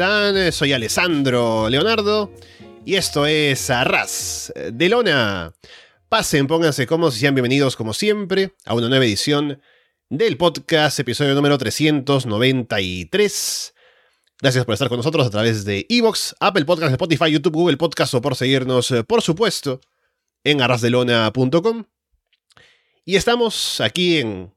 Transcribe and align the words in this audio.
Hola, 0.00 0.08
hola, 0.08 0.16
¿cómo 0.22 0.32
están? 0.40 0.52
Soy 0.52 0.72
Alessandro 0.72 1.68
Leonardo 1.68 2.32
y 2.86 2.94
esto 2.94 3.26
es 3.26 3.68
Arras 3.68 4.50
de 4.72 4.88
Lona. 4.88 5.52
Pasen, 6.08 6.46
pónganse 6.46 6.86
cómodos 6.86 7.18
y 7.18 7.20
sean 7.20 7.34
bienvenidos 7.34 7.76
como 7.76 7.92
siempre 7.92 8.54
a 8.64 8.72
una 8.72 8.88
nueva 8.88 9.04
edición 9.04 9.60
del 10.08 10.38
podcast, 10.38 11.00
episodio 11.00 11.34
número 11.34 11.58
393. 11.58 13.74
Gracias 14.40 14.64
por 14.64 14.72
estar 14.72 14.88
con 14.88 14.96
nosotros 14.96 15.26
a 15.26 15.30
través 15.30 15.66
de 15.66 15.84
Evox, 15.90 16.34
Apple 16.40 16.64
Podcasts, 16.64 16.92
Spotify, 16.92 17.30
YouTube, 17.30 17.56
Google 17.56 17.76
Podcast 17.76 18.14
o 18.14 18.22
por 18.22 18.36
seguirnos, 18.36 18.90
eh, 18.92 19.04
por 19.04 19.20
supuesto, 19.20 19.82
en 20.44 20.62
arrasdelona.com. 20.62 21.84
Y 23.04 23.16
estamos 23.16 23.82
aquí 23.82 24.16
en, 24.16 24.54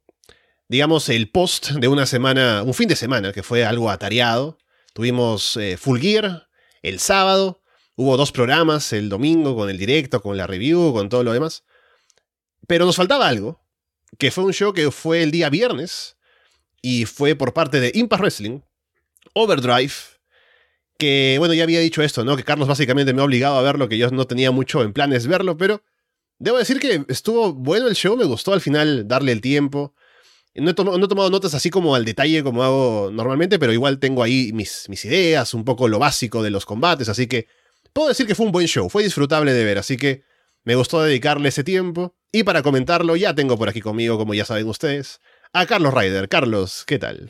digamos, 0.69 1.09
el 1.09 1.29
post 1.29 1.71
de 1.71 1.89
una 1.89 2.05
semana, 2.05 2.63
un 2.63 2.73
fin 2.73 2.87
de 2.87 2.95
semana 2.95 3.33
que 3.33 3.43
fue 3.43 3.65
algo 3.65 3.89
atareado. 3.89 4.57
Tuvimos 4.93 5.57
eh, 5.57 5.77
Full 5.77 5.99
Gear 5.99 6.47
el 6.83 6.99
sábado, 6.99 7.61
hubo 7.95 8.15
dos 8.17 8.31
programas 8.31 8.93
el 8.93 9.09
domingo 9.09 9.55
con 9.55 9.69
el 9.69 9.77
directo, 9.77 10.21
con 10.21 10.37
la 10.37 10.47
review, 10.47 10.93
con 10.93 11.09
todo 11.09 11.23
lo 11.23 11.33
demás. 11.33 11.63
Pero 12.67 12.85
nos 12.85 12.95
faltaba 12.95 13.27
algo, 13.27 13.61
que 14.17 14.31
fue 14.31 14.43
un 14.43 14.53
show 14.53 14.73
que 14.73 14.91
fue 14.91 15.23
el 15.23 15.31
día 15.31 15.49
viernes 15.49 16.17
y 16.81 17.05
fue 17.05 17.35
por 17.35 17.53
parte 17.53 17.79
de 17.79 17.91
Impact 17.95 18.21
Wrestling, 18.21 18.59
Overdrive, 19.33 19.93
que 20.97 21.37
bueno, 21.39 21.53
ya 21.53 21.63
había 21.63 21.79
dicho 21.79 22.03
esto, 22.03 22.23
¿no? 22.23 22.37
Que 22.37 22.43
Carlos 22.43 22.67
básicamente 22.67 23.13
me 23.13 23.21
ha 23.21 23.25
obligado 23.25 23.57
a 23.57 23.61
verlo, 23.61 23.89
que 23.89 23.97
yo 23.97 24.09
no 24.11 24.25
tenía 24.25 24.51
mucho 24.51 24.83
en 24.83 24.93
planes 24.93 25.27
verlo, 25.27 25.57
pero 25.57 25.81
debo 26.37 26.57
decir 26.57 26.79
que 26.79 27.03
estuvo 27.07 27.53
bueno 27.53 27.87
el 27.87 27.95
show, 27.95 28.15
me 28.15 28.25
gustó 28.25 28.53
al 28.53 28.61
final 28.61 29.07
darle 29.07 29.31
el 29.31 29.41
tiempo. 29.41 29.95
No 30.55 30.69
he, 30.69 30.73
tomado, 30.73 31.29
notas 31.31 31.55
así 31.55 31.71
como 31.71 31.95
al 31.95 32.05
detalle 32.05 32.43
como 32.43 32.63
hago 32.63 33.09
normalmente, 33.11 33.57
pero 33.57 33.73
igual 33.73 33.99
tengo 33.99 34.21
ahí 34.21 34.51
mis, 34.53 34.87
mis 34.87 35.03
ideas, 35.05 35.53
un 35.53 35.65
poco 35.65 35.87
lo 35.87 35.97
básico 35.97 36.43
de 36.43 36.51
los 36.51 36.65
combates, 36.65 37.09
así 37.09 37.25
que 37.25 37.47
puedo 37.91 38.09
decir 38.09 38.27
que 38.27 38.35
fue 38.35 38.45
un 38.45 38.51
buen 38.51 38.67
show, 38.67 38.87
fue 38.89 39.03
disfrutable 39.03 39.51
de 39.51 39.63
ver, 39.63 39.79
así 39.79 39.97
que 39.97 40.23
me 40.63 40.75
gustó 40.75 41.01
dedicarle 41.01 41.49
ese 41.49 41.63
tiempo. 41.63 42.15
Y 42.31 42.43
para 42.43 42.63
comentarlo, 42.63 43.15
ya 43.15 43.35
tengo 43.35 43.57
por 43.57 43.69
aquí 43.69 43.81
conmigo, 43.81 44.17
como 44.17 44.33
ya 44.33 44.45
saben 44.45 44.67
ustedes, 44.67 45.21
a 45.51 45.65
Carlos 45.65 45.93
Ryder. 45.93 46.29
Carlos, 46.29 46.83
¿qué 46.85 46.97
tal? 46.97 47.29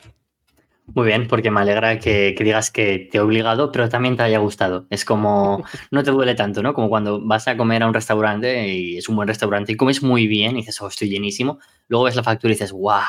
Muy 0.86 1.08
bien, 1.08 1.28
porque 1.28 1.50
me 1.50 1.62
alegra 1.62 1.98
que, 1.98 2.36
digas 2.38 2.70
que 2.70 3.08
te 3.10 3.18
he 3.18 3.22
obligado, 3.22 3.72
pero 3.72 3.88
también 3.88 4.18
te 4.18 4.24
haya 4.24 4.40
gustado. 4.40 4.86
Es 4.90 5.06
como, 5.06 5.64
no 5.92 6.04
te 6.04 6.12
duele 6.12 6.36
tanto, 6.36 6.62
¿no? 6.62 6.74
Como 6.74 6.90
cuando 6.90 7.26
vas 7.26 7.48
a 7.48 7.56
comer 7.56 7.84
a 7.84 7.88
un 7.88 7.94
restaurante 7.94 8.68
y 8.68 8.98
es 8.98 9.08
un 9.08 9.16
buen 9.16 9.28
restaurante 9.28 9.72
y 9.72 9.78
comes 9.78 10.04
muy 10.04 10.28
bien 10.28 10.54
y 10.54 10.56
dices, 10.62 10.82
oh, 10.82 10.88
estoy 10.88 11.10
llenísimo. 11.10 11.60
Luego 11.88 12.06
ves 12.06 12.16
la 12.18 12.24
factura 12.24 12.52
y 12.52 12.56
dices, 12.56 12.74
guau, 12.74 13.02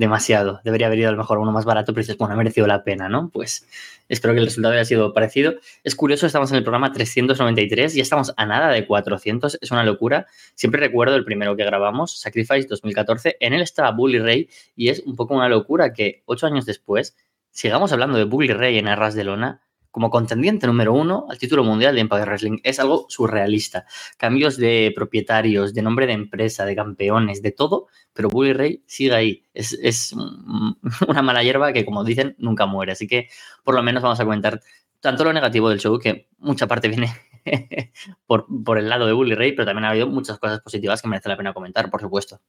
demasiado. 0.00 0.62
Debería 0.64 0.86
haber 0.86 0.98
ido 0.98 1.08
a 1.10 1.12
lo 1.12 1.18
mejor 1.18 1.38
uno 1.38 1.52
más 1.52 1.66
barato, 1.66 1.92
pero 1.92 2.00
dices, 2.00 2.16
bueno, 2.16 2.32
ha 2.32 2.36
merecido 2.38 2.66
la 2.66 2.82
pena, 2.84 3.10
¿no? 3.10 3.28
Pues 3.28 3.68
espero 4.08 4.32
que 4.32 4.40
el 4.40 4.46
resultado 4.46 4.72
haya 4.72 4.86
sido 4.86 5.12
parecido. 5.12 5.56
Es 5.84 5.94
curioso, 5.94 6.26
estamos 6.26 6.50
en 6.50 6.56
el 6.56 6.62
programa 6.62 6.90
393, 6.90 7.94
y 7.96 8.00
estamos 8.00 8.32
a 8.34 8.46
nada 8.46 8.70
de 8.70 8.86
400, 8.86 9.58
es 9.60 9.70
una 9.70 9.84
locura. 9.84 10.26
Siempre 10.54 10.80
recuerdo 10.80 11.16
el 11.16 11.24
primero 11.26 11.54
que 11.54 11.64
grabamos, 11.64 12.18
Sacrifice 12.18 12.66
2014, 12.66 13.36
en 13.40 13.52
él 13.52 13.60
estaba 13.60 13.90
Bully 13.90 14.20
Ray, 14.20 14.48
y 14.74 14.88
es 14.88 15.00
un 15.00 15.16
poco 15.16 15.34
una 15.34 15.50
locura 15.50 15.92
que 15.92 16.22
ocho 16.24 16.46
años 16.46 16.64
después 16.64 17.14
sigamos 17.50 17.92
hablando 17.92 18.16
de 18.16 18.24
Bully 18.24 18.54
Ray 18.54 18.78
en 18.78 18.88
Arras 18.88 19.14
de 19.14 19.24
Lona 19.24 19.60
como 19.90 20.10
contendiente 20.10 20.66
número 20.66 20.92
uno 20.92 21.26
al 21.28 21.38
título 21.38 21.64
mundial 21.64 21.94
de 21.94 22.00
Impact 22.02 22.26
Wrestling. 22.26 22.58
Es 22.62 22.78
algo 22.78 23.06
surrealista. 23.08 23.86
Cambios 24.16 24.56
de 24.56 24.92
propietarios, 24.94 25.74
de 25.74 25.82
nombre 25.82 26.06
de 26.06 26.12
empresa, 26.12 26.64
de 26.64 26.76
campeones, 26.76 27.42
de 27.42 27.52
todo, 27.52 27.88
pero 28.12 28.28
Bully 28.28 28.52
Ray 28.52 28.82
sigue 28.86 29.14
ahí. 29.14 29.44
Es, 29.52 30.12
una 31.08 31.22
mala 31.22 31.42
hierba 31.42 31.72
que, 31.72 31.84
como 31.84 32.04
dicen, 32.04 32.36
nunca 32.38 32.66
muere. 32.66 32.92
Así 32.92 33.06
que 33.06 33.28
por 33.64 33.74
lo 33.74 33.82
menos 33.82 34.02
vamos 34.02 34.20
a 34.20 34.24
comentar 34.24 34.60
tanto 35.00 35.24
lo 35.24 35.32
negativo 35.32 35.70
del 35.70 35.80
show, 35.80 35.98
que 35.98 36.28
mucha 36.38 36.66
parte 36.66 36.88
viene 36.88 37.12
por, 38.26 38.46
por 38.64 38.78
el 38.78 38.88
lado 38.88 39.06
de 39.06 39.12
Bully 39.12 39.34
Ray, 39.34 39.52
pero 39.52 39.66
también 39.66 39.86
ha 39.86 39.90
habido 39.90 40.06
muchas 40.06 40.38
cosas 40.38 40.60
positivas 40.60 41.02
que 41.02 41.08
merece 41.08 41.28
la 41.28 41.36
pena 41.36 41.54
comentar, 41.54 41.90
por 41.90 42.00
supuesto. 42.00 42.40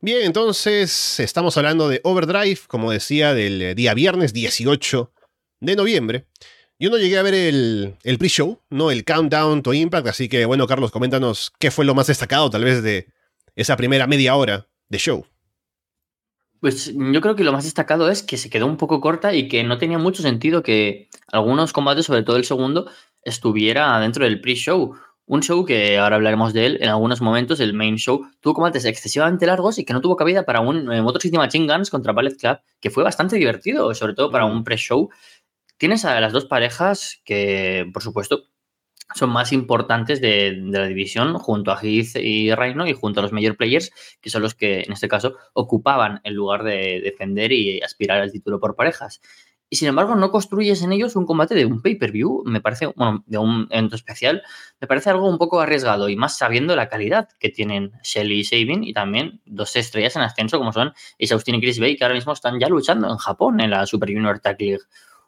Bien, 0.00 0.20
entonces 0.22 1.18
estamos 1.18 1.56
hablando 1.56 1.88
de 1.88 2.02
Overdrive, 2.04 2.60
como 2.66 2.92
decía, 2.92 3.32
del 3.32 3.74
día 3.74 3.94
viernes 3.94 4.34
18 4.34 5.10
de 5.60 5.76
noviembre. 5.76 6.26
Yo 6.78 6.90
no 6.90 6.98
llegué 6.98 7.18
a 7.18 7.22
ver 7.22 7.34
el, 7.34 7.96
el 8.02 8.18
pre-show, 8.18 8.60
no 8.70 8.90
el 8.90 9.04
Countdown 9.04 9.62
to 9.62 9.72
Impact, 9.72 10.08
así 10.08 10.28
que 10.28 10.44
bueno, 10.44 10.66
Carlos, 10.66 10.90
coméntanos 10.90 11.52
qué 11.58 11.70
fue 11.70 11.84
lo 11.84 11.94
más 11.94 12.08
destacado 12.08 12.50
tal 12.50 12.64
vez 12.64 12.82
de 12.82 13.06
esa 13.56 13.76
primera 13.76 14.06
media 14.06 14.34
hora 14.34 14.66
de 14.88 14.98
show. 14.98 15.26
Pues 16.60 16.92
yo 16.94 17.20
creo 17.20 17.36
que 17.36 17.44
lo 17.44 17.52
más 17.52 17.64
destacado 17.64 18.10
es 18.10 18.22
que 18.22 18.38
se 18.38 18.48
quedó 18.48 18.66
un 18.66 18.78
poco 18.78 19.00
corta 19.00 19.34
y 19.34 19.48
que 19.48 19.62
no 19.64 19.76
tenía 19.76 19.98
mucho 19.98 20.22
sentido 20.22 20.62
que 20.62 21.08
algunos 21.30 21.74
combates, 21.74 22.06
sobre 22.06 22.22
todo 22.22 22.36
el 22.36 22.44
segundo, 22.44 22.90
estuviera 23.22 24.00
dentro 24.00 24.24
del 24.24 24.40
pre-show. 24.40 24.94
Un 25.26 25.42
show 25.42 25.64
que 25.64 25.98
ahora 25.98 26.16
hablaremos 26.16 26.52
de 26.52 26.66
él 26.66 26.78
en 26.80 26.88
algunos 26.88 27.20
momentos, 27.20 27.60
el 27.60 27.74
main 27.74 27.96
show, 27.96 28.26
tuvo 28.40 28.54
combates 28.54 28.84
excesivamente 28.84 29.46
largos 29.46 29.78
y 29.78 29.84
que 29.84 29.92
no 29.92 30.00
tuvo 30.00 30.16
cabida 30.16 30.44
para 30.44 30.60
un 30.60 30.90
eh, 30.92 31.02
Motor 31.02 31.20
City 31.20 31.36
Machine 31.36 31.66
Guns 31.66 31.90
contra 31.90 32.12
Ballet 32.12 32.36
Club, 32.36 32.58
que 32.80 32.90
fue 32.90 33.04
bastante 33.04 33.36
divertido, 33.36 33.94
sobre 33.94 34.14
todo 34.14 34.30
para 34.30 34.44
un 34.44 34.64
pre-show 34.64 35.10
Tienes 35.84 36.06
a 36.06 36.18
las 36.18 36.32
dos 36.32 36.46
parejas 36.46 37.20
que, 37.26 37.84
por 37.92 38.02
supuesto, 38.02 38.44
son 39.14 39.28
más 39.28 39.52
importantes 39.52 40.18
de, 40.18 40.56
la 40.56 40.86
división, 40.86 41.36
junto 41.36 41.72
a 41.72 41.78
Heath 41.78 42.16
y 42.16 42.54
Reino 42.54 42.86
y 42.86 42.94
junto 42.94 43.20
a 43.20 43.22
los 43.22 43.32
major 43.32 43.54
players, 43.54 43.90
que 44.22 44.30
son 44.30 44.40
los 44.40 44.54
que 44.54 44.80
en 44.80 44.92
este 44.92 45.08
caso 45.08 45.36
ocupaban 45.52 46.22
el 46.24 46.32
lugar 46.32 46.62
de 46.64 47.02
defender 47.04 47.52
y 47.52 47.82
aspirar 47.82 48.22
al 48.22 48.32
título 48.32 48.60
por 48.60 48.76
parejas. 48.76 49.20
Y 49.68 49.76
sin 49.76 49.88
embargo, 49.88 50.14
no 50.14 50.30
construyes 50.30 50.82
en 50.82 50.92
ellos 50.92 51.16
un 51.16 51.26
combate 51.26 51.54
de 51.54 51.66
un 51.66 51.82
pay-per-view, 51.82 52.44
me 52.46 52.62
parece, 52.62 52.86
bueno, 52.86 53.22
de 53.26 53.36
un 53.36 53.68
evento 53.68 53.96
especial, 53.96 54.42
me 54.80 54.86
parece 54.86 55.10
algo 55.10 55.28
un 55.28 55.36
poco 55.36 55.60
arriesgado 55.60 56.08
y 56.08 56.16
más 56.16 56.38
sabiendo 56.38 56.74
la 56.76 56.88
calidad 56.88 57.28
que 57.38 57.50
tienen 57.50 57.92
Shelly 58.02 58.40
y 58.40 58.44
Sabin 58.44 58.84
y 58.84 58.94
también 58.94 59.42
dos 59.44 59.76
estrellas 59.76 60.16
en 60.16 60.22
ascenso 60.22 60.56
como 60.56 60.72
son 60.72 60.94
Ace 61.20 61.36
y 61.44 61.60
Chris 61.60 61.78
Bay, 61.78 61.98
que 61.98 62.04
ahora 62.04 62.14
mismo 62.14 62.32
están 62.32 62.58
ya 62.58 62.70
luchando 62.70 63.06
en 63.10 63.18
Japón 63.18 63.60
en 63.60 63.68
la 63.68 63.84
Super 63.84 64.08
Junior 64.10 64.40
Tag 64.40 64.58
League 64.58 64.80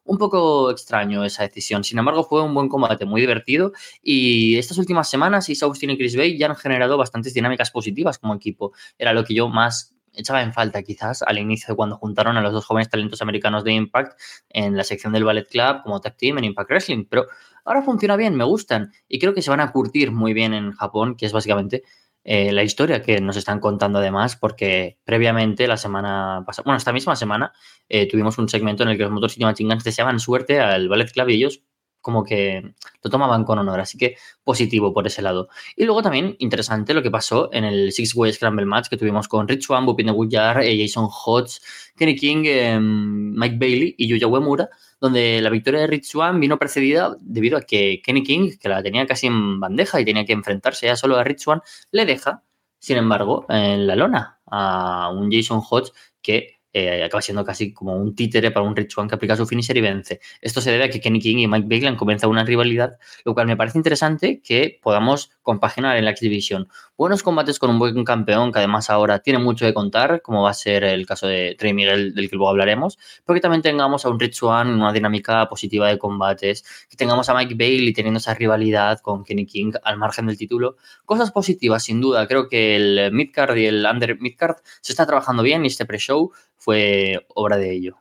un 0.06 0.18
poco 0.18 0.70
extraño 0.70 1.24
esa 1.24 1.42
decisión. 1.42 1.84
Sin 1.84 1.98
embargo, 1.98 2.24
fue 2.24 2.42
un 2.42 2.54
buen 2.54 2.68
combate, 2.68 3.04
muy 3.04 3.20
divertido. 3.20 3.72
Y 4.02 4.56
estas 4.56 4.78
últimas 4.78 5.10
semanas, 5.10 5.48
Isa 5.48 5.66
Austin 5.66 5.90
y 5.90 5.98
Chris 5.98 6.16
Bay 6.16 6.38
ya 6.38 6.46
han 6.46 6.56
generado 6.56 6.96
bastantes 6.96 7.34
dinámicas 7.34 7.70
positivas 7.70 8.18
como 8.18 8.34
equipo. 8.34 8.72
Era 8.98 9.12
lo 9.12 9.24
que 9.24 9.34
yo 9.34 9.48
más 9.48 9.96
echaba 10.16 10.42
en 10.42 10.52
falta 10.52 10.82
quizás 10.82 11.22
al 11.22 11.38
inicio 11.38 11.76
cuando 11.76 11.96
juntaron 11.96 12.36
a 12.36 12.40
los 12.40 12.52
dos 12.52 12.64
jóvenes 12.64 12.88
talentos 12.88 13.22
americanos 13.22 13.64
de 13.64 13.72
Impact 13.72 14.18
en 14.48 14.76
la 14.76 14.84
sección 14.84 15.12
del 15.12 15.24
Ballet 15.24 15.46
Club 15.46 15.82
como 15.82 16.00
tag 16.00 16.16
team 16.16 16.38
en 16.38 16.44
Impact 16.44 16.70
Wrestling, 16.70 17.04
pero 17.08 17.26
ahora 17.64 17.82
funciona 17.82 18.16
bien, 18.16 18.34
me 18.34 18.44
gustan 18.44 18.92
y 19.08 19.18
creo 19.18 19.34
que 19.34 19.42
se 19.42 19.50
van 19.50 19.60
a 19.60 19.72
curtir 19.72 20.10
muy 20.10 20.32
bien 20.32 20.54
en 20.54 20.72
Japón, 20.72 21.16
que 21.16 21.26
es 21.26 21.32
básicamente 21.32 21.84
eh, 22.28 22.50
la 22.50 22.64
historia 22.64 23.02
que 23.02 23.20
nos 23.20 23.36
están 23.36 23.60
contando 23.60 24.00
además, 24.00 24.34
porque 24.34 24.98
previamente 25.04 25.68
la 25.68 25.76
semana 25.76 26.42
pasada, 26.44 26.64
bueno, 26.64 26.76
esta 26.76 26.92
misma 26.92 27.14
semana, 27.14 27.52
eh, 27.88 28.08
tuvimos 28.08 28.36
un 28.38 28.48
segmento 28.48 28.82
en 28.82 28.88
el 28.88 28.96
que 28.96 29.04
los 29.04 29.12
Motor 29.12 29.30
City 29.30 29.44
Machine 29.44 29.68
deseaban 29.84 30.18
suerte 30.18 30.58
al 30.58 30.88
Ballet 30.88 31.08
ellos 31.28 31.62
como 32.06 32.22
que 32.22 32.62
lo 33.02 33.10
tomaban 33.10 33.42
con 33.42 33.58
honor, 33.58 33.80
así 33.80 33.98
que 33.98 34.16
positivo 34.44 34.94
por 34.94 35.08
ese 35.08 35.22
lado. 35.22 35.48
Y 35.74 35.86
luego 35.86 36.02
también 36.02 36.36
interesante 36.38 36.94
lo 36.94 37.02
que 37.02 37.10
pasó 37.10 37.48
en 37.52 37.64
el 37.64 37.90
Six 37.90 38.14
Way 38.14 38.32
Scramble 38.32 38.64
Match 38.64 38.86
que 38.88 38.96
tuvimos 38.96 39.26
con 39.26 39.48
Rich 39.48 39.68
One, 39.68 39.86
Bupin 39.86 40.06
de 40.06 40.78
Jason 40.86 41.08
Hodge, 41.10 41.58
Kenny 41.96 42.14
King, 42.14 42.44
em, 42.44 43.32
Mike 43.34 43.56
Bailey 43.58 43.96
y 43.98 44.06
Yuya 44.06 44.28
Uemura, 44.28 44.68
donde 45.00 45.40
la 45.40 45.50
victoria 45.50 45.80
de 45.80 45.88
Rich 45.88 46.04
Swan 46.04 46.38
vino 46.38 46.60
precedida 46.60 47.16
debido 47.20 47.58
a 47.58 47.62
que 47.62 48.00
Kenny 48.04 48.22
King, 48.22 48.52
que 48.60 48.68
la 48.68 48.84
tenía 48.84 49.04
casi 49.04 49.26
en 49.26 49.58
bandeja 49.58 50.00
y 50.00 50.04
tenía 50.04 50.24
que 50.24 50.32
enfrentarse 50.32 50.86
ya 50.86 50.94
solo 50.94 51.16
a 51.16 51.24
Rich 51.24 51.40
Swan, 51.40 51.60
le 51.90 52.06
deja, 52.06 52.44
sin 52.78 52.98
embargo, 52.98 53.46
en 53.48 53.88
la 53.88 53.96
lona 53.96 54.38
a 54.46 55.10
un 55.10 55.32
Jason 55.32 55.60
Hodge 55.68 55.90
que 56.22 56.55
eh, 56.78 57.02
acaba 57.02 57.22
siendo 57.22 57.42
casi 57.42 57.72
como 57.72 57.96
un 57.96 58.14
títere 58.14 58.50
para 58.50 58.66
un 58.66 58.76
Rich 58.76 58.98
One 58.98 59.08
que 59.08 59.14
aplica 59.14 59.34
su 59.34 59.46
finisher 59.46 59.74
y 59.78 59.80
vence. 59.80 60.20
Esto 60.42 60.60
se 60.60 60.70
debe 60.70 60.84
a 60.84 60.90
que 60.90 61.00
Kenny 61.00 61.20
King 61.20 61.38
y 61.38 61.46
Mike 61.46 61.66
Bailey 61.66 61.88
han 61.88 61.96
comenzado 61.96 62.30
una 62.30 62.44
rivalidad, 62.44 62.98
lo 63.24 63.32
cual 63.32 63.46
me 63.46 63.56
parece 63.56 63.78
interesante 63.78 64.42
que 64.44 64.78
podamos 64.82 65.30
compaginar 65.40 65.96
en 65.96 66.04
la 66.04 66.10
X-Division. 66.10 66.68
Buenos 66.98 67.22
combates 67.22 67.58
con 67.58 67.70
un 67.70 67.78
buen 67.78 68.04
campeón 68.04 68.52
que 68.52 68.58
además 68.58 68.90
ahora 68.90 69.20
tiene 69.20 69.38
mucho 69.38 69.64
de 69.64 69.72
contar, 69.72 70.20
como 70.20 70.42
va 70.42 70.50
a 70.50 70.54
ser 70.54 70.84
el 70.84 71.06
caso 71.06 71.26
de 71.26 71.56
Trey 71.58 71.72
Miguel, 71.72 72.14
del 72.14 72.28
que 72.28 72.36
luego 72.36 72.50
hablaremos, 72.50 72.98
pero 73.24 73.34
que 73.34 73.40
también 73.40 73.62
tengamos 73.62 74.04
a 74.04 74.10
un 74.10 74.20
Rich 74.20 74.42
One 74.42 74.70
en 74.70 74.76
una 74.76 74.92
dinámica 74.92 75.48
positiva 75.48 75.88
de 75.88 75.96
combates, 75.96 76.62
que 76.90 76.96
tengamos 76.96 77.30
a 77.30 77.34
Mike 77.34 77.54
Bailey 77.54 77.94
teniendo 77.94 78.18
esa 78.18 78.34
rivalidad 78.34 79.00
con 79.00 79.24
Kenny 79.24 79.46
King 79.46 79.72
al 79.82 79.96
margen 79.96 80.26
del 80.26 80.36
título. 80.36 80.76
Cosas 81.06 81.30
positivas, 81.32 81.84
sin 81.84 82.02
duda. 82.02 82.26
Creo 82.26 82.48
que 82.48 82.76
el 82.76 83.12
midcard 83.12 83.56
y 83.56 83.64
el 83.64 83.86
under 83.90 84.20
midcard 84.20 84.56
se 84.82 84.92
está 84.92 85.06
trabajando 85.06 85.42
bien 85.42 85.64
y 85.64 85.68
este 85.68 85.86
pre-show 85.86 86.32
fue 86.66 87.24
obra 87.28 87.56
de 87.58 87.72
ello. 87.72 87.96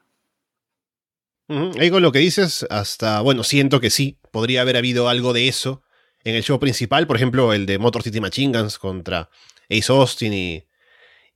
Con 1.47 2.01
lo 2.01 2.11
que 2.11 2.17
dices, 2.17 2.65
hasta, 2.71 3.21
bueno, 3.21 3.43
siento 3.43 3.79
que 3.79 3.91
sí, 3.91 4.17
podría 4.31 4.61
haber 4.61 4.75
habido 4.75 5.07
algo 5.07 5.33
de 5.33 5.47
eso 5.47 5.83
en 6.23 6.33
el 6.33 6.41
show 6.41 6.59
principal, 6.59 7.05
por 7.05 7.15
ejemplo, 7.15 7.53
el 7.53 7.67
de 7.67 7.77
Motor 7.77 8.01
City 8.01 8.19
Machine 8.19 8.57
Guns 8.57 8.79
contra 8.79 9.29
Ace 9.69 9.91
Austin 9.93 10.33
y, 10.33 10.65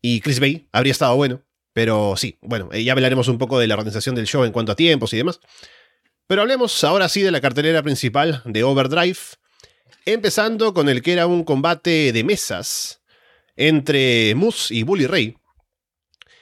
y 0.02 0.22
Chris 0.22 0.40
Bay, 0.40 0.68
habría 0.72 0.92
estado 0.92 1.16
bueno. 1.16 1.44
Pero 1.72 2.16
sí, 2.18 2.40
bueno, 2.42 2.72
ya 2.72 2.94
hablaremos 2.94 3.28
un 3.28 3.38
poco 3.38 3.60
de 3.60 3.68
la 3.68 3.76
organización 3.76 4.16
del 4.16 4.26
show 4.26 4.44
en 4.44 4.52
cuanto 4.52 4.72
a 4.72 4.76
tiempos 4.76 5.14
y 5.14 5.18
demás. 5.18 5.40
Pero 6.26 6.42
hablemos 6.42 6.84
ahora 6.84 7.08
sí 7.10 7.22
de 7.22 7.30
la 7.30 7.42
cartelera 7.42 7.84
principal 7.84 8.42
de 8.46 8.64
Overdrive, 8.64 9.20
empezando 10.06 10.74
con 10.74 10.90
el 10.90 11.04
que 11.04 11.14
era 11.14 11.28
un 11.28 11.44
combate 11.44 12.12
de 12.12 12.24
mesas 12.24 13.02
entre 13.56 14.34
Moose 14.34 14.74
y 14.74 14.82
Bully 14.82 15.06
Ray, 15.06 15.39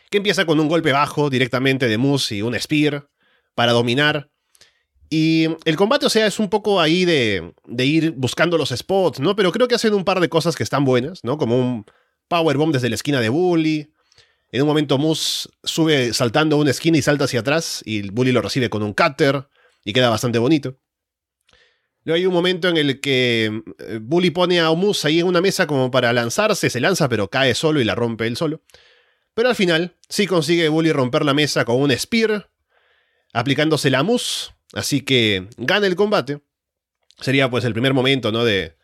que 0.09 0.17
empieza 0.17 0.45
con 0.45 0.59
un 0.59 0.67
golpe 0.67 0.91
bajo 0.91 1.29
directamente 1.29 1.87
de 1.87 1.97
Moose 1.97 2.35
y 2.35 2.41
un 2.41 2.57
Spear 2.59 3.09
para 3.55 3.71
dominar. 3.71 4.29
Y 5.09 5.47
el 5.65 5.75
combate, 5.77 6.05
o 6.05 6.09
sea, 6.09 6.27
es 6.27 6.39
un 6.39 6.49
poco 6.49 6.81
ahí 6.81 7.05
de, 7.05 7.53
de, 7.65 7.85
ir 7.85 8.11
buscando 8.11 8.57
los 8.57 8.69
spots, 8.69 9.19
¿no? 9.19 9.35
Pero 9.35 9.51
creo 9.51 9.67
que 9.67 9.75
hacen 9.75 9.93
un 9.93 10.03
par 10.03 10.19
de 10.19 10.27
cosas 10.27 10.55
que 10.55 10.63
están 10.63 10.83
buenas, 10.83 11.23
¿no? 11.23 11.37
Como 11.37 11.57
un 11.57 11.85
powerbomb 12.27 12.73
desde 12.73 12.89
la 12.89 12.95
esquina 12.95 13.21
de 13.21 13.29
Bully. 13.29 13.93
En 14.51 14.61
un 14.61 14.67
momento 14.67 14.97
Moose 14.97 15.49
sube 15.63 16.13
saltando 16.13 16.57
una 16.57 16.71
esquina 16.71 16.97
y 16.97 17.01
salta 17.01 17.25
hacia 17.25 17.41
atrás 17.41 17.81
y 17.85 18.09
Bully 18.09 18.31
lo 18.31 18.41
recibe 18.41 18.69
con 18.69 18.83
un 18.83 18.93
cutter 18.93 19.47
y 19.83 19.93
queda 19.93 20.09
bastante 20.09 20.39
bonito. 20.39 20.77
Luego 22.03 22.15
hay 22.15 22.25
un 22.25 22.33
momento 22.33 22.69
en 22.69 22.77
el 22.77 23.01
que 23.01 23.63
eh, 23.79 23.99
Bully 24.01 24.31
pone 24.31 24.61
a 24.61 24.71
Moose 24.71 25.07
ahí 25.07 25.19
en 25.19 25.27
una 25.27 25.41
mesa 25.41 25.67
como 25.67 25.91
para 25.91 26.13
lanzarse, 26.13 26.69
se 26.69 26.79
lanza 26.79 27.09
pero 27.09 27.29
cae 27.29 27.53
solo 27.53 27.81
y 27.81 27.83
la 27.83 27.95
rompe 27.95 28.27
él 28.27 28.37
solo. 28.37 28.61
Pero 29.37 29.49
al 29.49 29.55
final 29.55 29.93
sí 30.09 30.25
consigue 30.25 30.67
Bully 30.67 30.91
romper 30.91 31.23
la 31.23 31.35
mesa 31.35 31.63
con 31.63 31.79
un 31.79 31.95
Spear, 31.95 32.49
aplicándose 33.33 33.91
la 33.91 34.01
Moose, 34.01 34.49
así 34.73 35.01
que 35.01 35.47
gana 35.57 35.85
el 35.85 35.95
combate. 35.95 36.41
Sería 37.19 37.47
pues 37.47 37.63
el 37.63 37.73
primer 37.73 37.93
momento, 37.93 38.31
¿no? 38.31 38.43
De, 38.43 38.77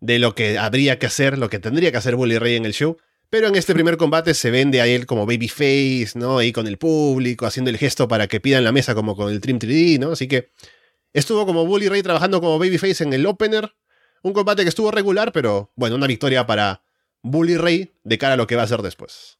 de 0.00 0.18
lo 0.18 0.34
que 0.34 0.58
habría 0.58 0.98
que 0.98 1.06
hacer, 1.06 1.38
lo 1.38 1.48
que 1.48 1.60
tendría 1.60 1.92
que 1.92 1.98
hacer 1.98 2.16
Bully 2.16 2.38
Ray 2.38 2.56
en 2.56 2.64
el 2.64 2.72
show. 2.72 2.96
Pero 3.30 3.46
en 3.46 3.54
este 3.54 3.72
primer 3.72 3.96
combate 3.96 4.34
se 4.34 4.50
vende 4.50 4.80
a 4.80 4.88
él 4.88 5.06
como 5.06 5.26
babyface, 5.26 6.14
¿no? 6.16 6.38
Ahí 6.38 6.50
con 6.50 6.66
el 6.66 6.76
público, 6.76 7.46
haciendo 7.46 7.70
el 7.70 7.78
gesto 7.78 8.08
para 8.08 8.26
que 8.26 8.40
pidan 8.40 8.64
la 8.64 8.72
mesa 8.72 8.96
como 8.96 9.14
con 9.14 9.30
el 9.30 9.40
Trim 9.40 9.60
3D, 9.60 10.00
¿no? 10.00 10.10
Así 10.10 10.26
que 10.26 10.50
estuvo 11.12 11.46
como 11.46 11.66
Bully 11.66 11.88
Ray 11.88 12.02
trabajando 12.02 12.40
como 12.40 12.58
babyface 12.58 13.04
en 13.04 13.12
el 13.12 13.24
opener. 13.26 13.72
Un 14.24 14.32
combate 14.32 14.64
que 14.64 14.70
estuvo 14.70 14.90
regular, 14.90 15.30
pero 15.30 15.70
bueno, 15.76 15.94
una 15.94 16.08
victoria 16.08 16.48
para 16.48 16.82
Bully 17.22 17.56
Ray 17.56 17.92
de 18.02 18.18
cara 18.18 18.34
a 18.34 18.36
lo 18.36 18.48
que 18.48 18.56
va 18.56 18.64
a 18.64 18.66
ser 18.66 18.82
después. 18.82 19.38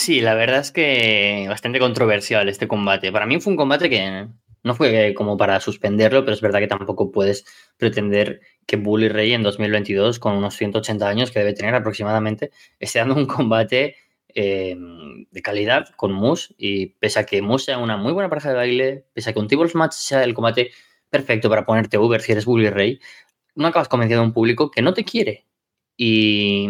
Sí, 0.00 0.20
la 0.20 0.34
verdad 0.34 0.60
es 0.60 0.70
que 0.70 1.46
bastante 1.48 1.80
controversial 1.80 2.48
este 2.48 2.68
combate. 2.68 3.10
Para 3.10 3.26
mí 3.26 3.40
fue 3.40 3.50
un 3.50 3.56
combate 3.56 3.90
que 3.90 4.28
no 4.62 4.74
fue 4.76 5.12
como 5.12 5.36
para 5.36 5.58
suspenderlo, 5.58 6.24
pero 6.24 6.34
es 6.34 6.40
verdad 6.40 6.60
que 6.60 6.68
tampoco 6.68 7.10
puedes 7.10 7.44
pretender 7.78 8.40
que 8.64 8.76
Bully 8.76 9.08
Ray 9.08 9.32
en 9.32 9.42
2022, 9.42 10.20
con 10.20 10.36
unos 10.36 10.54
180 10.54 11.08
años 11.08 11.32
que 11.32 11.40
debe 11.40 11.52
tener 11.52 11.74
aproximadamente, 11.74 12.52
esté 12.78 13.00
dando 13.00 13.16
un 13.16 13.26
combate 13.26 13.96
eh, 14.28 14.76
de 15.32 15.42
calidad 15.42 15.88
con 15.96 16.12
Moose. 16.12 16.54
Y 16.56 16.86
pese 17.00 17.18
a 17.18 17.26
que 17.26 17.42
Moose 17.42 17.64
sea 17.64 17.78
una 17.78 17.96
muy 17.96 18.12
buena 18.12 18.28
pareja 18.28 18.50
de 18.50 18.54
baile, 18.54 19.04
pese 19.14 19.30
a 19.30 19.32
que 19.32 19.40
un 19.40 19.48
Tables 19.48 19.74
Match 19.74 19.94
sea 19.94 20.22
el 20.22 20.32
combate 20.32 20.70
perfecto 21.10 21.50
para 21.50 21.66
ponerte 21.66 21.98
Uber 21.98 22.20
si 22.20 22.30
eres 22.30 22.44
Bully 22.44 22.70
Ray, 22.70 23.00
no 23.56 23.66
acabas 23.66 23.88
convenciendo 23.88 24.22
a 24.22 24.26
un 24.26 24.32
público 24.32 24.70
que 24.70 24.80
no 24.80 24.94
te 24.94 25.04
quiere. 25.04 25.48
Y 25.96 26.68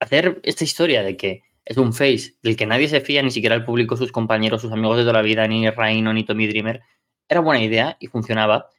hacer 0.00 0.40
esta 0.42 0.64
historia 0.64 1.04
de 1.04 1.16
que 1.16 1.45
es 1.66 1.76
un 1.76 1.92
face 1.92 2.36
del 2.42 2.56
que 2.56 2.64
nadie 2.64 2.88
se 2.88 3.00
fía, 3.00 3.22
ni 3.22 3.32
siquiera 3.32 3.56
el 3.56 3.64
público, 3.64 3.96
sus 3.96 4.12
compañeros, 4.12 4.62
sus 4.62 4.72
amigos 4.72 4.98
de 4.98 5.02
toda 5.02 5.14
la 5.14 5.22
vida, 5.22 5.46
ni 5.48 5.68
Reino, 5.68 6.12
ni 6.12 6.24
Tommy 6.24 6.46
Dreamer. 6.46 6.80
Era 7.28 7.40
buena 7.40 7.62
idea 7.62 7.96
y 8.00 8.06
funcionaba. 8.06 8.70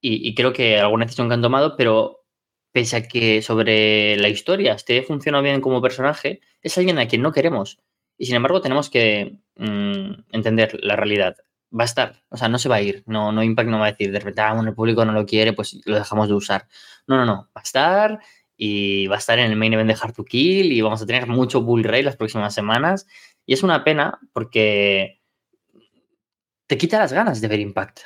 Y, 0.00 0.34
creo 0.34 0.52
que 0.52 0.78
alguna 0.78 1.04
decisión 1.06 1.28
que 1.28 1.34
han 1.34 1.42
tomado, 1.42 1.76
pero 1.76 2.24
pese 2.72 2.96
a 2.96 3.08
que 3.08 3.42
sobre 3.42 4.16
la 4.16 4.28
historia 4.28 4.74
esté 4.74 5.02
funcionando 5.02 5.44
bien 5.44 5.60
como 5.60 5.80
personaje, 5.80 6.40
es 6.62 6.76
alguien 6.78 6.98
a 6.98 7.08
quien 7.08 7.22
no 7.22 7.32
queremos. 7.32 7.80
Y 8.16 8.26
sin 8.26 8.36
embargo, 8.36 8.60
tenemos 8.60 8.90
que 8.90 9.38
mm, 9.56 10.12
entender 10.32 10.78
la 10.82 10.96
realidad. 10.96 11.36
Va 11.72 11.84
a 11.84 11.86
estar, 11.86 12.22
o 12.30 12.36
sea, 12.36 12.48
no 12.48 12.58
se 12.58 12.68
va 12.68 12.76
a 12.76 12.82
ir. 12.82 13.04
No, 13.06 13.30
no 13.32 13.42
Impact 13.44 13.68
no 13.68 13.78
va 13.78 13.86
a 13.86 13.90
decir, 13.92 14.10
de 14.10 14.18
repente, 14.18 14.40
ah, 14.40 14.60
el 14.66 14.74
público 14.74 15.04
no 15.04 15.12
lo 15.12 15.26
quiere, 15.26 15.52
pues 15.52 15.80
lo 15.84 15.96
dejamos 15.96 16.28
de 16.28 16.34
usar. 16.34 16.66
No, 17.06 17.16
no, 17.16 17.24
no. 17.26 17.50
Va 17.56 17.60
a 17.60 17.62
estar 17.62 18.20
y 18.58 19.06
va 19.06 19.14
a 19.14 19.18
estar 19.20 19.38
en 19.38 19.50
el 19.50 19.56
main 19.56 19.72
event 19.72 19.88
de 19.88 19.96
Hard 19.98 20.14
to 20.14 20.24
Kill 20.24 20.72
y 20.72 20.80
vamos 20.82 21.00
a 21.00 21.06
tener 21.06 21.28
mucho 21.28 21.62
Bull 21.62 21.84
Ray 21.84 22.02
las 22.02 22.16
próximas 22.16 22.52
semanas. 22.52 23.06
Y 23.46 23.54
es 23.54 23.62
una 23.62 23.84
pena 23.84 24.18
porque 24.32 25.22
te 26.66 26.76
quita 26.76 26.98
las 26.98 27.12
ganas 27.12 27.40
de 27.40 27.48
ver 27.48 27.60
Impact. 27.60 28.00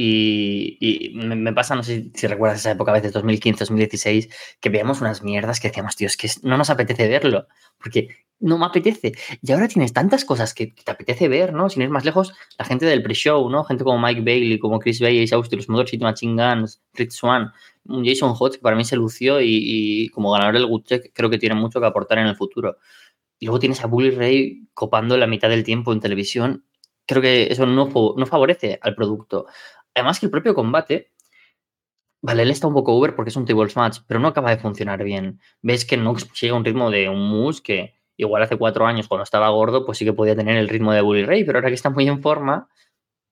Y, 0.00 1.10
me, 1.14 1.52
pasa, 1.52 1.74
no 1.74 1.82
sé 1.82 2.12
si 2.14 2.28
recuerdas 2.28 2.60
esa 2.60 2.70
época, 2.70 2.92
a 2.92 2.94
veces 2.94 3.12
2015, 3.12 3.64
2016, 3.64 4.28
que 4.60 4.68
veíamos 4.68 5.00
unas 5.00 5.24
mierdas 5.24 5.58
que 5.58 5.68
decíamos, 5.68 5.96
tío, 5.96 6.06
es 6.06 6.16
que 6.16 6.30
no 6.44 6.56
nos 6.56 6.70
apetece 6.70 7.08
verlo, 7.08 7.48
porque 7.78 8.08
no 8.38 8.58
me 8.58 8.66
apetece. 8.66 9.12
Y 9.42 9.50
ahora 9.50 9.66
tienes 9.66 9.92
tantas 9.92 10.24
cosas 10.24 10.54
que, 10.54 10.68
te 10.68 10.92
apetece 10.92 11.26
ver, 11.26 11.52
¿no? 11.52 11.68
Sin 11.68 11.82
ir 11.82 11.90
más 11.90 12.04
lejos, 12.04 12.32
la 12.56 12.64
gente 12.64 12.86
del 12.86 13.02
pre-show, 13.02 13.50
¿no? 13.50 13.64
Gente 13.64 13.82
como 13.82 13.98
Mike 13.98 14.20
Bailey, 14.20 14.60
como 14.60 14.78
Chris 14.78 15.00
Bay, 15.00 15.28
Austin, 15.32 15.58
los 15.58 15.68
Motor 15.68 15.88
City 15.88 16.04
Machine 16.04 16.40
Guns, 16.40 16.80
Fritz 16.92 17.16
Swan, 17.16 17.52
un 17.88 18.04
Jason 18.04 18.34
Hodge 18.38 18.56
que 18.56 18.62
para 18.62 18.76
mí 18.76 18.84
se 18.84 18.96
lució 18.96 19.40
y, 19.40 20.08
como 20.10 20.30
ganador 20.32 20.54
del 20.54 20.66
Good 20.66 20.84
Check 20.84 21.12
creo 21.14 21.30
que 21.30 21.38
tiene 21.38 21.54
mucho 21.54 21.80
que 21.80 21.86
aportar 21.86 22.18
en 22.18 22.26
el 22.26 22.36
futuro. 22.36 22.76
Y 23.38 23.46
luego 23.46 23.58
tienes 23.58 23.82
a 23.82 23.86
Bully 23.86 24.10
Ray 24.10 24.68
copando 24.74 25.16
la 25.16 25.26
mitad 25.26 25.48
del 25.48 25.64
tiempo 25.64 25.92
en 25.92 26.00
televisión. 26.00 26.64
Creo 27.06 27.22
que 27.22 27.44
eso 27.50 27.66
no, 27.66 27.88
no 28.16 28.26
favorece 28.26 28.78
al 28.82 28.94
producto. 28.94 29.46
Además 29.94 30.20
que 30.20 30.26
el 30.26 30.30
propio 30.30 30.54
combate, 30.54 31.12
vale, 32.20 32.42
él 32.42 32.50
está 32.50 32.66
un 32.66 32.74
poco 32.74 32.94
over 32.94 33.14
porque 33.14 33.30
es 33.30 33.36
un 33.36 33.46
tables 33.46 33.76
match, 33.76 34.00
pero 34.06 34.20
no 34.20 34.28
acaba 34.28 34.50
de 34.50 34.58
funcionar 34.58 35.02
bien. 35.04 35.40
Ves 35.62 35.84
que 35.84 35.96
no 35.96 36.14
llega 36.16 36.54
a 36.54 36.56
un 36.56 36.64
ritmo 36.64 36.90
de 36.90 37.08
un 37.08 37.28
moose 37.28 37.62
que 37.62 37.94
igual 38.16 38.42
hace 38.42 38.56
cuatro 38.56 38.86
años 38.86 39.08
cuando 39.08 39.24
estaba 39.24 39.48
gordo, 39.50 39.86
pues 39.86 39.98
sí 39.98 40.04
que 40.04 40.12
podía 40.12 40.36
tener 40.36 40.56
el 40.56 40.68
ritmo 40.68 40.92
de 40.92 41.00
Bully 41.00 41.24
Ray, 41.24 41.44
pero 41.44 41.58
ahora 41.58 41.68
que 41.68 41.74
está 41.74 41.88
muy 41.90 42.06
en 42.08 42.20
forma, 42.20 42.68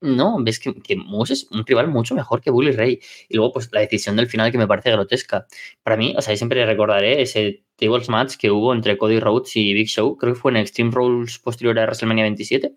no, 0.01 0.37
ves 0.43 0.59
que, 0.59 0.73
que, 0.75 0.95
Moose 0.95 1.33
es 1.33 1.47
un 1.51 1.65
rival 1.65 1.87
mucho 1.87 2.13
mejor 2.15 2.41
que 2.41 2.51
Bully 2.51 2.71
Ray. 2.71 2.99
Y 3.29 3.35
luego, 3.35 3.53
pues 3.53 3.69
la 3.71 3.81
decisión 3.81 4.15
del 4.15 4.27
final 4.27 4.51
que 4.51 4.57
me 4.57 4.67
parece 4.67 4.91
grotesca. 4.91 5.47
Para 5.83 5.97
mí, 5.97 6.13
o 6.17 6.21
sea, 6.21 6.35
siempre 6.35 6.65
recordaré 6.65 7.21
ese 7.21 7.63
tables 7.77 8.09
match 8.09 8.35
que 8.37 8.51
hubo 8.51 8.73
entre 8.73 8.97
Cody 8.97 9.19
Rhodes 9.19 9.55
y 9.55 9.73
Big 9.73 9.87
Show. 9.87 10.17
Creo 10.17 10.33
que 10.33 10.39
fue 10.39 10.51
en 10.51 10.57
Extreme 10.57 10.91
Rules 10.91 11.39
posterior 11.39 11.79
a 11.79 11.83
WrestleMania 11.83 12.23
27 12.25 12.75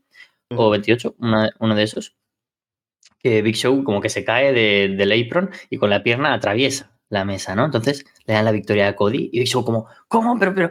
o 0.56 0.70
28, 0.70 1.16
uno 1.18 1.74
de 1.74 1.82
esos. 1.82 2.16
Que 3.18 3.42
Big 3.42 3.56
Show 3.56 3.84
como 3.84 4.00
que 4.00 4.08
se 4.08 4.24
cae 4.24 4.52
de, 4.52 4.94
del 4.96 5.12
apron 5.12 5.50
y 5.68 5.76
con 5.76 5.90
la 5.90 6.02
pierna 6.02 6.32
atraviesa 6.32 6.96
la 7.10 7.24
mesa, 7.24 7.54
¿no? 7.54 7.66
Entonces 7.66 8.06
le 8.24 8.34
dan 8.34 8.44
la 8.46 8.52
victoria 8.52 8.88
a 8.88 8.96
Cody 8.96 9.28
y 9.32 9.40
Big 9.40 9.48
Show 9.48 9.64
como, 9.64 9.88
¿cómo? 10.08 10.38
Pero, 10.38 10.54
pero, 10.54 10.70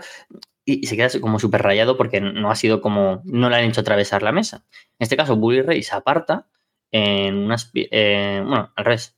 y, 0.69 0.85
se 0.85 0.95
queda 0.95 1.09
como 1.19 1.39
súper 1.39 1.61
rayado 1.61 1.97
porque 1.97 2.21
no 2.21 2.51
ha 2.51 2.55
sido 2.55 2.81
como, 2.81 3.21
no 3.25 3.49
le 3.49 3.55
han 3.55 3.65
hecho 3.65 3.81
atravesar 3.81 4.23
la 4.23 4.31
mesa. 4.31 4.65
En 4.71 5.03
este 5.03 5.17
caso, 5.17 5.35
Bully 5.35 5.61
Ray 5.61 5.83
se 5.83 5.95
aparta 5.95 6.47
en 6.91 7.37
unas, 7.37 7.71
eh, 7.73 8.43
bueno, 8.45 8.71
al 8.75 8.85
revés. 8.85 9.17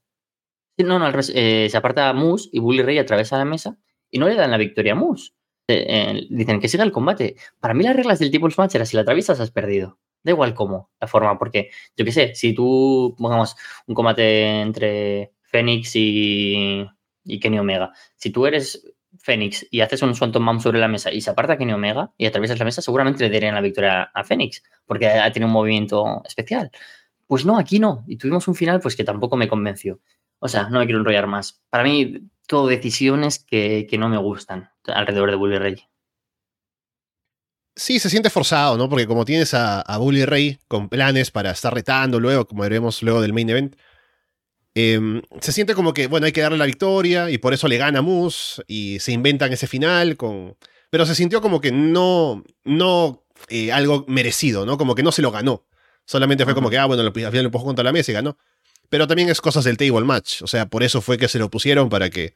No, 0.77 0.97
no, 0.97 1.05
al 1.05 1.13
revés, 1.13 1.31
eh, 1.35 1.67
se 1.69 1.77
aparta 1.77 2.09
a 2.09 2.13
Moose 2.13 2.49
y 2.51 2.59
Bully 2.59 2.81
Ray 2.81 2.97
atraviesa 2.97 3.37
la 3.37 3.45
mesa 3.45 3.77
y 4.09 4.19
no 4.19 4.27
le 4.27 4.35
dan 4.35 4.51
la 4.51 4.57
victoria 4.57 4.93
a 4.93 4.95
Moose. 4.95 5.33
Eh, 5.67 6.27
dicen 6.29 6.59
que 6.59 6.67
siga 6.67 6.83
el 6.83 6.91
combate. 6.91 7.35
Para 7.59 7.73
mí 7.73 7.83
las 7.83 7.95
reglas 7.95 8.19
del 8.19 8.31
tipo 8.31 8.47
Match 8.57 8.75
era 8.75 8.85
si 8.85 8.95
la 8.95 9.03
atraviesas 9.03 9.39
has 9.39 9.51
perdido. 9.51 9.99
Da 10.23 10.31
igual 10.31 10.53
cómo, 10.53 10.91
la 10.99 11.07
forma, 11.07 11.37
porque 11.37 11.69
yo 11.97 12.05
qué 12.05 12.11
sé, 12.11 12.35
si 12.35 12.53
tú, 12.53 13.15
pongamos 13.17 13.55
un 13.87 13.95
combate 13.95 14.61
entre 14.61 15.33
Fénix 15.41 15.95
y, 15.95 16.85
y 17.25 17.39
Kenny 17.39 17.57
Omega, 17.57 17.91
si 18.15 18.29
tú 18.29 18.45
eres 18.45 18.83
Fénix 19.21 19.65
y 19.69 19.81
haces 19.81 20.01
un 20.01 20.15
Swanton 20.15 20.43
Mom 20.43 20.59
sobre 20.59 20.79
la 20.79 20.87
mesa 20.87 21.11
y 21.11 21.21
se 21.21 21.29
aparta 21.29 21.57
Kenny 21.57 21.73
Omega 21.73 22.11
y 22.17 22.25
atraviesas 22.25 22.59
la 22.59 22.65
mesa, 22.65 22.81
seguramente 22.81 23.23
le 23.23 23.29
darían 23.29 23.55
la 23.55 23.61
victoria 23.61 24.03
a 24.13 24.23
Fénix, 24.23 24.63
porque 24.85 25.07
ha 25.07 25.31
tenido 25.31 25.47
un 25.47 25.53
movimiento 25.53 26.21
especial. 26.25 26.71
Pues 27.27 27.45
no, 27.45 27.57
aquí 27.57 27.79
no. 27.79 28.03
Y 28.07 28.17
tuvimos 28.17 28.47
un 28.47 28.55
final 28.55 28.79
pues 28.81 28.95
que 28.95 29.03
tampoco 29.03 29.37
me 29.37 29.47
convenció. 29.47 30.01
O 30.39 30.47
sea, 30.47 30.69
no 30.69 30.79
me 30.79 30.85
quiero 30.85 30.99
enrollar 30.99 31.27
más. 31.27 31.61
Para 31.69 31.83
mí, 31.83 32.29
todo 32.47 32.67
decisiones 32.67 33.39
que, 33.39 33.87
no 33.97 34.09
me 34.09 34.17
gustan 34.17 34.69
alrededor 34.85 35.29
de 35.29 35.37
Bully 35.37 35.57
Ray. 35.57 35.83
Sí, 37.75 37.99
se 37.99 38.09
siente 38.09 38.29
forzado, 38.29 38.77
¿no? 38.77 38.89
Porque 38.89 39.07
como 39.07 39.23
tienes 39.23 39.53
a, 39.53 39.81
a 39.81 39.97
Bully 39.97 40.25
Ray 40.25 40.59
con 40.67 40.89
planes 40.89 41.31
para 41.31 41.51
estar 41.51 41.73
retando 41.73 42.19
luego, 42.19 42.45
como 42.45 42.63
veremos 42.63 43.01
luego 43.01 43.21
del 43.21 43.33
main 43.33 43.49
event, 43.49 43.75
Em, 44.73 45.21
se 45.41 45.51
siente 45.51 45.75
como 45.75 45.93
que, 45.93 46.07
bueno, 46.07 46.25
hay 46.25 46.31
que 46.31 46.41
darle 46.41 46.57
la 46.57 46.65
victoria 46.65 47.29
y 47.29 47.37
por 47.37 47.53
eso 47.53 47.67
le 47.67 47.77
gana 47.77 48.01
Moose 48.01 48.63
y 48.67 48.99
se 48.99 49.11
inventan 49.11 49.51
ese 49.51 49.67
final 49.67 50.15
con... 50.17 50.55
Pero 50.89 51.05
se 51.05 51.15
sintió 51.15 51.41
como 51.41 51.61
que 51.61 51.71
no, 51.71 52.43
no 52.63 53.23
eh, 53.49 53.71
algo 53.71 54.05
merecido, 54.07 54.65
¿no? 54.65 54.77
Como 54.77 54.95
que 54.95 55.03
no 55.03 55.11
se 55.11 55.21
lo 55.21 55.31
ganó. 55.31 55.65
Solamente 56.05 56.45
fue 56.45 56.53
como 56.53 56.69
que, 56.69 56.77
ah, 56.77 56.85
bueno, 56.85 57.03
al 57.03 57.13
final 57.13 57.33
lo 57.33 57.47
empujó 57.47 57.65
contra 57.65 57.83
la 57.83 57.91
mesa 57.91 58.11
y 58.11 58.13
ganó. 58.13 58.37
Pero 58.89 59.07
también 59.07 59.29
es 59.29 59.39
cosas 59.39 59.63
del 59.63 59.77
table 59.77 60.05
match. 60.05 60.41
O 60.41 60.47
sea, 60.47 60.65
por 60.65 60.83
eso 60.83 61.01
fue 61.01 61.17
que 61.17 61.27
se 61.27 61.39
lo 61.39 61.49
pusieron 61.49 61.89
para 61.89 62.09
que 62.09 62.35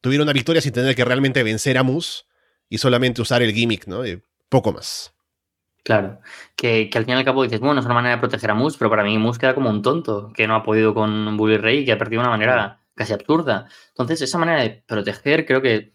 tuviera 0.00 0.24
una 0.24 0.32
victoria 0.32 0.62
sin 0.62 0.72
tener 0.72 0.94
que 0.94 1.04
realmente 1.04 1.42
vencer 1.42 1.76
a 1.76 1.82
Moose 1.82 2.24
y 2.68 2.78
solamente 2.78 3.20
usar 3.20 3.42
el 3.42 3.52
gimmick, 3.52 3.86
¿no? 3.86 4.02
poco 4.48 4.72
más. 4.72 5.12
Claro, 5.84 6.20
que, 6.54 6.88
al 6.94 7.04
fin 7.04 7.14
y 7.14 7.18
al 7.18 7.24
cabo 7.24 7.42
dices, 7.42 7.58
bueno, 7.58 7.80
es 7.80 7.86
una 7.86 7.94
manera 7.94 8.14
de 8.14 8.20
proteger 8.20 8.50
a 8.52 8.54
Moose, 8.54 8.76
pero 8.78 8.88
para 8.88 9.02
mí 9.02 9.18
Moose 9.18 9.40
queda 9.40 9.54
como 9.54 9.68
un 9.68 9.82
tonto, 9.82 10.30
que 10.32 10.46
no 10.46 10.54
ha 10.54 10.62
podido 10.62 10.94
con 10.94 11.36
Bully 11.36 11.56
Ray 11.56 11.78
y 11.80 11.84
que 11.84 11.92
ha 11.92 11.98
perdido 11.98 12.22
de 12.22 12.28
una 12.28 12.36
manera 12.36 12.80
casi 12.94 13.12
absurda. 13.12 13.66
Entonces, 13.88 14.22
esa 14.22 14.38
manera 14.38 14.62
de 14.62 14.70
proteger 14.86 15.44
creo 15.44 15.60
que 15.60 15.92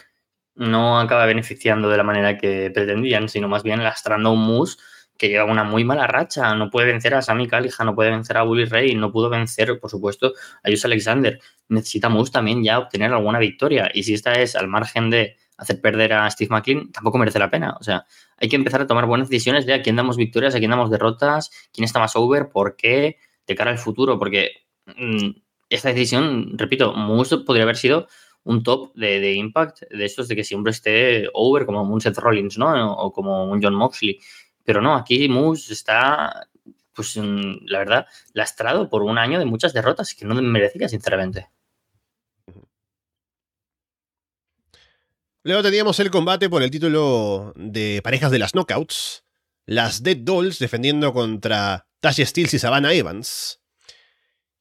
no 0.55 0.99
acaba 0.99 1.25
beneficiando 1.25 1.89
de 1.89 1.97
la 1.97 2.03
manera 2.03 2.37
que 2.37 2.69
pretendían, 2.71 3.29
sino 3.29 3.47
más 3.47 3.63
bien 3.63 3.81
lastrando 3.83 4.29
a 4.29 4.33
un 4.33 4.43
Moose 4.45 4.77
que 5.17 5.29
lleva 5.29 5.45
una 5.45 5.63
muy 5.63 5.83
mala 5.85 6.05
racha. 6.07 6.53
No 6.55 6.69
puede 6.69 6.87
vencer 6.87 7.13
a 7.15 7.21
Sami 7.21 7.47
Callihan, 7.47 7.85
no 7.87 7.95
puede 7.95 8.09
vencer 8.11 8.37
a 8.37 8.43
Bully 8.43 8.65
Ray, 8.65 8.95
no 8.95 9.11
pudo 9.11 9.29
vencer, 9.29 9.79
por 9.79 9.89
supuesto, 9.89 10.33
a 10.63 10.69
Jus 10.69 10.83
Alexander. 10.85 11.39
Necesita 11.69 12.09
Moose 12.09 12.31
también 12.31 12.63
ya 12.63 12.79
obtener 12.79 13.13
alguna 13.13 13.39
victoria. 13.39 13.89
Y 13.93 14.03
si 14.03 14.13
esta 14.13 14.33
es 14.33 14.55
al 14.55 14.67
margen 14.67 15.09
de 15.09 15.37
hacer 15.57 15.81
perder 15.81 16.13
a 16.13 16.29
Steve 16.29 16.49
McLean, 16.51 16.91
tampoco 16.91 17.17
merece 17.17 17.39
la 17.39 17.49
pena. 17.49 17.75
O 17.79 17.83
sea, 17.83 18.05
hay 18.37 18.47
que 18.47 18.55
empezar 18.55 18.81
a 18.81 18.87
tomar 18.87 19.05
buenas 19.05 19.29
decisiones 19.29 19.65
de 19.65 19.73
a 19.73 19.81
quién 19.81 19.95
damos 19.95 20.17
victorias, 20.17 20.55
a 20.55 20.59
quién 20.59 20.71
damos 20.71 20.91
derrotas, 20.91 21.51
quién 21.73 21.85
está 21.85 21.99
más 21.99 22.15
over, 22.15 22.49
por 22.49 22.75
qué, 22.75 23.17
de 23.45 23.55
cara 23.55 23.71
al 23.71 23.79
futuro, 23.79 24.19
porque 24.19 24.51
mm, 24.85 25.29
esta 25.69 25.89
decisión, 25.89 26.57
repito, 26.57 26.93
Moose 26.93 27.39
podría 27.39 27.63
haber 27.63 27.77
sido 27.77 28.07
un 28.43 28.63
top 28.63 28.93
de, 28.95 29.33
Impact 29.33 29.81
de 29.89 30.05
estos 30.05 30.27
de 30.27 30.35
que 30.35 30.43
siempre 30.43 30.71
esté 30.71 31.27
over 31.33 31.65
como 31.65 31.81
un 31.81 31.99
Seth 31.99 32.17
Rollins, 32.17 32.57
¿no? 32.57 32.93
O 32.93 33.11
como 33.11 33.45
un 33.45 33.61
John 33.61 33.75
Moxley. 33.75 34.19
Pero 34.63 34.81
no, 34.81 34.95
aquí 34.95 35.27
Moose 35.27 35.73
está, 35.73 36.47
pues 36.93 37.17
la 37.17 37.79
verdad, 37.79 38.07
lastrado 38.33 38.89
por 38.89 39.03
un 39.03 39.17
año 39.17 39.39
de 39.39 39.45
muchas 39.45 39.73
derrotas 39.73 40.13
que 40.13 40.25
no 40.25 40.35
merecía, 40.41 40.87
sinceramente. 40.87 41.47
Luego 45.47 45.63
teníamos 45.63 45.97
el 46.01 46.11
combate 46.11 46.49
por 46.49 46.61
el 46.61 46.69
título 46.69 47.53
de 47.55 48.01
parejas 48.03 48.31
de 48.31 48.37
las 48.37 48.51
knockouts. 48.51 49.23
Las 49.65 50.03
Dead 50.03 50.17
Dolls 50.17 50.59
defendiendo 50.59 51.13
contra 51.13 51.87
Tasha 52.01 52.25
Steels 52.25 52.53
y 52.53 52.59
Savannah 52.59 52.91
Evans. 52.91 53.61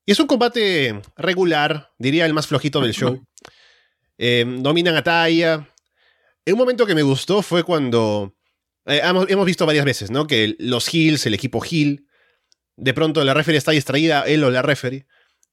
Y 0.05 0.13
es 0.13 0.21
un 0.21 0.29
combate 0.29 1.03
regular, 1.17 1.91
diría 1.99 2.25
el 2.25 2.35
más 2.35 2.47
flojito 2.47 2.81
del 2.81 2.95
show. 2.95 3.21
Em, 4.19 4.63
dominan 4.63 4.95
a 4.95 5.03
Taya. 5.03 5.69
Un 6.47 6.57
momento 6.57 6.87
que 6.87 6.95
me 6.95 7.03
gustó 7.03 7.43
fue 7.43 7.65
cuando. 7.65 8.37
Eh, 8.85 9.01
hemos, 9.03 9.45
visto 9.45 9.67
varias 9.67 9.85
veces, 9.85 10.13
¿no? 10.13 10.29
Que 10.29 10.55
los 10.61 10.87
Heels, 10.95 11.27
el 11.27 11.35
equipo 11.35 11.65
Heel, 11.65 12.07
de 12.77 12.95
pronto 12.95 13.25
la 13.25 13.35
referee 13.35 13.59
está 13.59 13.73
distraída, 13.73 14.23
él 14.23 14.45
o 14.45 14.51
la 14.53 14.63
referee. 14.63 15.05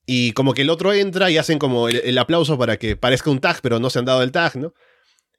Y 0.05 0.33
como 0.33 0.53
que 0.53 0.61
el 0.61 0.69
otro 0.69 0.93
entra 0.93 1.31
y 1.31 1.39
hacen 1.39 1.57
como 1.57 1.89
el, 1.89 2.17
aplauso 2.19 2.55
para 2.59 2.77
que 2.77 2.95
parezca 2.95 3.31
un 3.31 3.39
tag, 3.39 3.61
pero 3.63 3.79
no 3.79 3.89
se 3.89 3.97
han 3.97 4.05
dado 4.05 4.21
el 4.21 4.31
tag, 4.31 4.57
¿no? 4.57 4.75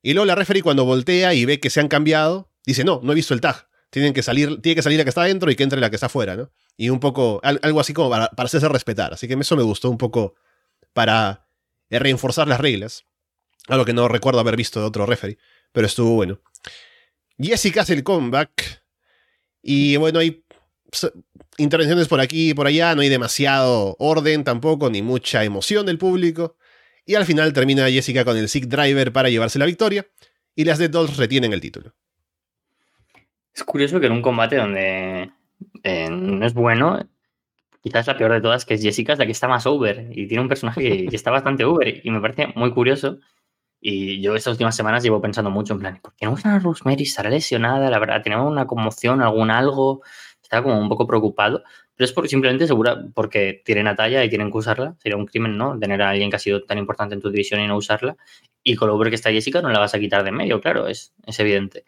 Y 0.04 0.12
luego 0.12 0.26
la 0.26 0.34
referee 0.34 0.62
cuando 0.62 0.84
voltea 0.84 1.32
y 1.32 1.46
ve 1.46 1.60
que 1.60 1.70
se 1.70 1.80
han 1.80 1.88
cambiado, 1.88 2.50
dice, 2.66 2.84
no, 2.84 3.00
no 3.02 3.12
he 3.12 3.14
visto 3.14 3.32
el 3.32 3.40
tag. 3.40 3.68
Tienen 3.88 4.12
que 4.12 4.22
salir, 4.22 4.60
tiene 4.60 4.76
que 4.76 4.82
salir 4.82 4.98
la 4.98 5.04
que 5.04 5.08
está 5.08 5.22
adentro 5.22 5.50
y 5.50 5.56
que 5.56 5.62
entre 5.62 5.80
la 5.80 5.88
que 5.88 5.96
está 5.96 6.06
afuera, 6.06 6.36
¿no? 6.36 6.52
Y 6.76 6.90
un 6.90 7.00
poco, 7.00 7.40
algo 7.42 7.80
así 7.80 7.94
como 7.94 8.10
para, 8.10 8.26
hacerse 8.36 8.68
respetar. 8.68 9.14
Así 9.14 9.26
que 9.26 9.32
eso 9.32 9.56
me 9.56 9.62
gustó 9.62 9.88
un 9.88 9.96
poco 9.96 10.34
para 10.92 11.48
reenforzar 11.88 12.46
las 12.46 12.60
reglas. 12.60 13.06
Algo 13.66 13.86
que 13.86 13.94
no 13.94 14.06
recuerdo 14.06 14.40
haber 14.40 14.56
visto 14.56 14.78
de 14.78 14.84
otro 14.84 15.06
referee, 15.06 15.38
pero 15.72 15.86
estuvo 15.86 16.14
bueno. 16.14 16.38
Jessica 17.38 17.80
hace 17.80 17.94
el 17.94 18.04
comeback. 18.04 18.82
Y 19.62 19.96
bueno, 19.96 20.18
hay 20.18 20.44
intervenciones 21.56 22.08
por 22.08 22.20
aquí 22.20 22.50
y 22.50 22.54
por 22.54 22.66
allá, 22.66 22.94
no 22.94 23.00
hay 23.00 23.08
demasiado 23.08 23.96
orden 23.98 24.44
tampoco, 24.44 24.90
ni 24.90 25.00
mucha 25.00 25.44
emoción 25.44 25.86
del 25.86 25.96
público. 25.96 26.58
Y 27.06 27.14
al 27.14 27.24
final 27.24 27.52
termina 27.52 27.88
Jessica 27.88 28.24
con 28.24 28.36
el 28.36 28.48
Sick 28.48 28.64
Driver 28.64 29.12
para 29.12 29.28
llevarse 29.28 29.58
la 29.58 29.66
victoria. 29.66 30.06
Y 30.54 30.64
las 30.64 30.78
de 30.78 30.88
Dolls 30.88 31.16
retienen 31.16 31.52
el 31.52 31.60
título. 31.60 31.92
Es 33.52 33.64
curioso 33.64 34.00
que 34.00 34.06
en 34.06 34.12
un 34.12 34.22
combate 34.22 34.56
donde 34.56 35.30
eh, 35.82 36.08
no 36.10 36.46
es 36.46 36.54
bueno, 36.54 37.08
quizás 37.82 38.06
la 38.06 38.16
peor 38.16 38.32
de 38.32 38.40
todas, 38.40 38.64
que 38.64 38.74
es 38.74 38.82
Jessica, 38.82 39.12
es 39.12 39.18
la 39.18 39.26
que 39.26 39.32
está 39.32 39.48
más 39.48 39.66
over. 39.66 40.08
Y 40.12 40.26
tiene 40.26 40.42
un 40.42 40.48
personaje 40.48 40.80
que, 40.80 41.06
que 41.06 41.16
está 41.16 41.30
bastante 41.30 41.64
over. 41.64 42.00
Y 42.02 42.10
me 42.10 42.20
parece 42.20 42.52
muy 42.56 42.72
curioso 42.72 43.18
y 43.86 44.22
yo 44.22 44.34
estas 44.34 44.52
últimas 44.52 44.74
semanas 44.74 45.02
llevo 45.02 45.20
pensando 45.20 45.50
mucho 45.50 45.74
en 45.74 45.80
plan, 45.80 46.00
¿por 46.02 46.14
qué 46.14 46.24
no 46.24 46.32
usan 46.32 46.52
a 46.52 46.58
Rosemary? 46.58 47.02
¿Estará 47.02 47.28
lesionada? 47.28 47.90
La 47.90 47.98
verdad, 47.98 48.22
¿tenemos 48.22 48.50
una 48.50 48.66
conmoción, 48.66 49.20
algún 49.20 49.50
algo? 49.50 50.00
Estaba 50.42 50.62
como 50.62 50.80
un 50.80 50.88
poco 50.88 51.06
preocupado. 51.06 51.62
Pero 51.96 52.06
es 52.06 52.12
por, 52.12 52.28
simplemente 52.28 52.66
segura 52.66 53.04
porque 53.14 53.62
tienen 53.64 53.86
a 53.86 53.94
talla 53.96 54.24
y 54.24 54.28
tienen 54.28 54.50
que 54.50 54.58
usarla. 54.58 54.96
Sería 54.98 55.16
un 55.16 55.26
crimen, 55.26 55.56
¿no? 55.56 55.78
Tener 55.78 56.02
a 56.02 56.10
alguien 56.10 56.30
que 56.30 56.36
ha 56.36 56.40
sido 56.40 56.64
tan 56.64 56.78
importante 56.78 57.14
en 57.14 57.20
tu 57.20 57.30
división 57.30 57.60
y 57.60 57.66
no 57.66 57.76
usarla. 57.76 58.16
Y 58.62 58.76
con 58.76 58.88
lo 58.88 58.98
que 58.98 59.14
está 59.14 59.30
Jessica 59.30 59.62
no 59.62 59.70
la 59.70 59.78
vas 59.78 59.94
a 59.94 60.00
quitar 60.00 60.24
de 60.24 60.32
medio, 60.32 60.60
claro, 60.60 60.88
es, 60.88 61.14
es 61.26 61.38
evidente. 61.40 61.84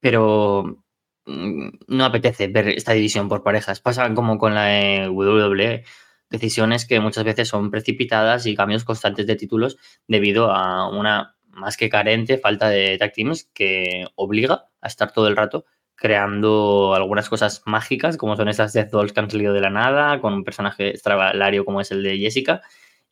Pero 0.00 0.82
mm, 1.26 1.68
no 1.88 2.04
apetece 2.04 2.48
ver 2.48 2.68
esta 2.70 2.92
división 2.92 3.28
por 3.28 3.42
parejas. 3.42 3.80
Pasa 3.80 4.12
como 4.14 4.38
con 4.38 4.54
la 4.54 5.08
WWE 5.10 5.84
decisiones 6.30 6.86
que 6.86 7.00
muchas 7.00 7.24
veces 7.24 7.48
son 7.48 7.70
precipitadas 7.70 8.46
y 8.46 8.56
cambios 8.56 8.84
constantes 8.84 9.26
de 9.26 9.36
títulos 9.36 9.78
debido 10.08 10.50
a 10.50 10.88
una 10.88 11.36
más 11.50 11.76
que 11.76 11.88
carente 11.88 12.38
falta 12.38 12.68
de 12.68 12.98
tag 12.98 13.12
teams 13.12 13.48
que 13.54 14.06
obliga 14.14 14.68
a 14.80 14.86
estar 14.88 15.12
todo 15.12 15.28
el 15.28 15.36
rato 15.36 15.64
creando 15.96 16.94
algunas 16.94 17.28
cosas 17.28 17.62
mágicas 17.64 18.16
como 18.16 18.36
son 18.36 18.48
estas 18.48 18.72
Death 18.72 18.90
Dolls 18.90 19.12
que 19.12 19.20
han 19.20 19.30
salido 19.30 19.52
de 19.52 19.60
la 19.60 19.70
nada 19.70 20.20
con 20.20 20.34
un 20.34 20.44
personaje 20.44 20.90
extravalario 20.90 21.64
como 21.64 21.80
es 21.80 21.90
el 21.90 22.02
de 22.02 22.18
Jessica 22.18 22.62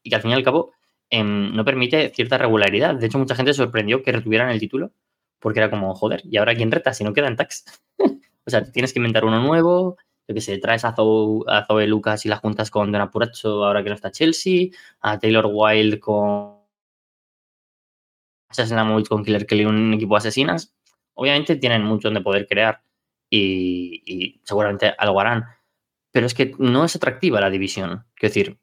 y 0.03 0.11
que 0.11 0.17
al 0.17 0.23
fin 0.23 0.31
y 0.31 0.35
al 0.35 0.45
cabo 0.45 0.73
em, 1.11 1.55
no 1.55 1.65
permite 1.65 2.11
cierta 2.11 2.39
regularidad. 2.39 2.95
De 2.95 3.07
hecho, 3.07 3.19
mucha 3.19 3.35
gente 3.35 3.53
se 3.53 3.59
sorprendió 3.59 4.03
que 4.03 4.13
retuvieran 4.13 4.51
el 4.51 4.61
título 4.61 4.93
porque 5.41 5.61
era 5.61 5.71
como, 5.71 5.95
joder, 5.95 6.23
¿y 6.25 6.37
ahora 6.37 6.55
quién 6.55 6.71
reta 6.71 6.95
si 6.95 7.05
no 7.05 7.13
quedan 7.13 7.37
tags? 7.37 7.65
o 7.99 8.51
sea, 8.51 8.65
tienes 8.71 8.93
que 8.93 8.99
inventar 8.99 9.25
uno 9.25 9.41
nuevo, 9.41 9.97
yo 10.29 10.35
que 10.35 10.41
sé, 10.41 10.59
traes 10.59 10.85
a 10.85 10.95
Zoe, 10.95 11.87
Lucas 11.87 12.25
y 12.25 12.29
la 12.29 12.37
juntas 12.37 12.71
con 12.71 12.93
Don 12.93 13.01
Apuracho 13.01 13.65
ahora 13.65 13.83
que 13.83 13.91
no 13.91 13.95
está 13.95 14.11
Chelsea, 14.11 14.69
a 15.01 15.19
Taylor 15.19 15.47
Wilde 15.51 16.01
con 16.01 16.55
Assassin's 18.49 19.09
con 19.09 19.25
Killer 19.25 19.47
Kelly, 19.47 19.65
un 19.65 19.95
equipo 19.95 20.15
de 20.15 20.19
asesinas. 20.19 20.75
Obviamente 21.15 21.57
tienen 21.57 21.83
mucho 21.83 22.09
donde 22.09 22.21
poder 22.21 22.47
crear 22.47 22.83
y, 23.31 24.41
seguramente 24.45 24.95
algo 24.99 25.21
harán. 25.21 25.45
Pero 26.13 26.27
es 26.27 26.35
que 26.35 26.55
no 26.59 26.85
es 26.85 26.97
atractiva 26.97 27.41
la 27.41 27.51
división. 27.51 28.05
Quiero 28.15 28.31
decir, 28.31 28.59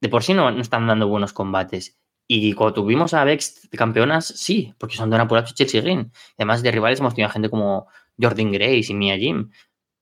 de 0.00 0.08
por 0.08 0.22
sí 0.22 0.34
no, 0.34 0.48
están 0.60 0.86
dando 0.86 1.08
buenos 1.08 1.32
combates. 1.32 1.98
Y 2.26 2.52
cuando 2.52 2.74
tuvimos 2.74 3.12
a 3.14 3.24
Vex 3.24 3.68
campeonas, 3.72 4.26
sí, 4.26 4.72
porque 4.78 4.96
son 4.96 5.10
Don 5.10 5.20
Apuracho 5.20 5.52
y 5.52 5.54
Chelsea 5.54 5.80
Green. 5.80 6.12
Además 6.38 6.62
de 6.62 6.70
rivales 6.70 7.00
hemos 7.00 7.14
tenido 7.14 7.30
gente 7.30 7.50
como 7.50 7.88
Jordan 8.20 8.52
Grace 8.52 8.86
y 8.92 8.94
Mia 8.94 9.18
Jim. 9.18 9.50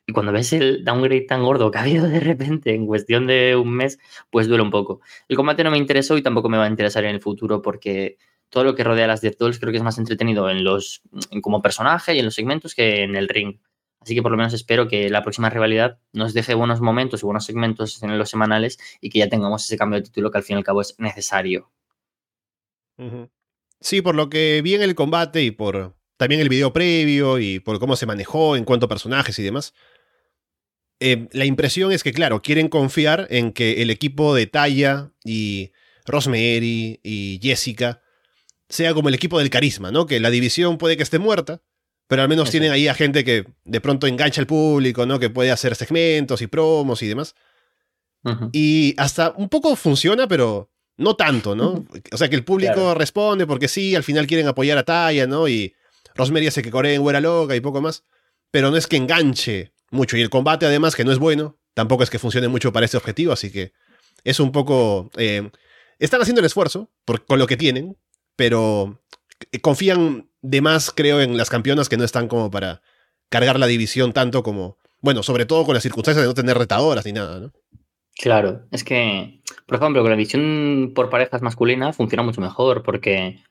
Y 0.07 0.13
cuando 0.13 0.33
ves 0.33 0.53
el 0.55 0.85
downgrade 0.85 1.23
tan 1.23 1.43
gordo 1.43 1.71
que 1.71 1.79
ha 1.79 1.83
habido 1.83 2.09
de 2.09 2.21
repente 2.21 2.75
en 2.75 2.87
cuestión 2.87 3.27
de 3.27 3.57
un 3.57 3.75
mes, 3.75 3.99
pues 4.31 4.49
duele 4.49 4.63
un 4.63 4.71
poco. 4.71 5.01
El 5.29 5.37
combate 5.37 5.65
no 5.65 5.71
me 5.71 5.79
interesó 5.79 6.17
y 6.17 6.23
tampoco 6.23 6.49
me 6.49 6.59
va 6.59 6.65
a 6.65 6.69
interesar 6.69 7.05
en 7.05 7.15
el 7.15 7.21
futuro 7.21 7.61
porque 7.61 8.17
todo 8.51 8.65
lo 8.65 8.75
que 8.75 8.85
rodea 8.85 9.05
a 9.05 9.09
las 9.09 9.21
Death 9.21 9.39
Dolls 9.39 9.59
creo 9.59 9.73
que 9.73 9.79
es 9.79 9.85
más 9.85 9.99
entretenido 9.99 10.49
en 10.51 10.65
los 10.65 11.03
como 11.43 11.63
personaje 11.63 12.15
y 12.15 12.19
en 12.19 12.25
los 12.25 12.35
segmentos 12.35 12.75
que 12.75 13.03
en 13.03 13.17
el 13.17 13.29
ring. 13.29 13.61
Así 14.01 14.15
que 14.15 14.23
por 14.23 14.31
lo 14.31 14.39
menos 14.39 14.55
espero 14.55 14.89
que 14.89 15.11
la 15.11 15.23
próxima 15.23 15.51
rivalidad 15.51 15.99
nos 16.13 16.33
deje 16.33 16.55
buenos 16.55 16.81
momentos 16.81 17.23
y 17.23 17.27
buenos 17.27 17.45
segmentos 17.45 18.03
en 18.03 18.17
los 18.17 18.31
semanales 18.31 18.79
y 19.01 19.11
que 19.11 19.19
ya 19.19 19.29
tengamos 19.29 19.65
ese 19.65 19.77
cambio 19.77 19.99
de 19.99 20.05
título 20.05 20.31
que 20.31 20.39
al 20.39 20.45
fin 20.45 20.57
y 20.57 20.59
al 20.59 20.65
cabo 20.65 20.81
es 20.81 20.95
necesario. 20.99 21.71
Sí, 23.81 24.03
por 24.03 24.15
lo 24.15 24.29
que 24.31 24.61
vi 24.63 24.75
en 24.75 24.83
el 24.83 24.95
combate 24.95 25.43
y 25.43 25.51
por 25.51 25.97
también 26.17 26.41
el 26.41 26.49
video 26.49 26.73
previo 26.73 27.39
y 27.39 27.61
por 27.61 27.79
cómo 27.79 27.97
se 27.97 28.07
manejó 28.07 28.57
en 28.57 28.65
cuanto 28.65 28.87
a 28.87 28.89
personajes 28.89 29.39
y 29.39 29.43
demás, 29.43 29.75
eh, 31.01 31.29
la 31.33 31.45
impresión 31.45 31.93
es 31.93 32.03
que, 32.03 32.13
claro, 32.13 32.43
quieren 32.43 32.69
confiar 32.69 33.29
en 33.31 33.53
que 33.53 33.83
el 33.83 33.91
equipo 33.91 34.35
de 34.35 34.47
Taya 34.47 35.13
y 35.25 35.73
Rosemary 36.07 37.01
y 37.05 37.39
Jessica 37.41 38.03
sea 38.69 38.95
como 38.95 39.09
el 39.09 39.15
equipo 39.15 39.39
del 39.39 39.51
carisma, 39.51 39.91
¿no? 39.91 40.07
Que 40.07 40.21
la 40.21 40.31
división 40.31 40.79
puede 40.79 40.97
que 40.97 41.03
esté 41.03 41.19
muerta, 41.19 41.63
pero 42.07 42.23
al 42.23 42.29
menos 42.29 42.51
tienen 42.51 42.73
ahí 42.73 42.89
a 42.89 42.95
gente 42.95 43.25
que 43.25 43.47
de 43.65 43.81
pronto 43.81 44.07
engancha 44.07 44.41
al 44.41 44.47
público, 44.47 45.07
¿no? 45.07 45.19
Que 45.19 45.31
puede 45.31 45.51
hacer 45.51 45.75
segmentos 45.75 46.43
y 46.43 46.47
promos 46.47 47.03
y 47.03 47.07
demás. 47.09 47.35
Y 48.53 48.95
hasta 48.99 49.33
un 49.37 49.49
poco 49.49 49.75
funciona, 49.75 50.29
pero 50.29 50.71
no 50.99 51.17
tanto, 51.17 51.55
¿no? 51.55 51.87
O 52.13 52.17
sea, 52.17 52.29
que 52.29 52.37
el 52.37 52.45
público 52.45 52.95
responde 52.95 53.47
porque 53.47 53.69
sí, 53.69 53.95
al 53.95 54.03
final 54.03 54.27
quieren 54.27 54.49
apoyar 54.49 54.77
a 54.77 54.83
Taya, 54.83 55.27
¿no? 55.27 55.49
Y 55.49 55.75
Rosemary 56.15 56.49
hace 56.49 56.63
que 56.63 56.71
Corea 56.71 56.93
en 56.93 57.01
Güera 57.01 57.21
Loca 57.21 57.57
y 57.57 57.61
poco 57.61 57.81
más. 57.81 58.05
Pero 58.51 58.71
no 58.71 58.77
es 58.77 58.87
que 58.87 58.97
enganche 58.97 59.73
mucho. 59.91 60.17
Y 60.17 60.21
el 60.21 60.31
combate, 60.31 60.67
además, 60.67 60.97
que 60.97 61.05
no 61.05 61.13
es 61.13 61.19
bueno, 61.19 61.59
tampoco 61.75 62.03
es 62.03 62.11
que 62.11 62.19
funcione 62.19 62.49
mucho 62.49 62.73
para 62.73 62.85
este 62.85 62.97
objetivo, 62.97 63.33
así 63.33 63.51
que 63.51 63.73
es 64.25 64.41
un 64.41 64.53
poco... 64.53 65.11
Eh, 65.17 65.51
están 65.99 66.21
haciendo 66.21 66.41
el 66.41 66.47
esfuerzo 66.47 66.91
por, 67.05 67.25
con 67.25 67.39
lo 67.39 67.47
que 67.47 67.57
tienen, 67.57 67.97
pero 68.39 69.03
confían 69.63 70.31
de 70.43 70.61
más, 70.61 70.93
creo, 70.95 71.21
en 71.21 71.37
las 71.37 71.51
campeonas 71.51 71.89
que 71.89 71.97
no 71.97 72.05
están 72.05 72.29
como 72.29 72.53
para 72.53 72.83
cargar 73.29 73.59
la 73.59 73.67
división 73.67 74.13
tanto 74.13 74.45
como... 74.45 74.79
Bueno, 75.01 75.25
sobre 75.25 75.45
todo 75.45 75.65
con 75.65 75.75
las 75.75 75.83
circunstancias 75.83 76.23
de 76.23 76.29
no 76.29 76.35
tener 76.35 76.57
retadoras 76.57 77.05
ni 77.05 77.13
nada, 77.13 77.41
¿no? 77.41 77.53
Claro, 78.15 78.63
es 78.71 78.85
que, 78.85 79.41
por 79.67 79.79
ejemplo, 79.79 80.03
con 80.03 80.11
la 80.11 80.17
división 80.17 80.93
por 80.95 81.11
parejas 81.11 81.43
masculinas 81.43 81.97
funciona 81.97 82.23
mucho 82.23 82.41
mejor 82.41 82.85
porque 82.85 83.43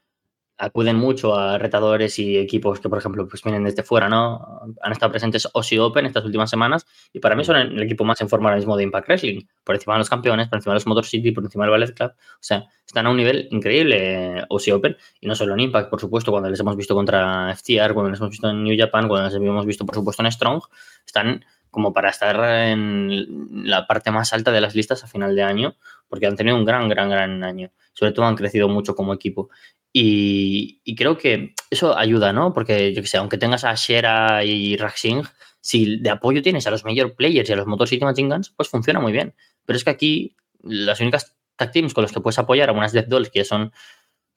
acuden 0.58 0.96
mucho 0.96 1.36
a 1.36 1.58
retadores 1.58 2.18
y 2.20 2.38
equipos 2.38 2.80
que, 2.80 2.90
por 2.90 2.98
ejemplo, 2.98 3.28
pues 3.28 3.44
vienen 3.44 3.64
desde 3.64 3.84
fuera, 3.84 4.10
¿no? 4.10 4.62
Han 4.82 4.92
estado 4.92 5.12
presentes 5.12 5.48
Aussie 5.54 5.80
Open 5.80 6.06
estas 6.06 6.26
últimas 6.26 6.50
semanas 6.50 6.86
y 7.14 7.20
para 7.20 7.36
mí 7.36 7.44
son 7.44 7.58
el, 7.58 7.82
equipo 7.82 8.04
más 8.04 8.20
en 8.22 8.30
forma 8.30 8.50
ahora 8.50 8.58
mismo 8.58 8.76
de 8.76 8.84
Impact 8.84 9.08
Wrestling. 9.08 9.42
Por 9.64 9.76
encima 9.76 9.94
de 9.94 10.00
los 10.00 10.10
campeones, 10.10 10.48
por 10.48 10.58
encima 10.58 10.74
de 10.74 10.78
los 10.78 10.88
Motor 10.88 11.06
City, 11.06 11.32
por 11.32 11.44
encima 11.44 11.66
del 11.66 11.72
Ballet 11.72 11.94
Club. 11.94 12.12
O 12.12 12.42
sea, 12.42 12.66
están 12.86 13.06
a 13.06 13.10
un 13.10 13.18
nivel 13.18 13.48
increíble 13.52 14.44
Aussie 14.50 14.74
Open 14.74 14.98
y 15.22 15.28
no 15.28 15.36
solo 15.36 15.54
en 15.54 15.60
Impact, 15.60 15.90
por 15.90 16.02
supuesto, 16.02 16.32
cuando 16.32 16.50
les 16.50 16.60
hemos 16.60 16.76
visto 16.76 16.96
contra 16.96 17.56
FTR, 17.56 17.94
cuando 17.94 18.10
les 18.10 18.20
hemos 18.20 18.32
visto 18.32 18.50
en 18.50 18.64
New 18.64 18.76
Japan, 18.78 19.08
cuando 19.08 19.30
les 19.30 19.36
hemos 19.36 19.66
visto, 19.66 19.86
por 19.86 19.96
supuesto, 19.96 20.24
en 20.24 20.32
Strong, 20.32 20.62
están 21.06 21.46
como 21.78 21.94
para 21.94 22.10
estar 22.10 22.44
en 22.70 23.70
la 23.70 23.86
parte 23.86 24.10
más 24.10 24.34
alta 24.34 24.52
de 24.52 24.62
las 24.62 24.74
listas 24.74 25.04
a 25.04 25.08
final 25.08 25.36
de 25.36 25.44
año, 25.44 25.76
porque 26.08 26.26
han 26.26 26.36
tenido 26.36 26.58
un 26.58 26.66
gran, 26.66 26.90
gran, 26.90 27.08
gran 27.08 27.44
año. 27.44 27.72
Sobre 27.94 28.14
todo 28.14 28.26
han 28.26 28.36
crecido 28.36 28.68
mucho 28.68 28.96
como 28.96 29.14
equipo. 29.14 29.52
Y, 29.94 30.96
creo 30.96 31.20
que 31.20 31.54
eso 31.70 31.96
ayuda, 31.96 32.34
¿no? 32.34 32.52
Porque, 32.52 32.96
yo 32.96 33.04
que 33.04 33.08
sé, 33.08 33.18
aunque 33.18 33.38
tengas 33.38 33.64
a 33.64 33.76
Shera 33.76 34.44
y 34.44 34.76
Raxing, 34.76 35.22
si 35.62 36.00
de 36.00 36.10
apoyo 36.10 36.42
tienes 36.42 36.66
a 36.66 36.72
los 36.72 36.84
major 36.84 37.14
players 37.14 37.48
y 37.48 37.54
a 37.54 37.58
los 37.58 37.68
Motor 37.68 37.88
City 37.88 38.04
Machine 38.04 38.34
Guns, 38.34 38.50
pues 38.50 38.70
funciona 38.70 39.00
muy 39.00 39.12
bien. 39.12 39.36
Pero 39.64 39.78
es 39.78 39.84
que 39.84 39.92
aquí 39.92 40.36
las 40.64 41.00
únicas 41.00 41.38
tag 41.58 41.72
teams 41.72 41.94
con 41.94 42.02
los 42.02 42.12
que 42.12 42.22
puedes 42.22 42.40
apoyar 42.40 42.70
a 42.70 42.72
unas 42.72 42.92
Death 42.92 43.06
Dolls 43.08 43.30
que 43.30 43.46
son 43.46 43.72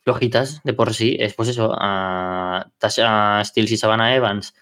flojitas 0.02 0.60
de 0.62 0.74
por 0.74 0.92
sí, 0.92 1.16
es 1.18 1.32
pues 1.32 1.48
eso, 1.48 1.72
a 1.74 2.70
Tasha 2.76 3.42
Steels 3.46 3.72
y 3.72 3.78
Savannah 3.78 4.14
Evans, 4.14 4.54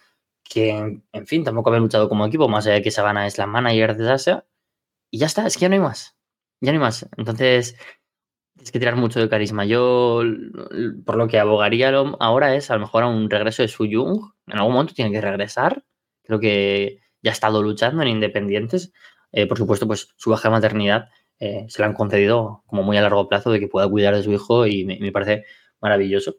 que, 0.48 0.70
en 0.70 1.26
fin, 1.26 1.44
tampoco 1.44 1.70
habían 1.70 1.82
luchado 1.82 2.08
como 2.08 2.26
equipo, 2.26 2.48
más 2.48 2.66
allá 2.66 2.76
de 2.76 2.82
que 2.82 2.90
Savannah 2.90 3.26
es 3.26 3.38
la 3.38 3.46
manager 3.46 3.96
de 3.96 4.06
Tasha, 4.06 4.46
y 5.10 5.18
ya 5.18 5.26
está, 5.26 5.46
es 5.46 5.56
que 5.56 5.62
ya 5.62 5.68
no 5.68 5.74
hay 5.74 5.80
más. 5.80 6.16
Ya 6.60 6.72
no 6.72 6.78
hay 6.78 6.82
más. 6.82 7.08
Entonces, 7.16 7.76
Tienes 8.58 8.72
que 8.72 8.80
tirar 8.80 8.96
mucho 8.96 9.20
de 9.20 9.28
carisma. 9.28 9.64
Yo, 9.66 10.22
por 11.06 11.16
lo 11.16 11.28
que 11.28 11.38
abogaría 11.38 11.90
ahora 12.18 12.56
es 12.56 12.72
a 12.72 12.74
lo 12.74 12.80
mejor 12.80 13.04
a 13.04 13.06
un 13.06 13.30
regreso 13.30 13.62
de 13.62 13.68
Su 13.68 13.86
Jung. 13.88 14.32
En 14.48 14.58
algún 14.58 14.72
momento 14.72 14.94
tiene 14.94 15.12
que 15.12 15.20
regresar. 15.20 15.84
Creo 16.24 16.40
que 16.40 16.98
ya 17.22 17.30
ha 17.30 17.34
estado 17.34 17.62
luchando 17.62 18.02
en 18.02 18.08
Independientes. 18.08 18.92
Eh, 19.30 19.46
por 19.46 19.58
supuesto, 19.58 19.86
pues 19.86 20.12
su 20.16 20.30
baja 20.30 20.50
maternidad 20.50 21.08
eh, 21.38 21.66
se 21.68 21.80
la 21.80 21.86
han 21.86 21.94
concedido 21.94 22.64
como 22.66 22.82
muy 22.82 22.96
a 22.96 23.02
largo 23.02 23.28
plazo 23.28 23.52
de 23.52 23.60
que 23.60 23.68
pueda 23.68 23.88
cuidar 23.88 24.16
de 24.16 24.24
su 24.24 24.32
hijo 24.32 24.66
y 24.66 24.84
me, 24.84 25.12
parece 25.12 25.44
maravilloso. 25.80 26.34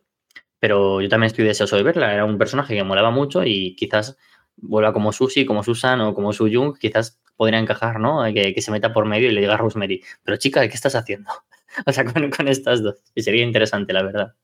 Pero 0.59 1.01
yo 1.01 1.09
también 1.09 1.27
estoy 1.27 1.45
deseoso 1.45 1.75
de 1.77 1.83
verla. 1.83 2.13
Era 2.13 2.25
un 2.25 2.37
personaje 2.37 2.75
que 2.75 2.83
molaba 2.83 3.11
mucho 3.11 3.43
y 3.43 3.75
quizás 3.75 4.17
vuelva 4.57 4.93
como 4.93 5.11
Susi, 5.13 5.45
como 5.45 5.63
Susan 5.63 6.01
o 6.01 6.13
como 6.13 6.33
Su 6.33 6.49
Jung. 6.51 6.77
Quizás 6.77 7.19
podría 7.37 7.59
encajar, 7.59 7.99
¿no? 7.99 8.23
Que, 8.33 8.53
que 8.53 8.61
se 8.61 8.71
meta 8.71 8.91
por 8.91 9.05
medio 9.05 9.29
y 9.29 9.33
le 9.33 9.41
diga 9.41 9.53
a 9.53 9.57
Rosemary, 9.57 10.03
pero 10.23 10.37
chica, 10.37 10.67
¿qué 10.67 10.75
estás 10.75 10.95
haciendo? 10.95 11.31
o 11.85 11.93
sea, 11.93 12.05
con, 12.05 12.47
estas 12.47 12.83
dos. 12.83 12.95
Y 13.15 13.23
sería 13.23 13.43
interesante, 13.43 13.93
la 13.93 14.03
verdad. 14.03 14.35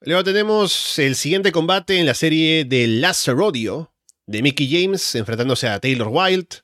Luego 0.00 0.24
tenemos 0.24 0.98
el 0.98 1.16
siguiente 1.16 1.52
combate 1.52 1.98
en 1.98 2.06
la 2.06 2.14
serie 2.14 2.64
de 2.64 2.86
Last 2.86 3.28
de 3.28 4.42
Mickey 4.42 4.68
James 4.70 5.14
enfrentándose 5.14 5.68
a 5.68 5.80
Taylor 5.80 6.08
Wilde. 6.08 6.56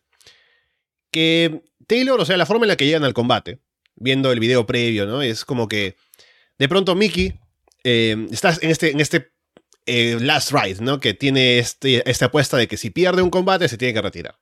Que 1.11 1.63
Taylor, 1.87 2.21
o 2.21 2.25
sea, 2.25 2.37
la 2.37 2.47
forma 2.47 2.65
en 2.65 2.69
la 2.69 2.77
que 2.77 2.87
llegan 2.87 3.05
al 3.05 3.15
combate, 3.15 3.61
viendo 4.03 4.33
el 4.33 4.41
video 4.41 4.67
previo, 4.67 5.07
¿no? 5.07 5.23
Es 5.23 5.45
como 5.45 5.69
que 5.69 5.97
de 6.59 6.69
pronto 6.69 6.95
Mickey 6.95 7.35
eh, 7.85 8.27
está 8.31 8.57
en 8.61 8.71
este, 8.71 8.91
en 8.91 9.01
este 9.01 9.33
eh, 9.87 10.19
Last 10.21 10.53
Ride, 10.53 10.81
¿no? 10.81 11.01
Que 11.01 11.15
tiene 11.15 11.59
este, 11.59 12.09
esta 12.09 12.27
apuesta 12.27 12.57
de 12.57 12.69
que 12.69 12.77
si 12.77 12.91
pierde 12.91 13.23
un 13.23 13.31
combate 13.31 13.69
se 13.69 13.79
tiene 13.79 13.95
que 13.95 14.03
retirar. 14.03 14.39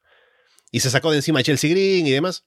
Y 0.70 0.80
se 0.80 0.90
sacó 0.90 1.10
de 1.10 1.18
encima 1.18 1.40
a 1.40 1.42
Chelsea 1.42 1.70
Green 1.70 2.06
y 2.06 2.10
demás. 2.10 2.44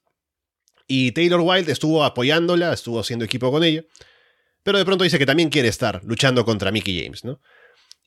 Y 0.86 1.12
Taylor 1.12 1.40
Wilde 1.40 1.72
estuvo 1.72 2.04
apoyándola, 2.04 2.72
estuvo 2.72 3.00
haciendo 3.00 3.24
equipo 3.24 3.50
con 3.50 3.64
ella, 3.64 3.84
pero 4.62 4.78
de 4.78 4.84
pronto 4.84 5.04
dice 5.04 5.18
que 5.18 5.26
también 5.26 5.48
quiere 5.48 5.68
estar 5.68 6.02
luchando 6.04 6.44
contra 6.44 6.70
Mickey 6.70 7.02
James, 7.02 7.24
¿no? 7.24 7.40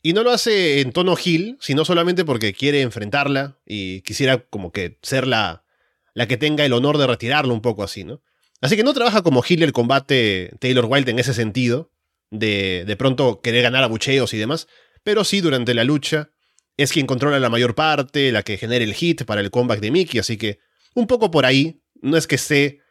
Y 0.03 0.13
no 0.13 0.23
lo 0.23 0.31
hace 0.31 0.79
en 0.79 0.91
tono 0.91 1.17
Hill, 1.21 1.57
sino 1.59 1.83
solamente 1.83 2.23
porque 2.23 2.53
quiere 2.53 2.81
enfrentarla 2.81 3.57
y 3.65 4.01
quisiera 4.01 4.45
como 4.47 4.71
que 4.71 4.99
ser 5.01 5.25
la, 5.27 5.65
la 6.13 6.27
que 6.27 6.37
tenga 6.37 6.65
el 6.65 6.73
honor 6.73 6.97
de 6.97 7.07
retirarlo 7.07 7.53
un 7.53 7.61
poco 7.61 7.83
así, 7.83 8.03
¿no? 8.03 8.21
Así 8.61 8.75
que 8.75 8.83
no 8.83 8.93
trabaja 8.93 9.21
como 9.21 9.43
Hill 9.47 9.63
el 9.63 9.73
combate 9.73 10.51
Taylor 10.59 10.85
Wilde 10.85 11.11
en 11.11 11.19
ese 11.19 11.33
sentido, 11.33 11.91
de 12.31 12.83
de 12.85 12.95
pronto 12.95 13.41
querer 13.41 13.63
ganar 13.63 13.83
a 13.83 13.87
bucheos 13.87 14.33
y 14.33 14.37
demás, 14.37 14.67
pero 15.03 15.23
sí 15.23 15.41
durante 15.41 15.73
la 15.73 15.83
lucha 15.83 16.31
es 16.75 16.91
quien 16.91 17.07
controla 17.07 17.39
la 17.39 17.49
mayor 17.49 17.75
parte, 17.75 18.31
la 18.31 18.43
que 18.43 18.57
genera 18.57 18.83
el 18.83 18.93
hit 18.93 19.25
para 19.25 19.41
el 19.41 19.51
comeback 19.51 19.79
de 19.79 19.91
Mickey, 19.91 20.19
así 20.19 20.37
que 20.37 20.59
un 20.93 21.07
poco 21.07 21.31
por 21.31 21.45
ahí 21.45 21.81
no 22.01 22.17
es 22.17 22.27
que 22.27 22.35
esté 22.35 22.81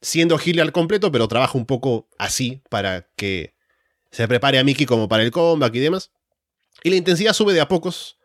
siendo 0.00 0.38
Gil 0.38 0.60
al 0.60 0.72
completo, 0.72 1.10
pero 1.10 1.28
trabaja 1.28 1.56
un 1.58 1.66
poco 1.66 2.08
así 2.18 2.62
para 2.70 3.08
que 3.16 3.54
se 4.10 4.28
prepare 4.28 4.58
a 4.58 4.64
Mickey 4.64 4.86
como 4.86 5.08
para 5.08 5.22
el 5.22 5.30
comeback 5.30 5.74
y 5.74 5.80
demás. 5.80 6.12
Y 6.82 6.90
la 6.90 6.96
intensidad 6.96 7.32
sube 7.32 7.52
de 7.52 7.60
a 7.60 7.68
pocos, 7.68 8.18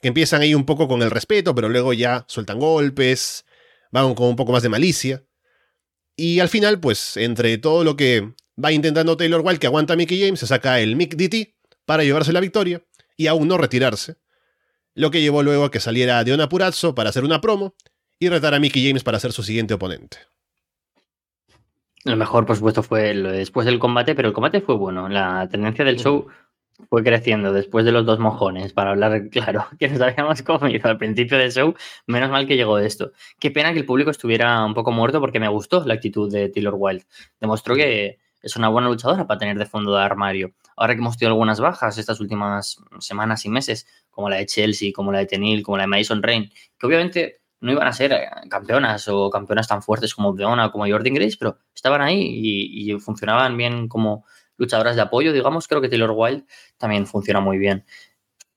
que 0.00 0.08
empiezan 0.08 0.42
ahí 0.42 0.54
un 0.54 0.66
poco 0.66 0.86
con 0.88 1.02
el 1.02 1.10
respeto, 1.10 1.54
pero 1.54 1.68
luego 1.68 1.92
ya 1.92 2.24
sueltan 2.28 2.58
golpes, 2.58 3.44
van 3.90 4.14
con 4.14 4.28
un 4.28 4.36
poco 4.36 4.52
más 4.52 4.62
de 4.62 4.68
malicia. 4.68 5.24
Y 6.16 6.40
al 6.40 6.48
final, 6.48 6.80
pues, 6.80 7.16
entre 7.16 7.58
todo 7.58 7.84
lo 7.84 7.96
que 7.96 8.34
va 8.62 8.72
intentando 8.72 9.16
Taylor 9.16 9.40
Wilde, 9.40 9.58
que 9.58 9.66
aguanta 9.66 9.94
a 9.94 9.96
Mickey 9.96 10.20
James, 10.20 10.40
se 10.40 10.46
saca 10.46 10.80
el 10.80 10.96
Mick 10.96 11.16
DT 11.16 11.54
para 11.84 12.04
llevarse 12.04 12.32
la 12.32 12.40
victoria 12.40 12.82
y 13.16 13.26
aún 13.26 13.48
no 13.48 13.58
retirarse. 13.58 14.16
Lo 14.94 15.10
que 15.10 15.20
llevó 15.20 15.42
luego 15.42 15.64
a 15.64 15.70
que 15.70 15.80
saliera 15.80 16.22
de 16.22 16.32
una 16.32 16.48
Purazzo 16.48 16.94
para 16.94 17.10
hacer 17.10 17.24
una 17.24 17.40
promo 17.40 17.74
y 18.18 18.28
retar 18.28 18.54
a 18.54 18.60
Mickey 18.60 18.86
James 18.86 19.02
para 19.02 19.18
ser 19.18 19.32
su 19.32 19.42
siguiente 19.42 19.74
oponente. 19.74 20.18
Lo 22.04 22.16
mejor, 22.16 22.46
por 22.46 22.54
supuesto, 22.54 22.82
fue 22.82 23.14
después 23.14 23.66
del 23.66 23.78
combate, 23.78 24.14
pero 24.14 24.28
el 24.28 24.34
combate 24.34 24.60
fue 24.60 24.76
bueno. 24.76 25.08
La 25.08 25.48
tendencia 25.48 25.84
del 25.84 25.98
show 25.98 26.26
fue 26.88 27.02
creciendo 27.02 27.52
después 27.52 27.84
de 27.84 27.92
los 27.92 28.04
dos 28.04 28.18
mojones, 28.18 28.72
para 28.72 28.90
hablar 28.90 29.28
claro, 29.30 29.66
que 29.78 29.88
nos 29.88 30.00
habíamos 30.00 30.42
comido 30.42 30.88
al 30.88 30.98
principio 30.98 31.38
del 31.38 31.52
show. 31.52 31.74
Menos 32.06 32.30
mal 32.30 32.46
que 32.46 32.56
llegó 32.56 32.78
esto. 32.78 33.12
Qué 33.38 33.50
pena 33.50 33.72
que 33.72 33.80
el 33.80 33.86
público 33.86 34.10
estuviera 34.10 34.64
un 34.64 34.74
poco 34.74 34.92
muerto 34.92 35.20
porque 35.20 35.40
me 35.40 35.48
gustó 35.48 35.84
la 35.84 35.94
actitud 35.94 36.30
de 36.30 36.48
Taylor 36.48 36.74
Wilde. 36.76 37.04
Demostró 37.40 37.74
que 37.74 38.18
es 38.42 38.56
una 38.56 38.68
buena 38.68 38.88
luchadora 38.88 39.26
para 39.26 39.38
tener 39.38 39.56
de 39.56 39.66
fondo 39.66 39.94
de 39.94 40.02
armario. 40.02 40.52
Ahora 40.76 40.94
que 40.94 41.00
hemos 41.00 41.16
tenido 41.16 41.32
algunas 41.32 41.60
bajas 41.60 41.96
estas 41.96 42.20
últimas 42.20 42.78
semanas 42.98 43.44
y 43.46 43.48
meses, 43.48 43.86
como 44.10 44.28
la 44.28 44.36
de 44.36 44.46
Chelsea, 44.46 44.92
como 44.94 45.12
la 45.12 45.20
de 45.20 45.26
Tenil, 45.26 45.62
como 45.62 45.78
la 45.78 45.84
de 45.84 45.88
Mason 45.88 46.22
Rain, 46.22 46.50
que 46.78 46.86
obviamente 46.86 47.40
no 47.64 47.72
iban 47.72 47.88
a 47.88 47.92
ser 47.94 48.12
eh, 48.12 48.28
campeonas 48.50 49.08
o 49.08 49.30
campeonas 49.30 49.66
tan 49.66 49.82
fuertes 49.82 50.14
como 50.14 50.34
Deona 50.34 50.66
o 50.66 50.72
como 50.72 50.86
Jordan 50.86 51.14
Grace, 51.14 51.36
pero 51.38 51.56
estaban 51.74 52.02
ahí 52.02 52.20
y, 52.20 52.92
funcionaban 53.00 53.56
bien 53.56 53.88
como 53.88 54.26
luchadoras 54.56 54.96
de 54.96 55.02
apoyo, 55.02 55.32
digamos. 55.32 55.68
Creo 55.68 55.80
que 55.80 55.88
Taylor 55.88 56.12
Wilde 56.14 56.44
también 56.78 57.06
funciona 57.06 57.40
muy 57.40 57.58
bien. 57.58 57.84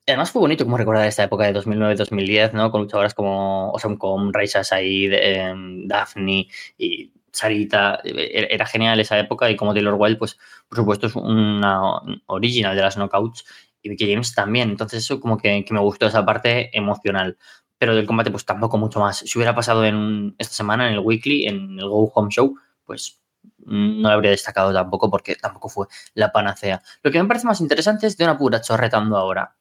Además 0.06 0.30
fue 0.30 0.40
bonito 0.40 0.64
como 0.64 0.78
recordar 0.78 1.06
esta 1.06 1.24
época 1.24 1.44
de 1.44 1.58
2009-2010, 1.60 2.52
¿no? 2.52 2.70
Con 2.70 2.82
luchadoras 2.82 3.14
como 3.14 3.70
Osam 3.72 3.98
Raisa 4.32 4.64
Said, 4.64 5.12
em, 5.12 5.86
Daphne 5.86 6.48
y 6.78 7.12
Sarita. 7.32 8.00
E-, 8.04 8.48
era 8.50 8.66
genial 8.66 9.00
esa 9.00 9.18
época 9.18 9.50
y 9.50 9.56
como 9.56 9.74
Taylor 9.74 9.94
Wilde, 9.98 10.18
pues 10.18 10.38
por 10.68 10.78
supuesto 10.78 11.06
es 11.08 11.16
una 11.16 12.00
original 12.26 12.74
de 12.74 12.82
las 12.82 12.96
knockouts 12.96 13.44
y 13.82 13.90
Vicky 13.90 14.10
James 14.10 14.34
también. 14.34 14.70
Entonces 14.70 15.04
eso 15.04 15.20
como 15.20 15.36
que, 15.36 15.64
que 15.64 15.74
me 15.74 15.80
gustó 15.80 16.06
esa 16.06 16.24
parte 16.24 16.76
emocional 16.76 17.36
pero 17.78 17.94
del 17.94 18.06
combate 18.06 18.30
pues 18.30 18.44
tampoco 18.44 18.76
mucho 18.76 19.00
más. 19.00 19.18
Si 19.18 19.38
hubiera 19.38 19.54
pasado 19.54 19.84
en 19.84 20.34
esta 20.38 20.54
semana 20.54 20.88
en 20.88 20.94
el 20.94 21.00
Weekly, 21.00 21.46
en 21.46 21.78
el 21.78 21.88
Go 21.88 22.10
Home 22.14 22.30
Show, 22.30 22.56
pues 22.84 23.20
no 23.68 24.08
lo 24.08 24.14
habría 24.14 24.30
destacado 24.30 24.72
tampoco 24.72 25.10
porque 25.10 25.36
tampoco 25.36 25.68
fue 25.68 25.86
la 26.14 26.32
panacea. 26.32 26.82
Lo 27.02 27.10
que 27.10 27.22
me 27.22 27.28
parece 27.28 27.46
más 27.46 27.60
interesante 27.60 28.06
es 28.06 28.16
de 28.16 28.24
una 28.24 28.38
pura 28.38 28.60
retando 28.76 29.16
ahora. 29.16 29.54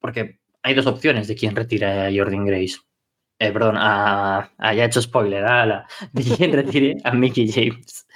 Porque 0.00 0.38
hay 0.62 0.74
dos 0.74 0.86
opciones 0.86 1.28
de 1.28 1.34
quién 1.34 1.56
retira 1.56 2.06
a 2.06 2.10
Jordan 2.14 2.46
Grace. 2.46 2.76
Eh, 3.38 3.52
perdón, 3.52 3.76
a, 3.78 4.50
ya 4.58 4.72
he 4.72 4.84
hecho 4.84 5.02
spoiler, 5.02 5.44
a 5.44 5.86
de 6.12 6.22
quién 6.22 6.52
retire 6.52 6.96
a 7.04 7.12
Mickey 7.12 7.50
James. 7.50 8.06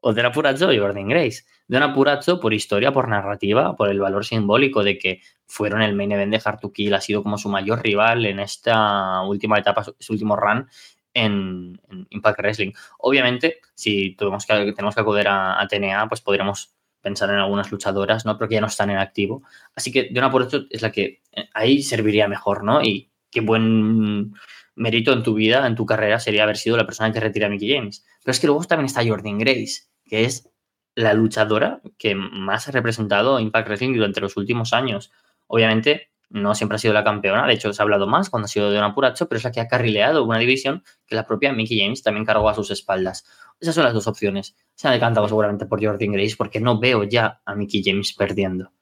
O 0.00 0.12
de 0.12 0.22
la 0.22 0.32
pura 0.32 0.52
o 0.52 0.54
Jordan 0.56 1.08
Grace 1.08 1.44
de 1.70 1.76
un 1.76 1.84
apurazo 1.84 2.40
por 2.40 2.52
historia, 2.52 2.92
por 2.92 3.06
narrativa, 3.06 3.76
por 3.76 3.90
el 3.90 4.00
valor 4.00 4.24
simbólico 4.24 4.82
de 4.82 4.98
que 4.98 5.20
fueron 5.46 5.82
el 5.82 5.94
main 5.94 6.10
event 6.10 6.34
de 6.34 6.70
Kill, 6.72 6.94
ha 6.94 7.00
sido 7.00 7.22
como 7.22 7.38
su 7.38 7.48
mayor 7.48 7.80
rival 7.80 8.26
en 8.26 8.40
esta 8.40 9.22
última 9.22 9.56
etapa, 9.56 9.84
su 9.84 10.12
último 10.12 10.34
run 10.34 10.68
en, 11.14 11.80
Impact 12.10 12.38
Wrestling. 12.38 12.72
Obviamente, 12.98 13.60
si 13.74 14.14
tenemos 14.16 14.46
que, 14.46 14.72
tenemos 14.72 14.94
que 14.94 15.00
acudir 15.00 15.26
a, 15.28 15.66
TNA, 15.68 16.08
pues 16.08 16.20
podríamos 16.20 16.74
pensar 17.00 17.30
en 17.30 17.36
algunas 17.36 17.70
luchadoras, 17.70 18.26
¿no? 18.26 18.36
Pero 18.36 18.48
que 18.48 18.54
ya 18.56 18.60
no 18.60 18.66
están 18.66 18.90
en 18.90 18.98
activo. 18.98 19.42
Así 19.74 19.90
que 19.90 20.08
de 20.10 20.18
una 20.18 20.30
por 20.30 20.48
es 20.70 20.82
la 20.82 20.92
que 20.92 21.22
eh, 21.32 21.48
ahí 21.54 21.82
serviría 21.82 22.28
mejor, 22.28 22.62
¿no? 22.64 22.82
Y 22.82 23.10
qué 23.30 23.40
buen 23.40 24.34
mérito 24.74 25.12
en 25.12 25.22
tu 25.22 25.34
vida, 25.34 25.66
en 25.66 25.74
tu 25.74 25.86
carrera, 25.86 26.18
sería 26.18 26.42
haber 26.42 26.56
sido 26.56 26.76
la 26.76 26.86
persona 26.86 27.12
que 27.12 27.20
retira 27.20 27.46
a 27.46 27.50
Mickey 27.50 27.74
James. 27.74 28.04
Pero 28.22 28.32
es 28.32 28.40
que 28.40 28.46
luego 28.46 28.64
también 28.64 28.86
está 28.86 29.06
Jordan 29.06 29.38
Grace, 29.38 29.84
que 30.04 30.24
es 30.24 30.50
la 30.94 31.14
luchadora 31.14 31.80
que 31.98 32.14
más 32.14 32.68
ha 32.68 32.72
representado 32.72 33.38
Impact 33.40 33.68
Wrestling 33.68 33.94
durante 33.94 34.20
los 34.20 34.36
últimos 34.36 34.72
años. 34.72 35.12
Obviamente, 35.46 36.09
no 36.30 36.54
siempre 36.54 36.76
ha 36.76 36.78
sido 36.78 36.94
la 36.94 37.04
campeona, 37.04 37.46
de 37.46 37.54
hecho 37.54 37.72
se 37.72 37.82
ha 37.82 37.84
hablado 37.84 38.06
más 38.06 38.30
cuando 38.30 38.46
ha 38.46 38.48
sido 38.48 38.70
de 38.70 38.78
una 38.78 38.94
Puracho, 38.94 39.28
pero 39.28 39.38
es 39.38 39.44
la 39.44 39.50
que 39.50 39.60
ha 39.60 39.68
carrileado 39.68 40.24
una 40.24 40.38
división 40.38 40.84
que 41.06 41.16
la 41.16 41.26
propia 41.26 41.52
Mickey 41.52 41.80
James 41.80 42.02
también 42.02 42.24
cargó 42.24 42.48
a 42.48 42.54
sus 42.54 42.70
espaldas. 42.70 43.24
Esas 43.58 43.74
son 43.74 43.84
las 43.84 43.92
dos 43.92 44.06
opciones. 44.06 44.56
Se 44.74 44.88
ha 44.88 44.92
decantado 44.92 45.28
seguramente 45.28 45.66
por 45.66 45.84
Jordan 45.84 46.12
Grace 46.12 46.36
porque 46.38 46.60
no 46.60 46.78
veo 46.78 47.04
ya 47.04 47.42
a 47.44 47.54
Mickey 47.54 47.82
James 47.84 48.14
perdiendo. 48.14 48.72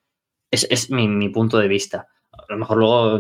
Es, 0.51 0.91
mi, 0.91 1.29
punto 1.31 1.59
de 1.59 1.69
vista. 1.69 2.09
A 2.33 2.45
lo 2.53 2.59
mejor 2.59 2.79
luego, 2.79 3.19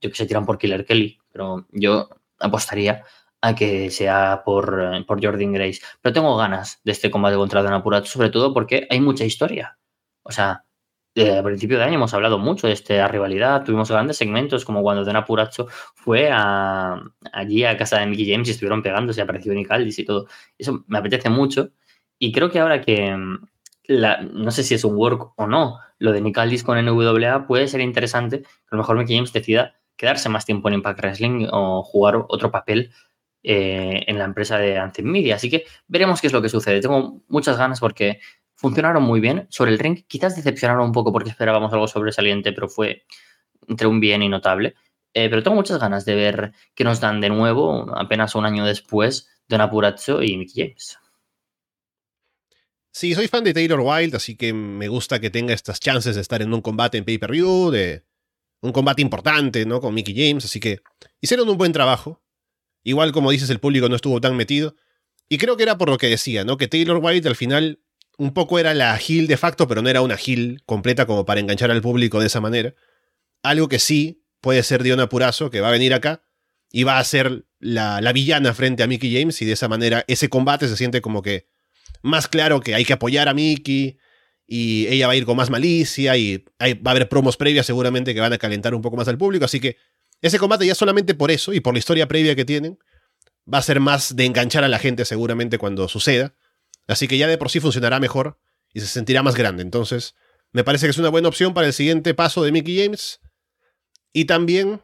yo 0.00 0.10
que 0.10 0.14
se 0.14 0.26
tiran 0.26 0.44
por 0.44 0.58
Killer 0.58 0.84
Kelly, 0.84 1.18
pero 1.32 1.66
yo 1.72 2.08
apostaría 2.38 3.04
a 3.40 3.54
que 3.54 3.90
sea 3.90 4.42
por, 4.44 5.04
por 5.06 5.24
Jordan 5.24 5.52
Grace. 5.52 5.80
Pero 6.00 6.12
tengo 6.12 6.36
ganas 6.36 6.80
de 6.84 6.92
este 6.92 7.10
combate 7.10 7.36
contra 7.36 7.62
Don 7.62 7.82
Puracho, 7.82 8.12
sobre 8.12 8.30
todo 8.30 8.52
porque 8.52 8.86
hay 8.90 9.00
mucha 9.00 9.24
historia. 9.24 9.78
O 10.22 10.30
sea, 10.30 10.64
eh, 11.14 11.38
a 11.38 11.42
principio 11.42 11.78
de 11.78 11.84
año 11.84 11.94
hemos 11.94 12.14
hablado 12.14 12.38
mucho 12.38 12.66
de 12.66 12.72
esta 12.72 13.06
rivalidad, 13.08 13.64
tuvimos 13.64 13.90
grandes 13.90 14.16
segmentos 14.16 14.64
como 14.64 14.82
cuando 14.82 15.04
Don 15.04 15.16
Apuracho 15.16 15.66
fue 15.94 16.30
allí 16.32 17.64
a 17.64 17.76
casa 17.76 17.98
de 17.98 18.06
Mickey 18.06 18.30
James 18.30 18.48
y 18.48 18.52
estuvieron 18.52 18.82
pegando, 18.82 19.12
se 19.12 19.20
apareció 19.20 19.52
Nicaldis 19.52 19.98
y 19.98 20.04
todo. 20.04 20.26
Eso 20.56 20.84
me 20.86 20.98
apetece 20.98 21.28
mucho 21.28 21.70
y 22.18 22.32
creo 22.32 22.50
que 22.50 22.60
ahora 22.60 22.80
que 22.80 23.14
mm, 23.14 23.46
no 24.32 24.50
sé 24.50 24.62
si 24.62 24.74
es 24.74 24.84
un 24.84 24.96
work 24.96 25.32
o 25.36 25.46
no, 25.46 25.78
lo 25.98 26.12
de 26.12 26.20
Nicaldis 26.20 26.64
con 26.64 26.82
NWA 26.82 27.46
puede 27.46 27.68
ser 27.68 27.80
interesante 27.80 28.42
que 28.42 28.48
a 28.70 28.76
lo 28.76 28.78
mejor 28.78 28.96
Mickey 28.96 29.16
James 29.16 29.32
decida 29.32 29.74
quedarse 29.96 30.28
más 30.28 30.46
tiempo 30.46 30.68
en 30.68 30.74
Impact 30.74 31.00
Wrestling 31.00 31.48
o 31.50 31.82
jugar 31.82 32.24
otro 32.28 32.50
papel 32.50 32.90
eh, 33.44 34.04
en 34.06 34.18
la 34.18 34.24
empresa 34.24 34.56
de 34.58 34.78
Anthem 34.78 35.06
Media. 35.06 35.34
Así 35.34 35.50
que 35.50 35.64
veremos 35.88 36.20
qué 36.20 36.28
es 36.28 36.32
lo 36.32 36.40
que 36.40 36.48
sucede. 36.48 36.80
Tengo 36.80 37.22
muchas 37.28 37.58
ganas 37.58 37.80
porque 37.80 38.20
funcionaron 38.62 39.02
muy 39.02 39.20
bien. 39.20 39.46
Sobre 39.50 39.72
el 39.72 39.78
ring, 39.78 40.04
quizás 40.06 40.36
decepcionaron 40.36 40.86
un 40.86 40.92
poco 40.92 41.12
porque 41.12 41.30
esperábamos 41.30 41.72
algo 41.72 41.88
sobresaliente, 41.88 42.52
pero 42.52 42.68
fue 42.68 43.02
entre 43.68 43.88
un 43.88 43.98
bien 44.00 44.22
y 44.22 44.28
notable. 44.28 44.76
Eh, 45.12 45.28
pero 45.28 45.42
tengo 45.42 45.56
muchas 45.56 45.78
ganas 45.78 46.04
de 46.04 46.14
ver 46.14 46.52
qué 46.74 46.84
nos 46.84 47.00
dan 47.00 47.20
de 47.20 47.28
nuevo, 47.28 47.92
apenas 47.94 48.34
un 48.34 48.46
año 48.46 48.64
después, 48.64 49.28
Don 49.48 49.60
Apuracho 49.60 50.22
y 50.22 50.38
Mickey 50.38 50.64
James. 50.64 50.96
Sí, 52.92 53.14
soy 53.14 53.26
fan 53.26 53.42
de 53.42 53.52
Taylor 53.52 53.80
Wilde, 53.80 54.16
así 54.16 54.36
que 54.36 54.52
me 54.52 54.86
gusta 54.86 55.18
que 55.18 55.30
tenga 55.30 55.52
estas 55.52 55.80
chances 55.80 56.14
de 56.14 56.20
estar 56.20 56.40
en 56.40 56.54
un 56.54 56.60
combate 56.60 56.98
en 56.98 57.04
pay-per-view, 57.04 57.70
de 57.70 58.04
un 58.60 58.70
combate 58.70 59.02
importante, 59.02 59.66
¿no? 59.66 59.80
Con 59.80 59.92
Mickey 59.92 60.14
James, 60.14 60.44
así 60.44 60.60
que 60.60 60.80
hicieron 61.20 61.48
un 61.48 61.58
buen 61.58 61.72
trabajo. 61.72 62.22
Igual 62.84 63.10
como 63.12 63.30
dices, 63.32 63.50
el 63.50 63.58
público 63.58 63.88
no 63.88 63.96
estuvo 63.96 64.20
tan 64.20 64.36
metido. 64.36 64.76
Y 65.28 65.38
creo 65.38 65.56
que 65.56 65.64
era 65.64 65.78
por 65.78 65.88
lo 65.88 65.98
que 65.98 66.08
decía, 66.08 66.44
¿no? 66.44 66.56
Que 66.56 66.68
Taylor 66.68 66.98
Wilde 67.02 67.28
al 67.28 67.36
final 67.36 67.80
un 68.22 68.32
poco 68.32 68.60
era 68.60 68.72
la 68.72 68.96
Gil 68.98 69.26
de 69.26 69.36
facto, 69.36 69.66
pero 69.66 69.82
no 69.82 69.88
era 69.88 70.00
una 70.00 70.16
Gil 70.16 70.62
completa 70.64 71.06
como 71.06 71.24
para 71.24 71.40
enganchar 71.40 71.72
al 71.72 71.82
público 71.82 72.20
de 72.20 72.26
esa 72.26 72.40
manera. 72.40 72.72
Algo 73.42 73.68
que 73.68 73.80
sí 73.80 74.22
puede 74.40 74.62
ser 74.62 74.84
Diona 74.84 75.08
Purazo, 75.08 75.50
que 75.50 75.60
va 75.60 75.68
a 75.68 75.72
venir 75.72 75.92
acá 75.92 76.22
y 76.70 76.84
va 76.84 77.00
a 77.00 77.04
ser 77.04 77.46
la, 77.58 78.00
villana 78.12 78.54
frente 78.54 78.84
a 78.84 78.86
Mickey 78.86 79.12
James, 79.12 79.42
y 79.42 79.44
de 79.44 79.52
esa 79.52 79.66
manera 79.66 80.04
ese 80.06 80.28
combate 80.28 80.68
se 80.68 80.76
siente 80.76 81.00
como 81.00 81.20
que 81.20 81.48
más 82.00 82.28
claro 82.28 82.60
que 82.60 82.76
hay 82.76 82.84
que 82.84 82.92
apoyar 82.92 83.28
a 83.28 83.34
Mickey, 83.34 83.98
y 84.46 84.86
ella 84.86 85.08
va 85.08 85.14
a 85.14 85.16
ir 85.16 85.26
con 85.26 85.36
más 85.36 85.50
malicia, 85.50 86.16
y 86.16 86.44
va 86.60 86.90
a 86.90 86.90
haber 86.92 87.08
promos 87.08 87.36
previas 87.36 87.66
seguramente 87.66 88.14
que 88.14 88.20
van 88.20 88.32
a 88.32 88.38
calentar 88.38 88.72
un 88.72 88.82
poco 88.82 88.96
más 88.96 89.08
al 89.08 89.18
público, 89.18 89.44
así 89.44 89.58
que 89.58 89.78
ese 90.20 90.38
combate 90.38 90.64
ya 90.64 90.76
solamente 90.76 91.14
por 91.14 91.32
eso, 91.32 91.52
y 91.52 91.58
por 91.58 91.74
la 91.74 91.80
historia 91.80 92.06
previa 92.06 92.36
que 92.36 92.44
tienen, 92.44 92.78
va 93.52 93.58
a 93.58 93.62
ser 93.62 93.80
más 93.80 94.14
de 94.14 94.26
enganchar 94.26 94.62
a 94.62 94.68
la 94.68 94.78
gente 94.78 95.04
seguramente 95.04 95.58
cuando 95.58 95.88
suceda. 95.88 96.34
Así 96.86 97.08
que 97.08 97.18
ya 97.18 97.26
de 97.26 97.38
por 97.38 97.50
sí 97.50 97.60
funcionará 97.60 98.00
mejor 98.00 98.38
y 98.72 98.80
se 98.80 98.86
sentirá 98.86 99.22
más 99.22 99.34
grande. 99.34 99.62
Entonces, 99.62 100.14
me 100.52 100.64
parece 100.64 100.86
que 100.86 100.90
es 100.90 100.98
una 100.98 101.08
buena 101.08 101.28
opción 101.28 101.54
para 101.54 101.66
el 101.66 101.72
siguiente 101.72 102.14
paso 102.14 102.42
de 102.42 102.52
Mickey 102.52 102.82
James. 102.82 103.20
Y 104.12 104.26
también, 104.26 104.82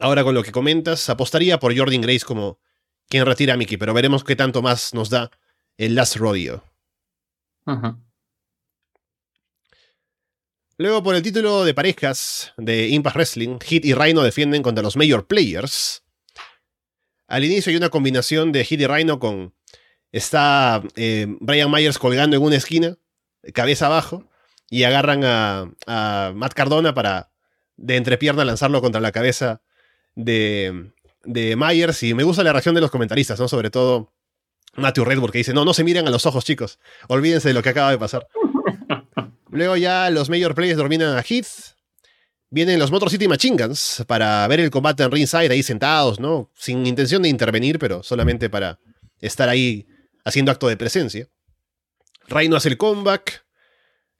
ahora 0.00 0.24
con 0.24 0.34
lo 0.34 0.42
que 0.42 0.52
comentas, 0.52 1.08
apostaría 1.08 1.58
por 1.58 1.76
Jordan 1.76 2.00
Grace 2.00 2.24
como 2.24 2.60
quien 3.08 3.24
retira 3.24 3.54
a 3.54 3.56
Mickey, 3.56 3.76
pero 3.76 3.94
veremos 3.94 4.24
qué 4.24 4.36
tanto 4.36 4.62
más 4.62 4.94
nos 4.94 5.10
da 5.10 5.30
el 5.76 5.94
Last 5.94 6.16
Rodeo. 6.16 6.64
Luego, 10.76 11.02
por 11.02 11.14
el 11.14 11.22
título 11.22 11.64
de 11.64 11.74
parejas 11.74 12.52
de 12.56 12.88
Impact 12.88 13.16
Wrestling, 13.16 13.58
Hit 13.60 13.84
y 13.84 13.94
Rhino 13.94 14.22
defienden 14.22 14.62
contra 14.62 14.82
los 14.82 14.96
Major 14.96 15.26
Players. 15.26 16.02
Al 17.26 17.44
inicio 17.44 17.70
hay 17.70 17.76
una 17.76 17.90
combinación 17.90 18.52
de 18.52 18.64
Hit 18.64 18.80
y 18.80 18.86
Rhino 18.86 19.18
con 19.18 19.54
está 20.12 20.82
eh, 20.96 21.26
Brian 21.40 21.70
Myers 21.70 21.98
colgando 21.98 22.36
en 22.36 22.42
una 22.42 22.56
esquina, 22.56 22.96
cabeza 23.54 23.86
abajo, 23.86 24.28
y 24.70 24.84
agarran 24.84 25.22
a, 25.24 26.32
Matt 26.34 26.54
Cardona 26.54 26.94
para 26.94 27.30
de 27.76 27.96
entrepierna 27.96 28.44
lanzarlo 28.44 28.80
contra 28.80 29.00
la 29.00 29.12
cabeza 29.12 29.62
de, 30.14 30.92
de 31.24 31.56
Myers. 31.56 32.02
Y 32.02 32.14
me 32.14 32.24
gusta 32.24 32.42
la 32.42 32.52
reacción 32.52 32.74
de 32.74 32.80
los 32.80 32.90
comentaristas, 32.90 33.38
¿no? 33.38 33.48
Sobre 33.48 33.70
todo 33.70 34.12
Matthew 34.74 35.04
Redwood, 35.04 35.30
que 35.30 35.38
dice, 35.38 35.54
no, 35.54 35.64
no 35.64 35.72
se 35.74 35.84
miren 35.84 36.06
a 36.06 36.10
los 36.10 36.26
ojos, 36.26 36.44
chicos. 36.44 36.78
Olvídense 37.08 37.48
de 37.48 37.54
lo 37.54 37.62
que 37.62 37.70
acaba 37.70 37.90
de 37.90 37.98
pasar. 37.98 38.26
Luego 39.50 39.76
ya 39.76 40.10
los 40.10 40.28
Major 40.28 40.54
Players 40.54 40.78
dominan 40.78 41.16
a 41.16 41.22
Heath. 41.22 41.76
Vienen 42.50 42.78
los 42.78 42.90
Motor 42.90 43.10
City 43.10 43.28
Machine 43.28 43.62
Guns 43.62 44.04
para 44.06 44.46
ver 44.48 44.60
el 44.60 44.70
combate 44.70 45.02
en 45.02 45.10
ringside 45.10 45.50
ahí 45.50 45.62
sentados, 45.62 46.18
¿no? 46.18 46.50
Sin 46.54 46.86
intención 46.86 47.22
de 47.22 47.28
intervenir, 47.28 47.78
pero 47.78 48.02
solamente 48.02 48.48
para 48.48 48.78
estar 49.20 49.48
ahí 49.48 49.86
haciendo 50.28 50.52
acto 50.52 50.68
de 50.68 50.76
presencia. 50.76 51.28
Reino 52.26 52.56
hace 52.56 52.68
el 52.68 52.76
comeback. 52.76 53.44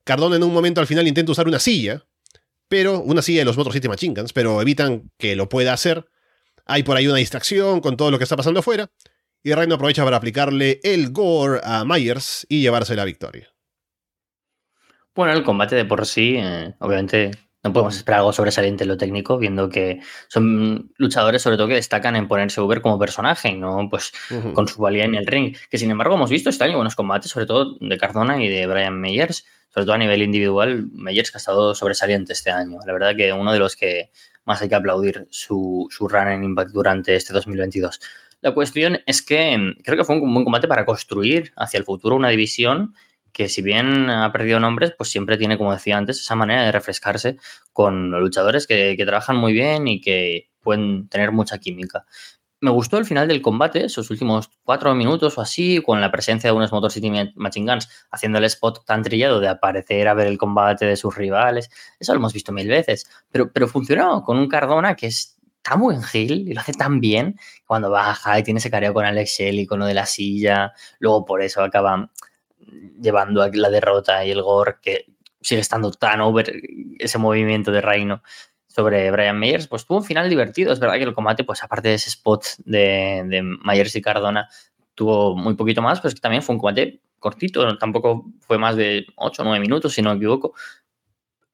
Cardona 0.04 0.36
en 0.36 0.42
un 0.42 0.52
momento 0.52 0.80
al 0.80 0.86
final 0.86 1.06
intenta 1.06 1.32
usar 1.32 1.46
una 1.46 1.58
silla, 1.58 2.06
pero 2.68 3.00
una 3.00 3.22
silla 3.22 3.40
de 3.40 3.44
los 3.44 3.56
Motor 3.56 3.74
City 3.74 3.88
Machine 3.88 4.24
pero 4.32 4.60
evitan 4.62 5.10
que 5.18 5.36
lo 5.36 5.48
pueda 5.48 5.72
hacer. 5.72 6.06
Hay 6.64 6.82
por 6.82 6.96
ahí 6.96 7.06
una 7.06 7.18
distracción 7.18 7.80
con 7.80 7.96
todo 7.96 8.10
lo 8.10 8.18
que 8.18 8.24
está 8.24 8.36
pasando 8.36 8.60
afuera. 8.60 8.90
Y 9.42 9.52
Reino 9.52 9.76
aprovecha 9.76 10.04
para 10.04 10.16
aplicarle 10.16 10.80
el 10.82 11.10
gore 11.12 11.60
a 11.62 11.84
Myers 11.84 12.46
y 12.48 12.60
llevarse 12.60 12.96
la 12.96 13.04
victoria. 13.04 13.48
Bueno, 15.14 15.32
el 15.32 15.42
combate 15.42 15.76
de 15.76 15.84
por 15.84 16.06
sí, 16.06 16.36
eh, 16.38 16.74
obviamente 16.78 17.30
no 17.64 17.72
podemos 17.72 17.96
esperar 17.96 18.20
algo 18.20 18.32
sobresaliente 18.32 18.84
en 18.84 18.88
lo 18.88 18.96
técnico, 18.96 19.36
viendo 19.36 19.68
que 19.68 20.00
son 20.28 20.92
luchadores 20.96 21.42
sobre 21.42 21.56
todo 21.56 21.68
que 21.68 21.74
destacan 21.74 22.14
en 22.14 22.28
ponerse 22.28 22.60
Uber 22.60 22.80
como 22.80 22.98
personaje, 22.98 23.52
no 23.52 23.88
pues 23.90 24.12
con 24.54 24.68
su 24.68 24.80
valía 24.80 25.04
en 25.04 25.16
el 25.16 25.26
ring. 25.26 25.56
Que 25.70 25.78
sin 25.78 25.90
embargo 25.90 26.14
hemos 26.14 26.30
visto 26.30 26.50
este 26.50 26.64
año 26.64 26.76
buenos 26.76 26.94
combates, 26.94 27.30
sobre 27.30 27.46
todo 27.46 27.76
de 27.80 27.98
Cardona 27.98 28.42
y 28.42 28.48
de 28.48 28.66
Brian 28.66 29.00
Meyers, 29.00 29.44
sobre 29.70 29.86
todo 29.86 29.94
a 29.94 29.98
nivel 29.98 30.22
individual, 30.22 30.88
Meyers 30.92 31.30
que 31.30 31.36
ha 31.36 31.40
estado 31.40 31.74
sobresaliente 31.74 32.32
este 32.32 32.50
año. 32.50 32.78
La 32.86 32.92
verdad 32.92 33.16
que 33.16 33.32
uno 33.32 33.52
de 33.52 33.58
los 33.58 33.74
que 33.74 34.10
más 34.44 34.62
hay 34.62 34.68
que 34.68 34.76
aplaudir 34.76 35.26
su, 35.30 35.88
su 35.90 36.08
run 36.08 36.28
en 36.28 36.44
Impact 36.44 36.70
durante 36.70 37.16
este 37.16 37.32
2022. 37.34 38.00
La 38.40 38.54
cuestión 38.54 39.00
es 39.04 39.20
que 39.20 39.58
mm, 39.58 39.82
creo 39.82 39.98
que 39.98 40.04
fue 40.04 40.20
un 40.20 40.32
buen 40.32 40.44
combate 40.44 40.68
para 40.68 40.86
construir 40.86 41.52
hacia 41.56 41.78
el 41.78 41.84
futuro 41.84 42.14
una 42.14 42.28
división 42.28 42.94
que 43.32 43.48
si 43.48 43.62
bien 43.62 44.10
ha 44.10 44.30
perdido 44.32 44.60
nombres, 44.60 44.92
pues 44.96 45.10
siempre 45.10 45.36
tiene, 45.36 45.58
como 45.58 45.72
decía 45.72 45.96
antes, 45.96 46.18
esa 46.20 46.34
manera 46.34 46.64
de 46.64 46.72
refrescarse 46.72 47.36
con 47.72 48.10
luchadores 48.10 48.66
que, 48.66 48.96
trabajan 49.06 49.36
muy 49.36 49.52
bien 49.52 49.88
y 49.88 50.00
que 50.00 50.50
pueden 50.60 51.08
tener 51.08 51.32
mucha 51.32 51.58
química. 51.58 52.04
Me 52.60 52.70
gustó 52.70 52.98
el 52.98 53.04
final 53.04 53.28
del 53.28 53.40
combate, 53.40 53.84
esos 53.84 54.10
últimos 54.10 54.50
cuatro 54.64 54.92
minutos 54.94 55.38
o 55.38 55.40
así, 55.40 55.80
con 55.80 56.00
la 56.00 56.10
presencia 56.10 56.50
de 56.50 56.56
unos 56.56 56.72
Motor 56.72 56.90
City 56.90 57.10
Machine 57.36 57.72
Guns 57.72 57.88
haciendo 58.10 58.38
el 58.38 58.44
spot 58.44 58.84
tan 58.84 59.02
trillado 59.02 59.38
de 59.38 59.48
aparecer 59.48 60.08
a 60.08 60.14
ver 60.14 60.26
el 60.26 60.38
combate 60.38 60.84
de 60.84 60.96
sus 60.96 61.14
rivales. 61.14 61.70
Eso 62.00 62.12
lo 62.12 62.18
hemos 62.18 62.32
visto 62.32 62.50
mil 62.50 62.66
veces. 62.66 63.08
Pero, 63.30 63.52
pero 63.52 63.68
funcionó 63.68 64.22
con 64.24 64.38
un 64.38 64.48
Cardona 64.48 64.96
que 64.96 65.06
es 65.06 65.38
tan 65.62 65.80
buen 65.80 66.00
heel 66.12 66.48
y 66.48 66.54
lo 66.54 66.60
hace 66.60 66.72
tan 66.72 67.00
bien 67.00 67.38
cuando 67.66 67.90
baja 67.90 68.38
y 68.38 68.42
tiene 68.42 68.58
ese 68.58 68.70
careo 68.70 68.94
con 68.94 69.04
Alex 69.04 69.38
Shelley, 69.38 69.66
con 69.66 69.78
lo 69.78 69.86
de 69.86 69.94
la 69.94 70.06
silla. 70.06 70.72
Luego 70.98 71.24
por 71.24 71.42
eso 71.42 71.62
acaba 71.62 72.10
llevando 73.00 73.42
a 73.42 73.50
la 73.52 73.70
derrota 73.70 74.24
y 74.24 74.30
el 74.30 74.42
gore 74.42 74.76
que 74.82 75.06
sigue 75.40 75.60
estando 75.60 75.90
tan 75.92 76.20
over 76.20 76.52
ese 76.98 77.18
movimiento 77.18 77.70
de 77.70 77.80
Reino 77.80 78.22
sobre 78.66 79.10
Brian 79.10 79.38
Meyers, 79.38 79.66
pues 79.66 79.86
tuvo 79.86 79.98
un 79.98 80.04
final 80.04 80.28
divertido. 80.28 80.72
Es 80.72 80.80
verdad 80.80 80.96
que 80.96 81.04
el 81.04 81.14
combate, 81.14 81.44
pues 81.44 81.62
aparte 81.62 81.88
de 81.88 81.94
ese 81.94 82.10
spot 82.10 82.44
de, 82.64 83.24
de 83.26 83.42
Myers 83.42 83.94
y 83.96 84.02
Cardona, 84.02 84.48
tuvo 84.94 85.36
muy 85.36 85.54
poquito 85.54 85.82
más, 85.82 86.00
pues 86.00 86.14
que 86.14 86.20
también 86.20 86.42
fue 86.42 86.54
un 86.54 86.60
combate 86.60 87.00
cortito, 87.18 87.76
tampoco 87.78 88.26
fue 88.40 88.58
más 88.58 88.76
de 88.76 89.06
8 89.16 89.42
o 89.42 89.44
9 89.44 89.60
minutos, 89.60 89.92
si 89.92 90.02
no 90.02 90.10
me 90.10 90.16
equivoco, 90.16 90.54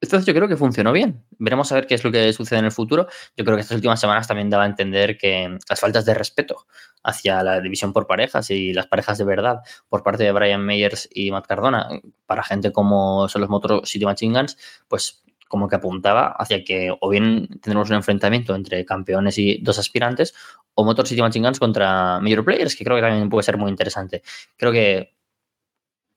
entonces 0.01 0.25
yo 0.27 0.33
creo 0.33 0.47
que 0.47 0.57
funcionó 0.57 0.91
bien. 0.91 1.23
Veremos 1.39 1.71
a 1.71 1.75
ver 1.75 1.87
qué 1.87 1.95
es 1.95 2.03
lo 2.03 2.11
que 2.11 2.31
sucede 2.33 2.59
en 2.59 2.65
el 2.65 2.71
futuro. 2.71 3.07
Yo 3.35 3.43
creo 3.43 3.57
que 3.57 3.61
estas 3.61 3.75
últimas 3.75 3.99
semanas 3.99 4.27
también 4.27 4.49
daba 4.49 4.63
a 4.63 4.67
entender 4.67 5.17
que 5.17 5.57
las 5.69 5.79
faltas 5.79 6.05
de 6.05 6.13
respeto 6.13 6.67
hacia 7.05 7.43
la 7.43 7.61
división 7.61 7.93
por 7.93 8.07
parejas 8.07 8.49
y 8.49 8.73
las 8.73 8.87
parejas 8.87 9.17
de 9.17 9.23
verdad 9.23 9.61
por 9.87 10.03
parte 10.03 10.23
de 10.23 10.31
Brian 10.31 10.65
Meyers 10.65 11.07
y 11.13 11.31
Matt 11.31 11.47
Cardona, 11.47 11.87
para 12.25 12.43
gente 12.43 12.71
como 12.71 13.29
son 13.29 13.41
los 13.41 13.49
Motor 13.49 13.85
City 13.87 14.05
Machine 14.05 14.37
Guns, 14.37 14.57
pues 14.87 15.23
como 15.47 15.69
que 15.69 15.75
apuntaba 15.75 16.35
hacia 16.37 16.63
que 16.63 16.95
o 16.99 17.09
bien 17.09 17.47
tendremos 17.61 17.89
un 17.89 17.97
enfrentamiento 17.97 18.55
entre 18.55 18.83
campeones 18.83 19.37
y 19.37 19.59
dos 19.61 19.77
aspirantes, 19.79 20.33
o 20.73 20.83
Motor 20.83 21.07
City 21.07 21.21
Machine 21.21 21.47
Guns 21.47 21.59
contra 21.59 22.19
Major 22.19 22.43
Players, 22.43 22.75
que 22.75 22.83
creo 22.83 22.97
que 22.97 23.03
también 23.03 23.29
puede 23.29 23.43
ser 23.43 23.57
muy 23.57 23.69
interesante. 23.69 24.23
Creo 24.57 24.71
que, 24.71 25.15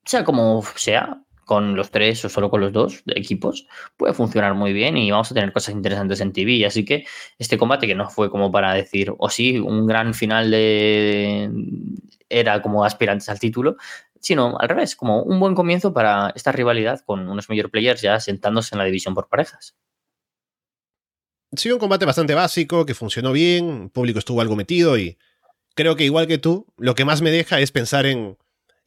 sea 0.05 0.25
como 0.25 0.63
sea, 0.75 1.23
con 1.49 1.75
los 1.77 1.91
tres 1.91 2.23
o 2.27 2.29
solo 2.29 2.51
con 2.51 2.61
los 2.61 2.73
dos 2.73 3.03
equipos, 3.07 3.67
puede 3.97 4.13
funcionar 4.13 4.53
muy 4.53 4.75
bien 4.75 4.99
y 4.99 5.11
vamos 5.11 5.31
a 5.31 5.35
tener 5.35 5.51
cosas 5.51 5.75
interesantes 5.75 6.21
en 6.21 6.35
TV. 6.35 6.67
Así 6.67 6.85
que 6.85 7.07
este 7.39 7.57
combate 7.57 7.87
que 7.87 7.95
no 7.95 8.11
fue 8.11 8.31
como 8.31 8.53
para 8.53 8.75
decir, 8.75 9.15
o 9.17 9.31
sí, 9.31 9.59
un 9.59 9.87
gran 9.87 10.13
final 10.13 10.51
de 10.51 11.51
era 12.29 12.61
como 12.61 12.85
aspirantes 12.85 13.31
al 13.31 13.41
título, 13.41 13.79
sino 14.21 14.59
al 14.59 14.69
revés, 14.69 14.95
como 14.95 15.23
un 15.23 15.41
buen 15.41 15.55
comienzo 15.55 15.95
para 15.95 16.35
esta 16.37 16.53
rivalidad 16.53 17.01
con 17.01 17.27
unos 17.27 17.49
major 17.49 17.71
players 17.71 18.03
ya 18.03 18.21
sentándose 18.21 18.75
en 18.75 18.81
la 18.81 18.85
división 18.85 19.15
por 19.15 19.29
parejas. 19.29 19.75
Sí, 21.57 21.73
un 21.73 21.79
combate 21.79 22.05
bastante 22.05 22.35
básico, 22.35 22.85
que 22.85 22.95
funcionó 22.95 23.33
bien, 23.33 23.85
el 23.85 23.91
público 23.91 24.19
estuvo 24.19 24.43
algo 24.43 24.55
metido 24.55 24.99
y 24.99 25.17
creo 25.75 25.97
que 25.97 26.05
igual 26.05 26.27
que 26.27 26.37
tú, 26.37 26.67
lo 26.77 26.95
que 26.95 27.07
más 27.07 27.23
me 27.23 27.31
deja 27.31 27.59
es 27.59 27.73
pensar 27.73 28.05
en 28.05 28.37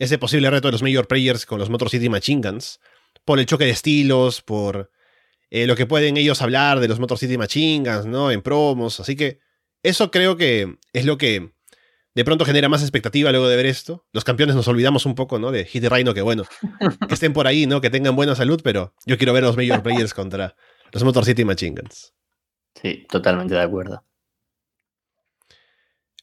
ese 0.02 0.18
posible 0.18 0.50
reto 0.50 0.68
de 0.68 0.72
los 0.72 0.82
Major 0.82 1.08
Players 1.08 1.46
con 1.46 1.60
los 1.60 1.70
Motor 1.70 1.92
City 1.92 2.10
Machine 2.10 2.42
Guns, 2.42 2.80
por 3.24 3.38
el 3.38 3.46
choque 3.46 3.66
de 3.66 3.70
estilos, 3.70 4.42
por 4.42 4.92
eh, 5.52 5.68
lo 5.68 5.76
que 5.76 5.86
pueden 5.86 6.18
ellos 6.18 6.42
hablar 6.42 6.80
de 6.80 6.88
los 6.88 7.00
Motor 7.00 7.20
City 7.20 7.38
Machine 7.38 7.88
Guns, 7.88 8.08
¿no? 8.08 8.32
En 8.32 8.42
promos, 8.42 9.00
así 9.00 9.16
que 9.16 9.40
eso 9.84 10.10
creo 10.10 10.38
que 10.38 10.78
es 10.94 11.06
lo 11.06 11.20
que 11.20 11.52
de 12.16 12.26
pronto 12.26 12.46
genera 12.46 12.68
más 12.68 12.82
expectativa 12.82 13.30
luego 13.30 13.48
de 13.48 13.56
ver 13.56 13.68
esto. 13.68 14.08
Los 14.12 14.24
campeones 14.24 14.56
nos 14.56 14.68
olvidamos 14.68 15.06
un 15.06 15.14
poco, 15.14 15.38
¿no? 15.38 15.52
De 15.52 15.66
Hit 15.66 15.84
y 15.84 15.88
Rhino, 15.88 16.16
que 16.16 16.24
bueno, 16.24 16.46
que 17.08 17.14
estén 17.14 17.34
por 17.34 17.46
ahí, 17.46 17.68
¿no? 17.68 17.80
Que 17.80 17.92
tengan 17.92 18.16
buena 18.16 18.34
salud, 18.34 18.60
pero 18.64 18.96
yo 19.06 19.20
quiero 19.20 19.34
ver 19.34 19.44
a 19.44 19.48
los 19.48 19.58
Major 19.58 19.84
Players 19.84 20.16
contra 20.16 20.56
los 20.92 21.04
Motor 21.04 21.26
City 21.26 21.46
Machine 21.46 21.80
Guns. 21.80 22.16
Sí, 22.82 23.06
totalmente 23.08 23.54
de 23.54 23.62
acuerdo. 23.62 24.04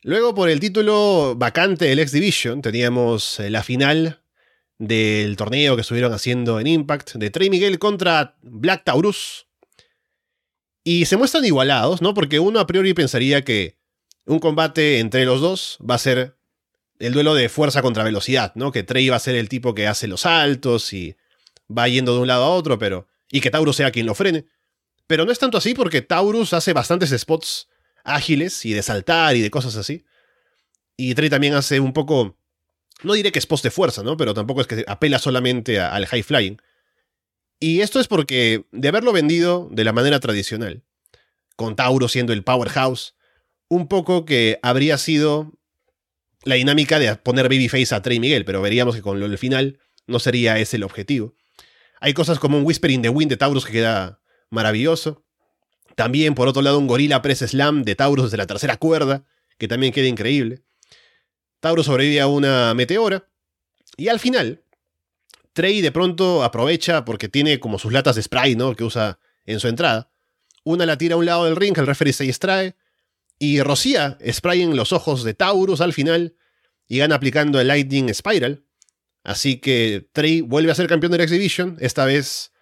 Luego, 0.02 0.34
por 0.34 0.48
el 0.48 0.61
título 0.61 1.34
vacante 1.37 1.87
del 1.87 1.98
X 1.98 2.12
Division, 2.12 2.62
teníamos 2.62 3.40
eh, 3.40 3.50
la 3.50 3.64
final 3.64 4.22
del 4.78 5.37
torneo 5.37 5.74
que 5.74 5.80
estuvieron 5.80 6.12
haciendo 6.12 6.61
en 6.61 6.68
Impact 6.68 7.14
de 7.14 7.30
Trey 7.30 7.50
Miguel 7.50 7.80
contra 7.80 8.37
Black 8.42 8.84
Taurus. 8.84 9.48
Y 10.84 11.06
se 11.06 11.16
muestran 11.16 11.44
igualados, 11.44 12.00
¿no? 12.00 12.14
Porque 12.14 12.38
uno 12.38 12.61
a 12.61 12.66
priori 12.66 12.94
pensaría 12.94 13.42
que 13.42 13.76
un 14.24 14.38
combate 14.38 15.00
entre 15.00 15.24
los 15.24 15.40
dos 15.40 15.78
va 15.78 15.96
a 15.96 15.98
ser 15.98 16.37
el 17.00 17.12
duelo 17.12 17.34
de 17.34 17.48
fuerza 17.48 17.82
contra 17.82 18.04
velocidad, 18.04 18.52
¿no? 18.54 18.70
Que 18.70 18.84
Trey 18.84 19.08
va 19.08 19.16
a 19.16 19.20
ser 19.20 19.34
el 19.34 19.48
tipo 19.48 19.74
que 19.74 19.88
hace 19.88 20.06
los 20.06 20.20
saltos 20.20 20.92
y 20.92 21.16
va 21.76 21.88
yendo 21.88 22.14
de 22.14 22.20
un 22.20 22.28
lado 22.28 22.44
a 22.44 22.50
otro, 22.50 22.78
pero. 22.78 23.08
y 23.32 23.40
que 23.40 23.50
Taurus 23.50 23.76
sea 23.76 23.90
quien 23.90 24.06
lo 24.06 24.14
frene. 24.14 24.46
Pero 25.08 25.24
no 25.24 25.32
es 25.32 25.38
tanto 25.40 25.58
así 25.58 25.74
porque 25.74 26.02
Taurus 26.02 26.52
hace 26.52 26.72
bastantes 26.72 27.11
spots 27.11 27.68
ágiles 28.14 28.64
y 28.64 28.73
de 28.73 28.83
saltar 28.83 29.37
y 29.37 29.40
de 29.40 29.51
cosas 29.51 29.77
así. 29.77 30.05
Y 30.97 31.14
Trey 31.14 31.31
también 31.31 31.55
hace 31.55 31.81
un 31.81 31.92
poco, 31.92 32.37
no 33.03 33.12
diré 33.14 33.33
que 33.33 33.38
es 33.38 33.47
post 33.47 33.64
de 33.64 33.71
fuerza, 33.71 34.03
¿no? 34.03 34.16
Pero 34.16 34.35
tampoco 34.35 34.61
es 34.61 34.66
que 34.66 34.85
apela 34.88 35.18
solamente 35.18 35.81
al 35.81 36.07
high 36.07 36.23
flying. 36.23 36.59
Y 37.61 37.81
esto 37.81 38.01
es 38.01 38.09
porque 38.09 38.66
de 38.73 38.88
haberlo 38.88 39.12
vendido 39.12 39.68
de 39.71 39.85
la 39.85 39.92
manera 39.92 40.21
tradicional, 40.21 40.85
con 41.57 41.77
Tauro 41.77 42.09
siendo 42.09 42.33
el 42.33 42.44
powerhouse, 42.44 43.14
un 43.68 43.88
poco 43.88 44.25
que 44.25 44.59
habría 44.62 44.97
sido 44.99 45.53
la 46.44 46.55
dinámica 46.55 46.99
de 46.99 47.14
poner 47.16 47.49
babyface 47.49 47.94
a 47.94 48.03
Trey 48.03 48.21
Miguel, 48.21 48.44
pero 48.44 48.62
veríamos 48.62 48.94
que 48.94 49.03
con 49.03 49.21
del 49.21 49.38
final 49.38 49.79
no 50.07 50.18
sería 50.18 50.59
ese 50.59 50.77
el 50.77 50.85
objetivo. 50.85 51.35
Hay 52.01 52.14
cosas 52.14 52.38
como 52.38 52.59
un 52.59 52.64
Whispering 52.64 53.03
the 53.03 53.09
Wind 53.09 53.31
de 53.31 53.37
Taurus 53.37 53.66
que 53.66 53.73
queda 53.73 54.21
maravilloso. 54.51 55.25
También, 55.98 56.37
por 56.37 56.46
otro 56.46 56.62
lado, 56.62 56.78
un 56.78 56.87
Gorilla 56.87 57.22
Press 57.22 57.40
Slam 57.40 57.82
de 57.82 57.96
Taurus 57.96 58.26
desde 58.26 58.37
la 58.37 58.46
tercera 58.46 58.76
cuerda, 58.76 59.24
que 59.58 59.66
también 59.66 59.92
queda 59.92 60.06
increíble. 60.06 60.62
Taurus 61.58 61.87
sobrevive 61.87 62.20
a 62.20 62.28
una 62.28 62.72
meteora. 62.72 63.26
Y 63.96 64.06
al 64.06 64.20
final, 64.20 64.62
Trey 65.54 65.80
de 65.80 65.90
pronto 65.90 66.44
aprovecha 66.44 67.04
porque 67.04 67.28
tiene 67.28 67.58
como 67.58 67.80
sus 67.80 67.92
latas 67.92 68.14
de 68.14 68.22
spray, 68.22 68.54
¿no? 68.54 68.76
Que 68.76 68.84
usa 68.84 69.18
en 69.44 69.58
su 69.58 69.66
entrada. 69.66 70.08
Una 70.62 70.87
la 70.87 70.96
tira 70.98 71.16
a 71.16 71.18
un 71.18 71.26
lado 71.26 71.46
del 71.46 71.56
ring, 71.56 71.76
el 71.76 71.88
referee 71.88 72.12
se 72.12 72.22
distrae. 72.22 72.76
Y 73.40 73.61
rocía 73.62 74.18
spray 74.24 74.62
en 74.62 74.76
los 74.76 74.92
ojos 74.92 75.24
de 75.24 75.34
Taurus 75.34 75.80
al 75.80 75.92
final. 75.92 76.37
Y 76.87 76.98
gana 76.98 77.16
aplicando 77.16 77.61
el 77.61 77.66
Lightning 77.66 78.14
Spiral. 78.14 78.62
Así 79.24 79.56
que 79.58 80.08
Trey 80.12 80.42
vuelve 80.42 80.70
a 80.70 80.76
ser 80.76 80.87
campeón 80.87 81.14
X 81.14 81.32
Division. 81.32 81.76
Esta 81.80 82.04
vez 82.04 82.52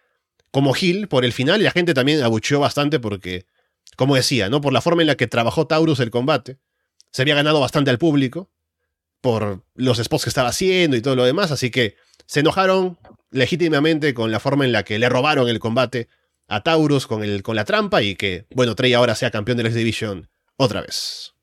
como 0.50 0.74
Hill 0.78 1.08
por 1.08 1.24
el 1.24 1.32
final 1.32 1.60
y 1.60 1.64
la 1.64 1.70
gente 1.70 1.94
también 1.94 2.22
abucheó 2.22 2.60
bastante 2.60 3.00
porque, 3.00 3.46
como 3.96 4.16
decía, 4.16 4.48
¿no? 4.48 4.60
Por 4.60 4.72
la 4.72 4.80
forma 4.80 5.02
en 5.02 5.08
la 5.08 5.16
que 5.16 5.26
trabajó 5.26 5.66
Taurus 5.66 6.00
el 6.00 6.10
combate, 6.10 6.58
se 7.12 7.22
había 7.22 7.34
ganado 7.34 7.60
bastante 7.60 7.90
al 7.90 7.98
público 7.98 8.50
por 9.20 9.64
los 9.74 9.98
spots 9.98 10.24
que 10.24 10.30
estaba 10.30 10.50
haciendo 10.50 10.96
y 10.96 11.02
todo 11.02 11.16
lo 11.16 11.24
demás, 11.24 11.50
así 11.50 11.70
que 11.70 11.96
se 12.26 12.40
enojaron 12.40 12.98
legítimamente 13.30 14.14
con 14.14 14.30
la 14.30 14.40
forma 14.40 14.64
en 14.64 14.72
la 14.72 14.84
que 14.84 14.98
le 14.98 15.08
robaron 15.08 15.48
el 15.48 15.58
combate 15.58 16.08
a 16.48 16.62
Taurus 16.62 17.06
con, 17.06 17.24
el, 17.24 17.42
con 17.42 17.56
la 17.56 17.64
trampa 17.64 18.02
y 18.02 18.14
que, 18.14 18.46
bueno, 18.50 18.74
Trey 18.74 18.92
ahora 18.92 19.14
sea 19.14 19.30
campeón 19.30 19.56
del 19.56 19.66
X 19.66 19.76
Division 19.76 20.28
otra 20.56 20.80
vez. 20.80 21.35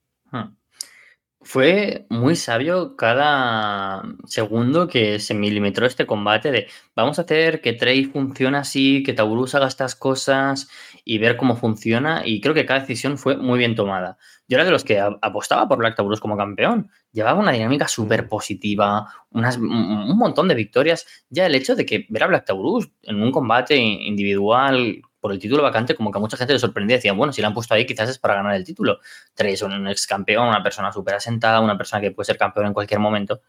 Fue 1.45 2.05
muy 2.09 2.37
sabio 2.37 2.95
cada 2.95 4.01
segundo 4.25 4.87
que 4.87 5.19
se 5.19 5.33
milimetró 5.33 5.85
este 5.85 6.05
combate 6.05 6.51
de 6.51 6.67
vamos 6.95 7.19
a 7.19 7.23
hacer 7.23 7.59
que 7.59 7.73
Trey 7.73 8.05
funcione 8.05 8.57
así, 8.57 9.03
que 9.03 9.11
Taurus 9.11 9.53
haga 9.53 9.67
estas 9.67 9.93
cosas 9.95 10.69
y 11.03 11.17
ver 11.17 11.35
cómo 11.35 11.57
funciona. 11.57 12.21
Y 12.25 12.39
creo 12.39 12.53
que 12.53 12.65
cada 12.65 12.79
decisión 12.79 13.17
fue 13.17 13.35
muy 13.35 13.59
bien 13.59 13.75
tomada. 13.75 14.17
Yo 14.47 14.55
era 14.55 14.63
de 14.63 14.71
los 14.71 14.85
que 14.85 14.99
apostaba 14.99 15.67
por 15.67 15.79
Black 15.79 15.97
Taurus 15.97 16.21
como 16.21 16.37
campeón. 16.37 16.89
Llevaba 17.11 17.39
una 17.39 17.51
dinámica 17.51 17.89
súper 17.89 18.29
positiva, 18.29 19.07
un 19.31 20.17
montón 20.17 20.47
de 20.47 20.55
victorias. 20.55 21.05
Ya 21.29 21.45
el 21.45 21.55
hecho 21.55 21.75
de 21.75 21.85
que 21.85 22.05
ver 22.09 22.23
a 22.23 22.27
Black 22.27 22.45
Taurus 22.45 22.89
en 23.01 23.21
un 23.21 23.31
combate 23.31 23.75
individual 23.75 25.01
por 25.23 25.31
el 25.31 25.39
título 25.39 25.63
vacante, 25.63 25.95
como 25.95 26.11
que 26.11 26.17
a 26.17 26.19
mucha 26.19 26.35
gente 26.35 26.51
le 26.51 26.59
sorprendía. 26.59 26.97
Decían, 26.97 27.15
bueno, 27.15 27.31
si 27.31 27.41
la 27.41 27.47
han 27.47 27.53
puesto 27.53 27.73
ahí, 27.73 27.85
quizás 27.85 28.09
es 28.09 28.19
para 28.19 28.35
ganar 28.35 28.55
el 28.55 28.65
título. 28.65 28.99
Tres, 29.33 29.61
un 29.61 29.87
ex 29.87 30.05
campeón, 30.05 30.49
una 30.49 30.61
persona 30.61 30.91
súper 30.91 31.15
asentada, 31.15 31.61
una 31.61 31.77
persona 31.77 32.01
que 32.01 32.11
puede 32.11 32.25
ser 32.25 32.37
campeón 32.37 32.65
en 32.67 32.73
cualquier 32.73 32.99
momento. 32.99 33.39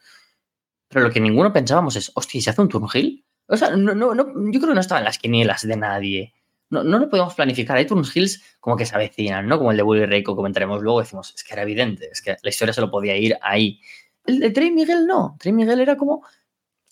Pero 0.87 1.05
lo 1.05 1.11
que 1.11 1.19
ninguno 1.19 1.53
pensábamos 1.53 1.97
es, 1.97 2.13
hostia, 2.15 2.41
¿se 2.41 2.51
hace 2.51 2.63
un 2.63 2.69
turnhill? 2.69 3.25
O 3.49 3.57
sea, 3.57 3.71
no, 3.71 3.93
no, 3.93 4.15
no, 4.15 4.25
yo 4.53 4.61
creo 4.61 4.69
que 4.69 4.75
no 4.75 4.81
estaba 4.81 5.01
en 5.01 5.05
las 5.05 5.19
quinielas 5.19 5.67
de 5.67 5.77
nadie. 5.77 6.33
No, 6.71 6.85
no 6.85 7.01
lo 7.01 7.09
podemos 7.09 7.35
planificar. 7.35 7.77
Hay 7.77 7.87
turnhills 7.87 8.41
como 8.61 8.77
que 8.77 8.87
se 8.87 8.95
avecinan, 8.95 9.49
¿no? 9.49 9.59
Como 9.59 9.73
el 9.73 9.77
de 9.77 10.07
Ray 10.07 10.23
que 10.23 10.33
comentaremos 10.33 10.81
luego. 10.81 11.01
Decimos, 11.01 11.35
es 11.35 11.43
que 11.43 11.55
era 11.55 11.63
evidente, 11.63 12.09
es 12.13 12.23
que 12.23 12.37
la 12.41 12.51
historia 12.51 12.73
se 12.73 12.83
lo 12.83 12.89
podía 12.89 13.17
ir 13.17 13.37
ahí. 13.43 13.81
El 14.25 14.39
de 14.39 14.51
Trey 14.51 14.71
Miguel 14.71 15.09
no. 15.09 15.35
Trey 15.41 15.53
Miguel 15.53 15.81
era 15.81 15.97
como 15.97 16.25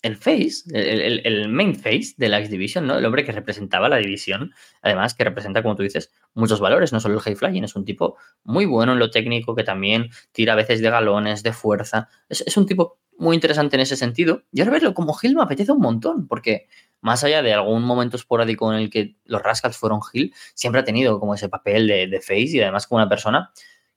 el 0.03 0.17
face, 0.17 0.63
el, 0.73 1.47
main 1.47 1.75
face 1.75 2.13
de 2.17 2.27
la 2.27 2.39
X 2.39 2.51
Division, 2.51 2.85
¿no? 2.85 2.97
El 2.97 3.05
hombre 3.05 3.23
que 3.23 3.31
representaba 3.31 3.87
la 3.87 3.97
división, 3.97 4.53
además 4.81 5.13
que 5.13 5.23
representa, 5.23 5.63
como 5.63 5.77
tú 5.77 5.83
dices, 5.83 6.11
muchos 6.33 6.59
valores, 6.59 6.91
no 6.91 6.99
solo 6.99 7.15
el 7.15 7.21
high 7.21 7.35
flying, 7.35 7.63
es 7.63 7.75
un 7.75 7.85
tipo 7.85 8.17
muy 8.43 8.65
bueno 8.65 8.93
en 8.93 8.99
lo 8.99 9.09
técnico, 9.09 9.55
que 9.55 9.63
también 9.63 10.09
tira 10.33 10.53
a 10.53 10.55
veces 10.57 10.81
de 10.81 10.89
galones, 10.89 11.41
de 11.41 11.53
fuerza, 11.53 12.09
es, 12.27 12.57
un 12.57 12.65
tipo 12.65 12.99
muy 13.17 13.35
interesante 13.35 13.77
en 13.77 13.81
ese 13.81 13.95
sentido. 13.95 14.43
Y 14.51 14.59
ahora 14.59 14.73
verlo 14.73 14.93
como 14.93 15.15
Hill 15.21 15.35
me 15.35 15.43
apetece 15.43 15.71
un 15.71 15.79
montón, 15.79 16.27
porque 16.27 16.67
más 16.99 17.23
allá 17.23 17.41
de 17.41 17.53
algún 17.53 17.83
momento 17.83 18.17
esporádico 18.17 18.73
en 18.73 18.79
el 18.79 18.89
que 18.89 19.15
los 19.23 19.41
Rascals 19.41 19.77
fueron 19.77 20.01
Hill, 20.11 20.33
siempre 20.53 20.81
ha 20.81 20.83
tenido 20.83 21.17
como 21.21 21.33
ese 21.33 21.47
papel 21.47 21.87
de, 21.87 22.07
de 22.07 22.19
face 22.19 22.57
y 22.57 22.61
además 22.61 22.87
como 22.87 22.97
una 22.97 23.07
persona 23.07 23.51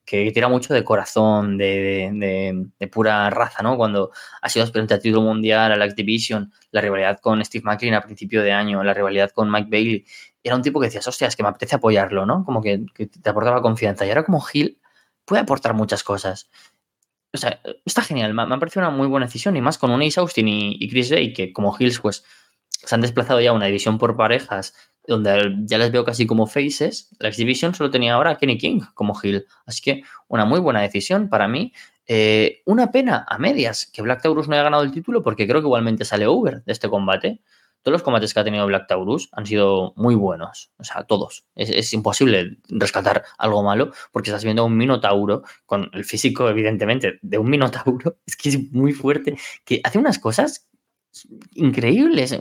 que 0.06 0.30
tira 0.30 0.48
mucho 0.48 0.72
de 0.72 0.84
corazón, 0.84 1.58
de, 1.58 2.70
pura 2.92 3.28
raza, 3.28 3.62
¿no? 3.64 3.76
Cuando 3.76 4.12
ha 4.40 4.48
sido 4.48 4.64
aspirante 4.64 4.94
al 4.94 5.00
título 5.00 5.22
mundial, 5.22 5.72
a 5.72 5.76
la 5.76 5.84
X 5.86 5.96
Division, 5.96 6.52
la 6.70 6.80
rivalidad 6.80 7.18
con 7.20 7.44
Steve 7.44 7.64
McLean 7.64 7.94
a 7.94 8.02
principio 8.02 8.42
de 8.42 8.52
año, 8.52 8.84
la 8.84 8.94
rivalidad 8.94 9.32
con 9.32 9.50
Mike 9.50 9.68
Bailey, 9.68 10.06
era 10.44 10.54
un 10.54 10.62
tipo 10.62 10.78
que 10.78 10.86
decías, 10.86 11.06
hostia, 11.08 11.26
es 11.26 11.34
que 11.34 11.42
me 11.42 11.48
apetece 11.48 11.74
apoyarlo, 11.74 12.24
¿no? 12.24 12.44
Como 12.44 12.62
que, 12.62 12.86
te 12.96 13.28
aportaba 13.28 13.60
confianza. 13.60 14.06
Y 14.06 14.10
ahora 14.10 14.24
como 14.24 14.44
Hill 14.52 14.80
puede 15.24 15.42
aportar 15.42 15.74
muchas 15.74 16.04
cosas. 16.04 16.48
O 17.32 17.36
sea, 17.36 17.60
está 17.84 18.02
genial, 18.02 18.32
me, 18.32 18.42
ha 18.42 18.58
parecido 18.60 18.86
una 18.86 18.96
muy 18.96 19.08
buena 19.08 19.26
decisión 19.26 19.56
y 19.56 19.60
más 19.60 19.76
con 19.76 19.90
un 19.90 20.02
Ace 20.02 20.20
Austin 20.20 20.46
y, 20.48 20.88
Chris 20.88 21.10
Ray, 21.10 21.32
que 21.32 21.52
como 21.52 21.76
Hills, 21.76 21.98
pues 21.98 22.24
se 22.68 22.94
han 22.94 23.00
desplazado 23.00 23.40
ya 23.40 23.50
a 23.50 23.54
una 23.54 23.66
división 23.66 23.98
por 23.98 24.16
parejas 24.16 24.74
donde 25.08 25.56
ya 25.64 25.78
les 25.78 25.90
veo 25.92 26.04
casi 26.04 26.26
como 26.26 26.46
faces, 26.46 27.10
la 27.18 27.28
X-Division 27.28 27.74
solo 27.74 27.90
tenía 27.90 28.14
ahora 28.14 28.30
a 28.30 28.38
Kenny 28.38 28.58
King 28.58 28.80
como 28.94 29.18
heel. 29.22 29.46
Así 29.66 29.82
que 29.82 30.02
una 30.28 30.44
muy 30.44 30.60
buena 30.60 30.80
decisión 30.80 31.28
para 31.28 31.48
mí. 31.48 31.72
Eh, 32.08 32.62
una 32.66 32.92
pena 32.92 33.26
a 33.28 33.36
medias 33.38 33.90
que 33.92 34.00
Black 34.00 34.22
Taurus 34.22 34.46
no 34.48 34.54
haya 34.54 34.62
ganado 34.62 34.84
el 34.84 34.92
título 34.92 35.24
porque 35.24 35.46
creo 35.48 35.60
que 35.60 35.66
igualmente 35.66 36.04
sale 36.04 36.26
over 36.26 36.62
de 36.64 36.72
este 36.72 36.88
combate. 36.88 37.40
Todos 37.82 37.92
los 37.92 38.02
combates 38.02 38.34
que 38.34 38.40
ha 38.40 38.44
tenido 38.44 38.66
Black 38.66 38.88
Taurus 38.88 39.28
han 39.30 39.46
sido 39.46 39.92
muy 39.94 40.16
buenos. 40.16 40.72
O 40.76 40.82
sea, 40.82 41.04
todos. 41.04 41.46
Es, 41.54 41.92
imposible 41.92 42.58
rescatar 42.68 43.22
algo 43.38 43.62
malo 43.62 43.92
porque 44.10 44.30
estás 44.30 44.42
viendo 44.42 44.62
a 44.62 44.64
un 44.64 44.76
Minotauro 44.76 45.44
con 45.66 45.88
el 45.92 46.04
físico, 46.04 46.48
evidentemente, 46.50 47.20
de 47.22 47.38
un 47.38 47.48
Minotauro. 47.48 48.16
Es 48.26 48.36
que 48.36 48.48
es 48.48 48.72
muy 48.72 48.92
fuerte. 48.92 49.38
Que 49.64 49.80
hace 49.84 50.00
unas 50.00 50.18
cosas 50.18 50.68
increíbles. 51.54 52.36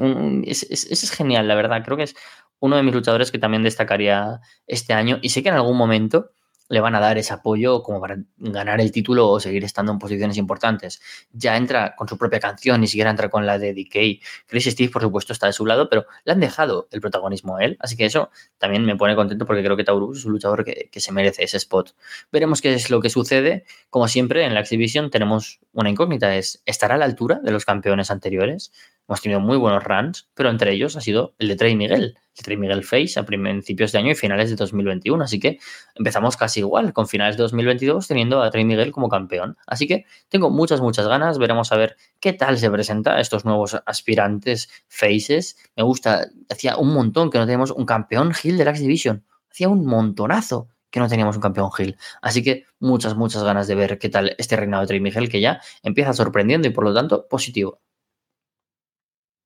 Es, 0.45 0.63
es, 0.63 1.11
genial, 1.11 1.47
la 1.47 1.53
verdad. 1.53 1.83
Creo 1.85 1.97
que 1.97 2.03
es 2.03 2.15
uno 2.59 2.75
de 2.77 2.83
mis 2.83 2.93
luchadores 2.93 3.31
que 3.31 3.39
también 3.39 3.63
destacaría 3.63 4.41
este 4.67 4.93
año. 4.93 5.19
Y 5.21 5.29
sé 5.29 5.43
que 5.43 5.49
en 5.49 5.55
algún 5.55 5.77
momento 5.77 6.31
le 6.67 6.79
van 6.79 6.95
a 6.95 6.99
dar 6.99 7.17
ese 7.17 7.33
apoyo 7.33 7.83
como 7.83 8.01
para 8.01 8.17
ganar 8.37 8.81
el 8.81 8.91
título 8.91 9.29
o 9.29 9.39
seguir 9.39 9.63
estando 9.63 9.91
en 9.91 9.99
posiciones 9.99 10.37
importantes. 10.37 11.01
Ya 11.31 11.57
entra 11.57 11.95
con 11.95 12.07
su 12.07 12.17
propia 12.17 12.39
canción, 12.39 12.81
ni 12.81 12.87
siquiera 12.87 13.11
entra 13.11 13.29
con 13.29 13.45
la 13.45 13.59
de 13.59 13.73
DK. 13.73 14.23
Chris 14.47 14.65
Steve, 14.65 14.91
por 14.91 15.01
supuesto, 15.01 15.33
está 15.33 15.47
de 15.47 15.53
su 15.53 15.65
lado, 15.65 15.89
pero 15.89 16.05
le 16.23 16.31
han 16.31 16.39
dejado 16.39 16.87
el 16.91 17.01
protagonismo 17.01 17.57
a 17.57 17.63
él. 17.63 17.77
Así 17.79 17.95
que 17.95 18.05
eso 18.05 18.31
también 18.57 18.83
me 18.85 18.95
pone 18.95 19.15
contento 19.15 19.45
porque 19.45 19.63
creo 19.63 19.77
que 19.77 19.83
Taurus 19.83 20.19
es 20.19 20.25
un 20.25 20.31
luchador 20.31 20.65
que, 20.65 20.89
se 20.99 21.11
merece 21.11 21.43
ese 21.43 21.57
spot. 21.57 21.93
Veremos 22.31 22.61
qué 22.61 22.73
es 22.73 22.89
lo 22.89 22.99
que 22.99 23.09
sucede. 23.09 23.65
Como 23.89 24.07
siempre, 24.07 24.45
en 24.45 24.53
la 24.53 24.61
exhibición 24.61 25.11
tenemos 25.11 25.59
una 25.71 25.89
incógnita, 25.89 26.35
es 26.35 26.63
¿estará 26.65 26.95
a 26.95 26.97
la 26.97 27.05
altura 27.05 27.39
de 27.43 27.51
los 27.51 27.65
campeones 27.65 28.09
anteriores? 28.09 28.71
Hemos 29.07 29.21
tenido 29.21 29.39
muy 29.39 29.57
buenos 29.57 29.83
runs, 29.83 30.29
pero 30.33 30.49
entre 30.49 30.71
ellos 30.73 30.95
ha 30.95 31.01
sido 31.01 31.35
el 31.37 31.49
de 31.49 31.55
Trey 31.55 31.75
Miguel, 31.75 32.17
Trey 32.43 32.57
Miguel 32.57 32.83
Face 32.83 33.19
a 33.19 33.23
principios 33.23 33.91
de 33.91 33.99
año 33.99 34.11
y 34.11 34.15
finales 34.15 34.49
de 34.49 34.55
2021. 34.55 35.23
Así 35.23 35.39
que 35.39 35.59
empezamos 35.95 36.37
casi 36.37 36.59
igual, 36.61 36.93
con 36.93 37.07
finales 37.07 37.37
de 37.37 37.43
2022 37.43 38.07
teniendo 38.07 38.41
a 38.41 38.49
Trey 38.51 38.65
Miguel 38.65 38.91
como 38.91 39.09
campeón. 39.09 39.57
Así 39.67 39.87
que 39.87 40.05
tengo 40.29 40.49
muchas, 40.49 40.81
muchas 40.81 41.07
ganas. 41.07 41.37
Veremos 41.37 41.71
a 41.71 41.77
ver 41.77 41.95
qué 42.19 42.33
tal 42.33 42.57
se 42.57 42.69
presenta 42.69 43.19
estos 43.19 43.45
nuevos 43.45 43.77
aspirantes 43.85 44.69
Faces. 44.87 45.57
Me 45.75 45.83
gusta, 45.83 46.27
hacía 46.49 46.77
un 46.77 46.93
montón 46.93 47.29
que 47.29 47.37
no 47.37 47.45
tenemos 47.45 47.71
un 47.71 47.85
campeón 47.85 48.33
Hill 48.41 48.57
de 48.57 48.65
la 48.65 48.71
X-Division. 48.71 49.25
Hacía 49.49 49.69
un 49.69 49.85
montonazo 49.85 50.69
que 50.95 50.99
no 50.99 51.09
teníamos 51.09 51.35
un 51.35 51.41
campeón 51.41 51.69
Hill. 51.77 51.97
Así 52.21 52.41
que 52.41 52.65
muchas, 52.79 53.15
muchas 53.15 53.43
ganas 53.43 53.67
de 53.67 53.75
ver 53.75 53.99
qué 53.99 54.09
tal 54.09 54.33
este 54.37 54.55
reinado 54.55 54.81
de 54.81 54.87
Trey 54.87 54.99
Miguel 54.99 55.29
que 55.29 55.41
ya 55.41 55.59
empieza 55.83 56.13
sorprendiendo 56.13 56.67
y 56.67 56.71
por 56.71 56.85
lo 56.85 56.93
tanto 56.93 57.27
positivo. 57.27 57.81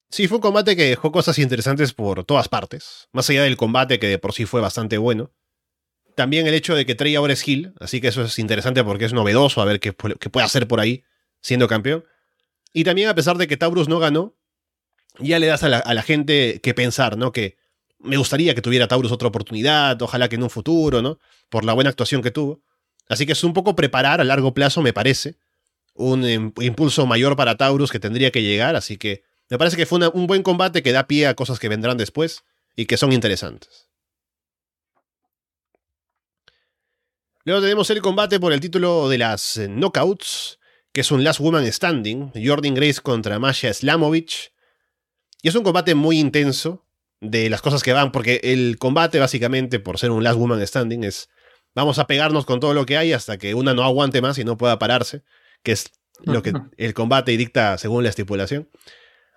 Sí, 0.10 0.28
fue 0.28 0.38
un 0.38 0.42
combate 0.42 0.76
que 0.76 0.86
dejó 0.86 1.12
cosas 1.12 1.38
interesantes 1.38 1.94
por 1.94 2.24
todas 2.24 2.50
partes. 2.50 3.08
Más 3.12 3.30
allá 3.30 3.44
del 3.44 3.58
combate 3.58 4.00
que 4.00 4.08
de 4.08 4.18
por 4.18 4.34
sí 4.34 4.46
fue 4.46 4.60
bastante 4.60 4.98
bueno. 4.98 5.32
También 6.16 6.48
el 6.48 6.54
hecho 6.56 6.76
de 6.76 6.86
que 6.86 6.96
Trey 6.96 7.16
ahora 7.16 7.34
es 7.34 7.48
Hill, 7.48 7.74
así 7.80 8.02
que 8.02 8.08
eso 8.08 8.24
es 8.24 8.40
interesante 8.40 8.84
porque 8.84 9.06
es 9.06 9.14
novedoso 9.14 9.62
a 9.62 9.66
ver 9.66 9.80
qué, 9.80 9.94
puede 9.94 10.46
hacer 10.46 10.68
por 10.68 10.80
ahí 10.80 11.04
siendo 11.42 11.68
campeón. 11.68 12.04
Y 12.74 12.84
también 12.84 13.08
a 13.08 13.16
pesar 13.16 13.38
de 13.38 13.48
que 13.48 13.56
Taurus 13.56 13.88
no 13.88 14.00
ganó, 14.00 14.36
ya 15.20 15.38
le 15.38 15.48
das 15.48 15.64
a 15.64 15.70
la, 15.70 16.02
gente 16.02 16.60
que 16.62 16.74
pensar, 16.74 17.18
¿no? 17.18 17.32
Que 17.32 17.58
me 18.00 18.18
gustaría 18.18 18.56
que 18.56 18.62
tuviera 18.62 18.88
Taurus 18.88 19.12
otra 19.12 19.28
oportunidad, 19.28 20.02
ojalá 20.02 20.28
que 20.28 20.36
en 20.36 20.44
un 20.44 20.50
futuro, 20.50 21.02
¿no? 21.02 21.20
Por 21.50 21.66
la 21.66 21.74
buena 21.74 21.92
actuación 21.92 22.22
que 22.22 22.32
tuvo. 22.32 22.62
Así 23.08 23.26
que 23.26 23.34
es 23.34 23.44
un 23.44 23.54
poco 23.54 23.76
preparar 23.76 24.22
a 24.22 24.24
largo 24.24 24.54
plazo, 24.54 24.82
me 24.82 24.94
parece, 24.94 25.38
un 25.94 26.54
impulso 26.60 27.06
mayor 27.06 27.36
para 27.36 27.58
Taurus 27.58 27.92
que 27.92 28.00
tendría 28.00 28.32
que 28.32 28.42
llegar, 28.42 28.76
así 28.76 28.98
que 28.98 29.24
me 29.50 29.58
parece 29.58 29.78
que 29.78 29.86
fue 29.86 30.00
un 30.10 30.28
buen 30.28 30.44
combate 30.44 30.84
que 30.84 30.92
da 30.92 31.08
pie 31.08 31.28
a 31.28 31.36
cosas 31.36 31.60
que 31.60 31.70
vendrán 31.70 31.98
después 31.98 32.44
y 32.76 32.86
que 32.86 32.98
son 32.98 33.12
interesantes. 33.12 33.90
Luego 37.46 37.62
tenemos 37.62 37.90
el 37.90 38.02
combate 38.02 38.40
por 38.40 38.54
el 38.54 38.60
título 38.60 39.10
de 39.10 39.18
las 39.18 39.58
eh, 39.58 39.68
Knockouts, 39.68 40.60
que 40.92 41.02
es 41.02 41.12
un 41.12 41.24
Last 41.24 41.40
Woman 41.40 41.72
Standing, 41.72 42.32
Jordan 42.36 42.76
Grace 42.76 43.02
contra 43.02 43.40
Masha 43.40 43.74
Slamovich. 43.74 44.54
Y 45.42 45.48
es 45.48 45.56
un 45.56 45.64
combate 45.64 45.96
muy 45.96 46.20
intenso 46.20 46.86
de 47.22 47.50
las 47.50 47.62
cosas 47.62 47.82
que 47.82 47.94
van, 47.94 48.12
porque 48.12 48.40
el 48.44 48.78
combate 48.78 49.20
básicamente, 49.20 49.80
por 49.80 49.98
ser 49.98 50.12
un 50.12 50.24
Last 50.24 50.38
Woman 50.38 50.66
Standing, 50.66 51.04
es 51.04 51.30
vamos 51.74 51.98
a 51.98 52.08
pegarnos 52.08 52.46
con 52.46 52.60
todo 52.60 52.74
lo 52.74 52.86
que 52.86 52.98
hay 52.98 53.14
hasta 53.14 53.38
que 53.38 53.54
una 53.56 53.74
no 53.74 53.84
aguante 53.84 54.22
más 54.22 54.38
y 54.38 54.44
no 54.44 54.58
pueda 54.58 54.78
pararse, 54.78 55.24
que 55.64 55.72
es 55.72 55.92
lo 56.24 56.44
que 56.44 56.54
el 56.78 56.94
combate 56.94 57.36
dicta 57.38 57.78
según 57.78 58.04
la 58.04 58.10
estipulación. 58.10 58.70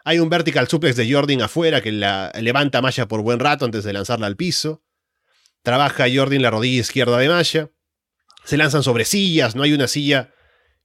Hay 0.05 0.19
un 0.19 0.29
vertical 0.29 0.69
suplex 0.69 0.97
de 0.97 1.11
Jordan 1.11 1.43
afuera 1.43 1.81
que 1.81 1.93
la 1.93 2.33
levanta 2.41 2.79
a 2.79 2.83
Maya 2.83 3.07
por 3.07 3.23
buen 3.23 3.39
rato 3.39 3.65
antes 3.65 3.85
de 3.85 3.93
lanzarla 3.93 4.27
al 4.27 4.37
piso. 4.37 4.83
Trabaja 5.63 6.07
Jordan 6.13 6.43
la 6.43 6.51
rodilla 6.51 6.81
izquierda 6.81 7.19
de 7.19 7.29
Maya. 7.29 7.71
Se 8.45 8.57
lanzan 8.57 8.83
sobre 8.83 9.05
sillas, 9.05 9.55
no 9.55 9.63
hay 9.63 9.73
una 9.73 9.87
silla 9.87 10.33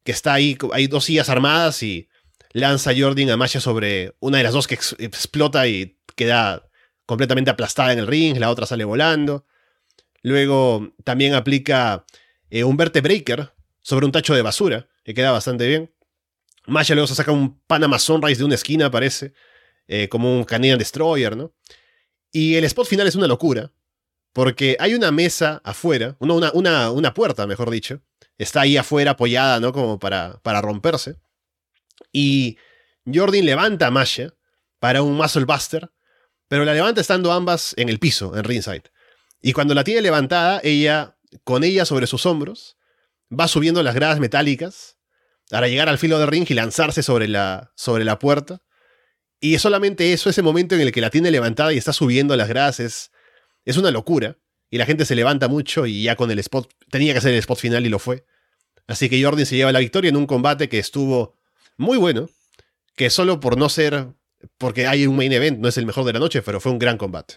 que 0.03 0.11
está 0.11 0.33
ahí, 0.33 0.57
hay 0.73 0.87
dos 0.87 1.05
sillas 1.05 1.29
armadas 1.29 1.81
y 1.81 2.07
lanza 2.53 2.91
Jordan 2.97 3.31
a 3.31 3.37
Maya 3.37 3.59
sobre 3.59 4.15
una 4.19 4.37
de 4.37 4.43
las 4.43 4.53
dos 4.53 4.67
que 4.67 4.75
explota 4.75 5.67
y 5.67 5.97
queda 6.15 6.69
completamente 7.05 7.49
aplastada 7.49 7.93
en 7.93 7.99
el 7.99 8.07
ring, 8.07 8.37
la 8.37 8.51
otra 8.51 8.65
sale 8.65 8.83
volando. 8.83 9.45
Luego 10.21 10.93
también 11.03 11.33
aplica 11.33 12.05
eh, 12.49 12.63
un 12.63 12.77
vertebreaker 12.77 13.53
sobre 13.81 14.05
un 14.05 14.11
tacho 14.11 14.35
de 14.35 14.41
basura, 14.41 14.87
que 15.03 15.13
queda 15.13 15.31
bastante 15.31 15.67
bien. 15.67 15.93
Masha 16.67 16.93
luego 16.93 17.07
se 17.07 17.15
saca 17.15 17.31
un 17.31 17.59
Panama 17.61 17.97
Sunrise 17.97 18.39
de 18.39 18.45
una 18.45 18.55
esquina, 18.55 18.91
parece, 18.91 19.33
eh, 19.87 20.09
como 20.09 20.37
un 20.37 20.43
Canadian 20.43 20.77
Destroyer, 20.77 21.35
¿no? 21.35 21.53
Y 22.31 22.55
el 22.55 22.65
spot 22.65 22.87
final 22.87 23.07
es 23.07 23.15
una 23.15 23.27
locura, 23.27 23.71
porque 24.33 24.75
hay 24.79 24.93
una 24.93 25.11
mesa 25.11 25.61
afuera, 25.63 26.17
una, 26.19 26.51
una, 26.51 26.91
una 26.91 27.13
puerta, 27.13 27.47
mejor 27.47 27.71
dicho, 27.71 28.01
está 28.37 28.61
ahí 28.61 28.77
afuera 28.77 29.11
apoyada, 29.11 29.59
¿no? 29.59 29.71
Como 29.71 29.97
para, 29.97 30.39
para 30.43 30.61
romperse. 30.61 31.15
Y 32.11 32.57
Jordan 33.11 33.45
levanta 33.45 33.87
a 33.87 33.91
Masha 33.91 34.33
para 34.79 35.01
un 35.01 35.15
Muscle 35.15 35.45
Buster, 35.45 35.89
pero 36.49 36.65
la 36.65 36.73
levanta 36.73 37.01
estando 37.01 37.31
ambas 37.31 37.73
en 37.77 37.87
el 37.89 37.99
piso, 37.99 38.35
en 38.35 38.43
ringside. 38.43 38.91
Y 39.41 39.53
cuando 39.53 39.73
la 39.73 39.83
tiene 39.85 40.01
levantada, 40.01 40.59
ella, 40.63 41.17
con 41.45 41.63
ella 41.63 41.85
sobre 41.85 42.07
sus 42.07 42.25
hombros, 42.25 42.77
va 43.31 43.47
subiendo 43.47 43.81
las 43.83 43.95
gradas 43.95 44.19
metálicas 44.19 44.96
para 45.49 45.67
llegar 45.67 45.89
al 45.89 45.97
filo 45.97 46.19
del 46.19 46.27
ring 46.27 46.45
y 46.49 46.53
lanzarse 46.53 47.03
sobre 47.03 47.27
la, 47.27 47.71
sobre 47.75 48.03
la 48.03 48.19
puerta. 48.19 48.61
Y 49.39 49.55
es 49.55 49.61
solamente 49.61 50.13
eso, 50.13 50.29
ese 50.29 50.41
momento 50.41 50.75
en 50.75 50.81
el 50.81 50.91
que 50.91 51.01
la 51.01 51.09
tiene 51.09 51.31
levantada 51.31 51.73
y 51.73 51.77
está 51.77 51.93
subiendo 51.93 52.35
las 52.35 52.49
gradas, 52.49 52.79
es, 52.79 53.11
una 53.77 53.91
locura. 53.91 54.37
Y 54.69 54.77
la 54.77 54.85
gente 54.85 55.05
se 55.05 55.15
levanta 55.15 55.47
mucho 55.47 55.85
y 55.85 56.03
ya 56.03 56.15
con 56.15 56.29
el 56.29 56.39
spot, 56.39 56.69
tenía 56.89 57.13
que 57.13 57.21
ser 57.21 57.33
el 57.33 57.39
spot 57.39 57.59
final 57.59 57.85
y 57.85 57.89
lo 57.89 57.99
fue. 57.99 58.25
Así 58.87 59.09
que 59.09 59.23
Jordan 59.23 59.45
se 59.45 59.55
lleva 59.55 59.71
la 59.71 59.79
victoria 59.79 60.09
en 60.09 60.17
un 60.17 60.25
combate 60.25 60.67
que 60.67 60.79
estuvo 60.79 61.35
muy 61.77 61.97
bueno, 61.97 62.27
que 62.95 63.09
solo 63.09 63.39
por 63.39 63.57
no 63.57 63.69
ser, 63.69 64.07
porque 64.57 64.87
hay 64.87 65.07
un 65.07 65.15
main 65.15 65.31
event, 65.31 65.59
no 65.59 65.69
es 65.69 65.77
el 65.77 65.85
mejor 65.85 66.03
de 66.03 66.13
la 66.13 66.19
noche, 66.19 66.41
pero 66.41 66.59
fue 66.59 66.71
un 66.71 66.79
gran 66.79 66.97
combate. 66.97 67.35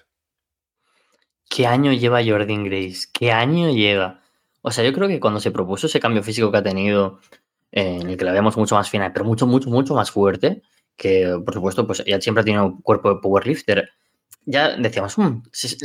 ¿Qué 1.48 1.66
año 1.66 1.92
lleva 1.92 2.24
Jordan 2.24 2.64
Grace? 2.64 3.08
¿Qué 3.12 3.32
año 3.32 3.70
lleva? 3.70 4.22
O 4.62 4.70
sea, 4.70 4.84
yo 4.84 4.92
creo 4.92 5.08
que 5.08 5.20
cuando 5.20 5.40
se 5.40 5.50
propuso 5.50 5.86
ese 5.86 6.00
cambio 6.00 6.22
físico 6.22 6.50
que 6.50 6.58
ha 6.58 6.62
tenido, 6.62 7.20
en 7.72 8.09
el 8.11 8.16
que 8.16 8.24
la 8.24 8.33
vemos 8.33 8.56
mucho 8.56 8.74
más 8.74 8.90
fina, 8.90 9.12
pero 9.12 9.24
mucho, 9.24 9.46
mucho, 9.46 9.70
mucho 9.70 9.94
más 9.94 10.11
fuerte, 10.11 10.62
que 10.96 11.40
por 11.44 11.54
supuesto, 11.54 11.87
pues 11.87 12.04
ya 12.06 12.20
siempre 12.20 12.42
ha 12.42 12.44
tenido 12.44 12.66
un 12.66 12.83
cuerpo 12.83 13.14
de 13.14 13.20
powerlifter. 13.20 13.90
Ya 14.44 14.76
decíamos, 14.76 15.16
mm, 15.18 15.42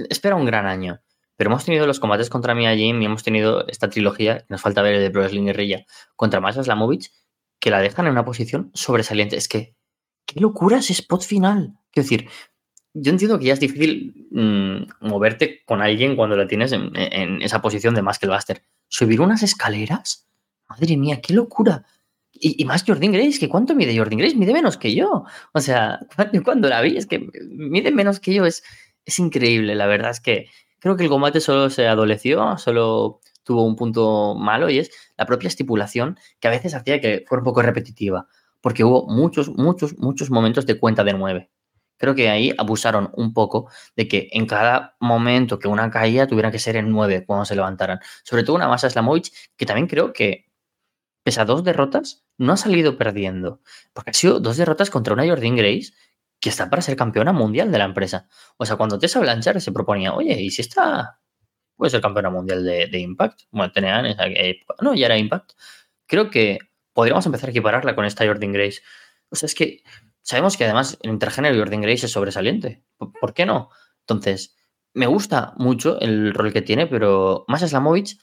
espera 0.10 0.36
un 0.36 0.46
gran 0.46 0.66
año. 0.66 1.02
Pero 1.38 1.50
hemos 1.50 1.66
tenido 1.66 1.86
los 1.86 2.00
combates 2.00 2.30
contra 2.30 2.56
Mia 2.56 2.76
Jim 2.76 3.02
y 3.02 3.06
hemos 3.06 3.24
tenido 3.24 3.68
esta 3.68 3.90
trilogía, 3.90 4.46
nos 4.48 4.62
falta 4.62 4.82
ver 4.82 4.96
el 4.96 5.02
de 5.02 5.12
Pro 5.12 5.22
Wrestling 5.22 5.46
Guerrilla, 5.46 5.86
contra 6.16 6.40
Masha 6.40 6.64
Slamovich, 6.64 7.12
que 7.60 7.70
la 7.70 7.80
dejan 7.80 8.06
en 8.06 8.14
una 8.14 8.24
posición 8.24 8.72
sobresaliente. 8.74 9.36
Es 9.36 9.48
que, 9.48 9.76
qué 10.26 10.40
locura 10.40 10.78
ese 10.78 10.94
spot 10.94 11.24
final. 11.24 11.74
Quiero 11.92 12.06
decir, 12.06 12.30
yo 12.94 13.12
entiendo 13.12 13.38
que 13.38 13.46
ya 13.46 13.54
es 13.54 13.60
difícil 13.60 14.28
mm, 14.32 15.08
moverte 15.08 15.62
con 15.66 15.82
alguien 15.82 16.16
cuando 16.16 16.38
la 16.38 16.48
tienes 16.48 16.72
en, 16.72 16.92
en 16.96 17.42
esa 17.42 17.62
posición 17.62 17.96
de 17.96 18.02
Muscle 18.02 18.30
Buster. 18.30 18.64
Subir 18.88 19.20
unas 19.20 19.44
escaleras 19.44 20.26
Madre 20.68 20.98
mía, 20.98 21.22
qué 21.22 21.34
locura. 21.34 21.86
Y, 22.34 22.66
más 22.66 22.84
Jordan 22.86 23.14
Grace, 23.14 23.40
que 23.40 23.48
¿cuánto 23.48 23.76
mide 23.76 23.98
Jordan 23.98 24.20
Grace? 24.20 24.36
Mide 24.36 24.54
menos 24.54 24.78
que 24.78 24.94
yo. 24.94 25.24
O 25.54 25.60
sea, 25.62 26.00
cuando 26.44 26.68
la 26.68 26.82
vi, 26.82 26.98
es 26.98 27.06
que 27.06 27.30
mide 27.50 27.92
menos 27.92 28.20
que 28.20 28.34
yo. 28.34 28.46
Es, 28.46 28.64
es 29.06 29.20
increíble, 29.20 29.76
la 29.76 29.88
verdad 29.88 30.12
es 30.12 30.20
que 30.20 30.48
creo 30.80 30.98
que 30.98 31.04
el 31.04 31.10
combate 31.10 31.40
solo 31.40 31.70
se 31.70 31.88
adoleció, 31.88 32.58
solo 32.58 33.22
tuvo 33.44 33.64
un 33.66 33.76
punto 33.76 34.36
malo 34.36 34.70
y 34.70 34.80
es 34.80 34.92
la 35.18 35.26
propia 35.26 35.48
estipulación 35.48 36.18
que 36.40 36.48
a 36.48 36.52
veces 36.52 36.74
hacía 36.74 37.00
que 37.00 37.24
fuera 37.28 37.42
un 37.42 37.46
poco 37.46 37.62
repetitiva, 37.62 38.28
porque 38.62 38.84
hubo 38.84 39.08
muchos, 39.08 39.50
muchos, 39.50 39.98
muchos 39.98 40.30
momentos 40.30 40.66
de 40.66 40.80
cuenta 40.80 41.04
de 41.04 41.14
nueve. 41.14 41.50
Creo 41.98 42.14
que 42.14 42.30
ahí 42.30 42.54
abusaron 42.58 43.10
un 43.14 43.34
poco 43.34 43.70
de 43.96 44.08
que 44.08 44.28
en 44.32 44.46
cada 44.48 44.98
momento 45.00 45.60
que 45.60 45.68
una 45.68 45.90
caía 45.90 46.28
tuviera 46.28 46.52
que 46.52 46.60
ser 46.60 46.76
en 46.76 46.90
nueve 46.90 47.24
cuando 47.26 47.46
se 47.46 47.56
levantaran. 47.56 48.00
Sobre 48.24 48.44
todo 48.44 48.56
una 48.58 48.68
masa 48.68 48.90
Slamovich, 48.90 49.32
que 49.56 49.66
también 49.66 49.88
creo 49.88 50.12
que 50.12 50.45
pese 51.26 51.42
a 51.42 51.46
dos 51.46 51.64
derrotas, 51.64 52.24
no 52.38 52.54
ha 52.54 52.58
salido 52.58 53.00
perdiendo. 53.00 53.60
Porque 53.94 54.12
ha 54.12 54.14
sido 54.14 54.40
dos 54.40 54.58
derrotas 54.58 54.92
contra 54.92 55.16
una 55.16 55.28
Jordan 55.28 55.56
Grace 55.56 55.92
que 56.40 56.50
está 56.50 56.70
para 56.70 56.84
ser 56.84 56.96
campeona 56.96 57.34
mundial 57.34 57.72
de 57.72 57.80
la 57.80 57.86
empresa. 57.86 58.30
O 58.58 58.66
sea, 58.68 58.76
cuando 58.76 59.00
Tessa 59.00 59.20
Blanchard 59.20 59.60
se 59.60 59.72
proponía, 59.72 60.14
oye, 60.14 60.40
¿y 60.40 60.52
si 60.52 60.62
está 60.62 61.20
puede 61.76 61.90
ser 61.90 62.02
campeona 62.02 62.30
mundial 62.30 62.64
de, 62.64 63.00
Impact? 63.00 63.42
Bueno, 63.50 63.72
tenía 63.74 64.02
época. 64.08 64.76
No, 64.82 64.94
ya 64.94 65.08
era 65.08 65.18
Impact. 65.18 65.54
Creo 66.06 66.30
que 66.30 66.60
podríamos 66.94 67.26
empezar 67.26 67.50
a 67.50 67.52
equipararla 67.52 67.96
con 67.96 68.06
esta 68.06 68.24
Jordan 68.28 68.54
Grace. 68.54 68.82
O 69.30 69.36
sea, 69.36 69.48
es 69.48 69.56
que 69.56 69.82
sabemos 70.22 70.58
que 70.58 70.66
además 70.66 71.00
el 71.02 71.10
intergénero 71.10 71.58
Jordan 71.58 71.82
Grace 71.82 72.06
es 72.06 72.12
sobresaliente. 72.12 72.84
¿Por 72.98 73.34
qué 73.34 73.48
no? 73.48 73.70
Entonces, 74.02 74.56
me 74.94 75.08
gusta 75.08 75.56
mucho 75.58 76.00
el 76.00 76.36
rol 76.36 76.54
que 76.54 76.62
tiene, 76.62 76.86
pero 76.86 77.46
más 77.48 77.68
Slamovich 77.68 78.20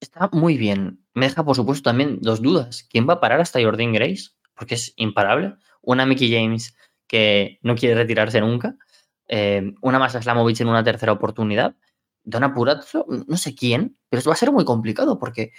Está 0.00 0.28
muy 0.32 0.56
bien. 0.56 1.04
Me 1.14 1.26
deja, 1.26 1.44
por 1.44 1.56
supuesto, 1.56 1.90
también 1.90 2.18
dos 2.20 2.42
dudas. 2.42 2.86
¿Quién 2.90 3.08
va 3.08 3.14
a 3.14 3.20
parar 3.20 3.40
hasta 3.40 3.62
Jordan 3.62 3.92
Grace? 3.92 4.30
Porque 4.54 4.74
es 4.74 4.92
imparable. 4.96 5.54
Una 5.82 6.06
Mickey 6.06 6.30
James 6.30 6.76
que 7.06 7.58
no 7.62 7.74
quiere 7.74 7.94
retirarse 7.94 8.40
nunca. 8.40 8.76
Eh, 9.28 9.74
una 9.80 9.98
más 9.98 10.12
Slamovich 10.12 10.60
en 10.60 10.68
una 10.68 10.84
tercera 10.84 11.12
oportunidad. 11.12 11.76
Donna 12.22 12.52
Purazzo, 12.52 13.06
no 13.26 13.36
sé 13.36 13.54
quién, 13.54 13.96
pero 14.08 14.18
esto 14.18 14.30
va 14.30 14.34
a 14.34 14.38
ser 14.38 14.50
muy 14.50 14.64
complicado 14.64 15.18
porque 15.18 15.52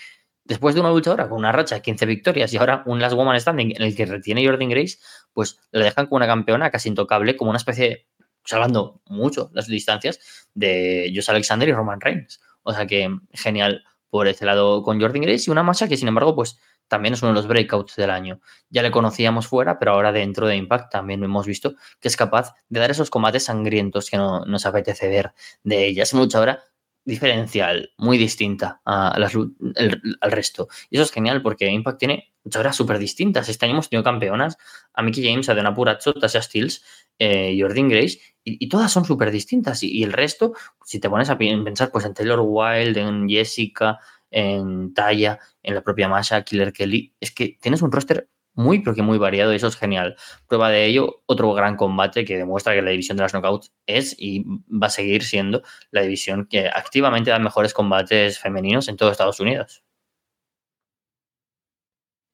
después 0.43 0.75
de 0.75 0.81
una 0.81 0.89
luchadora 0.89 1.29
con 1.29 1.39
una 1.39 1.51
racha 1.51 1.75
de 1.75 1.81
15 1.81 2.05
victorias 2.05 2.53
y 2.53 2.57
ahora 2.57 2.83
un 2.85 2.99
Last 2.99 3.15
Woman 3.15 3.39
Standing 3.39 3.75
en 3.75 3.81
el 3.81 3.95
que 3.95 4.05
retiene 4.05 4.45
Jordan 4.45 4.69
Grace, 4.69 4.97
pues 5.33 5.59
le 5.71 5.85
dejan 5.85 6.07
como 6.07 6.17
una 6.17 6.27
campeona 6.27 6.69
casi 6.69 6.89
intocable, 6.89 7.37
como 7.37 7.51
una 7.51 7.57
especie, 7.57 8.07
salvando 8.43 9.01
mucho 9.05 9.49
las 9.53 9.67
distancias, 9.67 10.19
de 10.53 11.11
Josh 11.13 11.29
Alexander 11.29 11.67
y 11.69 11.73
Roman 11.73 12.01
Reigns. 12.01 12.41
O 12.63 12.73
sea 12.73 12.85
que 12.85 13.09
genial 13.31 13.83
por 14.17 14.27
ese 14.27 14.45
lado 14.45 14.81
con 14.81 14.99
Jordan 14.99 15.21
Grace 15.21 15.43
y 15.45 15.51
una 15.51 15.61
masa 15.61 15.87
que 15.87 15.95
sin 15.95 16.07
embargo 16.07 16.33
pues 16.33 16.57
también 16.87 17.13
es 17.13 17.21
uno 17.21 17.29
de 17.29 17.35
los 17.35 17.45
breakouts 17.45 17.97
del 17.97 18.09
año. 18.09 18.41
Ya 18.71 18.81
le 18.81 18.89
conocíamos 18.89 19.45
fuera, 19.45 19.77
pero 19.77 19.91
ahora 19.91 20.11
dentro 20.11 20.47
de 20.47 20.55
Impact 20.55 20.91
también 20.91 21.23
hemos 21.23 21.45
visto 21.45 21.75
que 21.99 22.07
es 22.07 22.17
capaz 22.17 22.55
de 22.67 22.79
dar 22.79 22.89
esos 22.89 23.11
combates 23.11 23.43
sangrientos 23.43 24.09
que 24.09 24.17
no 24.17 24.43
nos 24.45 24.65
apetece 24.65 25.07
ver 25.07 25.33
de 25.61 25.85
ella. 25.85 26.01
Es 26.01 26.13
una 26.13 26.23
luchadora 26.23 26.63
diferencial, 27.05 27.91
muy 27.97 28.17
distinta 28.17 28.81
a 28.85 29.09
al 29.09 30.31
resto. 30.31 30.67
Y 30.89 30.95
eso 30.95 31.03
es 31.03 31.11
genial 31.11 31.43
porque 31.43 31.69
Impact 31.69 31.99
tiene 31.99 32.33
luchadoras 32.43 32.75
súper 32.75 32.97
distintas. 32.97 33.49
Este 33.49 33.65
año 33.67 33.73
hemos 33.73 33.89
tenido 33.89 34.03
campeonas 34.03 34.57
a 34.93 35.03
Mickey 35.03 35.23
James, 35.23 35.47
a 35.49 35.53
Dana 35.53 35.75
Puracho, 35.75 36.15
Tasha 36.15 36.41
Steels, 36.41 36.83
eh, 37.19 37.57
Jordan 37.59 37.89
Grace, 37.89 38.19
y, 38.43 38.69
todas 38.69 38.91
son 38.91 39.03
súper 39.03 39.31
distintas. 39.31 39.83
Y, 39.83 40.03
el 40.03 40.13
resto, 40.13 40.53
si 40.85 40.99
te 40.99 41.09
pones 41.09 41.29
a 41.29 41.37
pensar 41.37 41.91
pues 41.91 42.05
en 42.05 42.13
Taylor 42.13 42.39
Wilde, 42.41 43.01
en 43.01 43.27
Jessica, 43.27 43.99
en 44.31 44.93
Taya, 44.93 45.39
en 45.63 45.75
la 45.75 45.81
propia 45.81 46.07
Masha, 46.07 46.43
Killer 46.43 46.71
Kelly, 46.71 47.13
es 47.19 47.31
que 47.31 47.57
tienes 47.61 47.81
un 47.81 47.91
roster 47.91 48.29
muy, 48.57 48.79
pero 48.79 48.95
que 48.95 49.03
muy 49.03 49.17
variado 49.17 49.53
y 49.53 49.57
eso 49.57 49.67
es 49.67 49.75
genial. 49.75 50.15
Prueba 50.47 50.69
de 50.69 50.85
ello, 50.85 51.21
otro 51.27 51.53
gran 51.53 51.75
combate 51.75 52.25
que 52.25 52.37
demuestra 52.37 52.73
que 52.73 52.81
la 52.81 52.89
división 52.89 53.15
de 53.17 53.23
las 53.23 53.33
knockouts 53.33 53.71
es 53.85 54.15
y 54.17 54.43
va 54.69 54.87
a 54.87 54.89
seguir 54.89 55.23
siendo 55.23 55.61
la 55.91 56.01
división 56.01 56.47
que 56.49 56.67
activamente 56.67 57.29
da 57.29 57.39
mejores 57.39 57.73
combates 57.73 58.39
femeninos 58.39 58.87
en 58.87 58.97
todo 58.97 59.11
Estados 59.11 59.39
Unidos. 59.39 59.83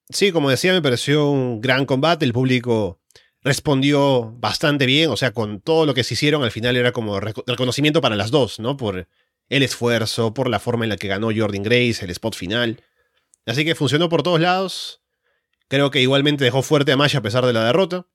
Sí, 0.08 0.32
como 0.32 0.50
decía, 0.50 0.72
me 0.72 0.82
pareció 0.82 1.28
un 1.30 1.60
gran 1.60 1.86
combate. 1.86 2.24
El 2.24 2.32
público 2.32 3.00
respondió 3.44 4.32
bastante 4.38 4.86
bien. 4.86 5.10
O 5.10 5.16
sea, 5.16 5.32
con 5.32 5.60
todo 5.60 5.86
lo 5.86 5.94
que 5.94 6.02
se 6.02 6.14
hicieron, 6.14 6.42
al 6.42 6.50
final 6.50 6.76
era 6.76 6.92
como 6.92 7.20
reconocimiento 7.20 8.00
para 8.00 8.16
las 8.16 8.30
dos, 8.30 8.58
¿no? 8.58 8.76
Por 8.76 9.06
el 9.50 9.62
esfuerzo, 9.62 10.34
por 10.34 10.48
la 10.48 10.58
forma 10.58 10.84
en 10.84 10.88
la 10.88 10.96
que 10.96 11.08
ganó 11.08 11.28
Jordan 11.34 11.62
Grace, 11.62 12.04
el 12.04 12.10
spot 12.10 12.34
final. 12.34 12.82
Así 13.46 13.64
que 13.64 13.74
funcionó 13.74 14.08
por 14.08 14.22
todos 14.22 14.40
lados. 14.40 15.02
Creo 15.68 15.90
que 15.90 16.00
igualmente 16.00 16.44
dejó 16.44 16.62
fuerte 16.62 16.92
a 16.92 16.96
Maya 16.96 17.18
a 17.18 17.22
pesar 17.22 17.44
de 17.44 17.52
la 17.52 17.66
derrota. 17.66 18.06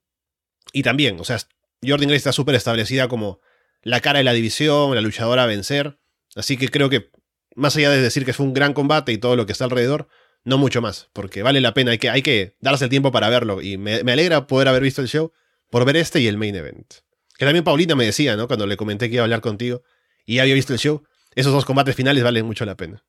Y 0.74 0.84
también, 0.84 1.20
o 1.20 1.24
sea, 1.24 1.38
Jordan 1.84 2.10
Grace 2.10 2.18
está 2.18 2.32
súper 2.32 2.56
establecida 2.56 3.08
como 3.08 3.40
la 3.82 4.02
cara 4.02 4.20
de 4.20 4.24
la 4.24 4.34
división, 4.34 4.94
la 4.94 5.02
luchadora 5.02 5.44
a 5.44 5.48
vencer. 5.48 6.00
Así 6.36 6.58
que 6.58 6.70
creo 6.70 6.90
que, 6.90 7.12
más 7.56 7.76
allá 7.76 7.92
de 7.92 8.02
decir 8.02 8.26
que 8.26 8.34
fue 8.34 8.46
un 8.46 8.54
gran 8.54 8.74
combate 8.74 9.12
y 9.12 9.18
todo 9.18 9.36
lo 9.36 9.46
que 9.46 9.52
está 9.52 9.66
alrededor, 9.66 10.08
no 10.44 10.58
mucho 10.58 10.82
más, 10.82 11.10
porque 11.14 11.44
vale 11.44 11.62
la 11.62 11.74
pena, 11.74 11.92
hay 11.92 11.98
que, 11.98 12.10
hay 12.10 12.22
que 12.22 12.56
darse 12.60 12.86
el 12.86 12.90
tiempo 12.90 13.12
para 13.12 13.30
verlo. 13.30 13.62
Y 13.62 13.78
me, 13.78 14.00
alegra 14.00 14.48
poder 14.48 14.68
haber 14.68 14.84
visto 14.84 15.02
el 15.02 15.08
show 15.08 15.32
por 15.70 15.86
ver 15.86 15.98
este 15.98 16.20
y 16.20 16.28
el 16.28 16.38
main 16.38 16.56
event. 16.56 16.94
Que 17.38 17.46
también 17.46 17.64
Paulina 17.64 17.96
me 17.96 18.06
decía, 18.06 18.36
¿no? 18.36 18.48
Cuando 18.48 18.68
le 18.68 18.78
comenté 18.78 19.08
que 19.08 19.16
iba 19.16 19.24
a 19.24 19.26
hablar 19.26 19.42
contigo 19.42 19.84
y 20.26 20.40
había 20.40 20.54
visto 20.54 20.74
el 20.74 20.80
show, 20.80 21.04
esos 21.36 21.54
dos 21.54 21.66
combates 21.66 21.96
finales 21.96 22.24
valen 22.24 22.46
mucho 22.46 22.66
la 22.66 22.76
pena. 22.76 23.04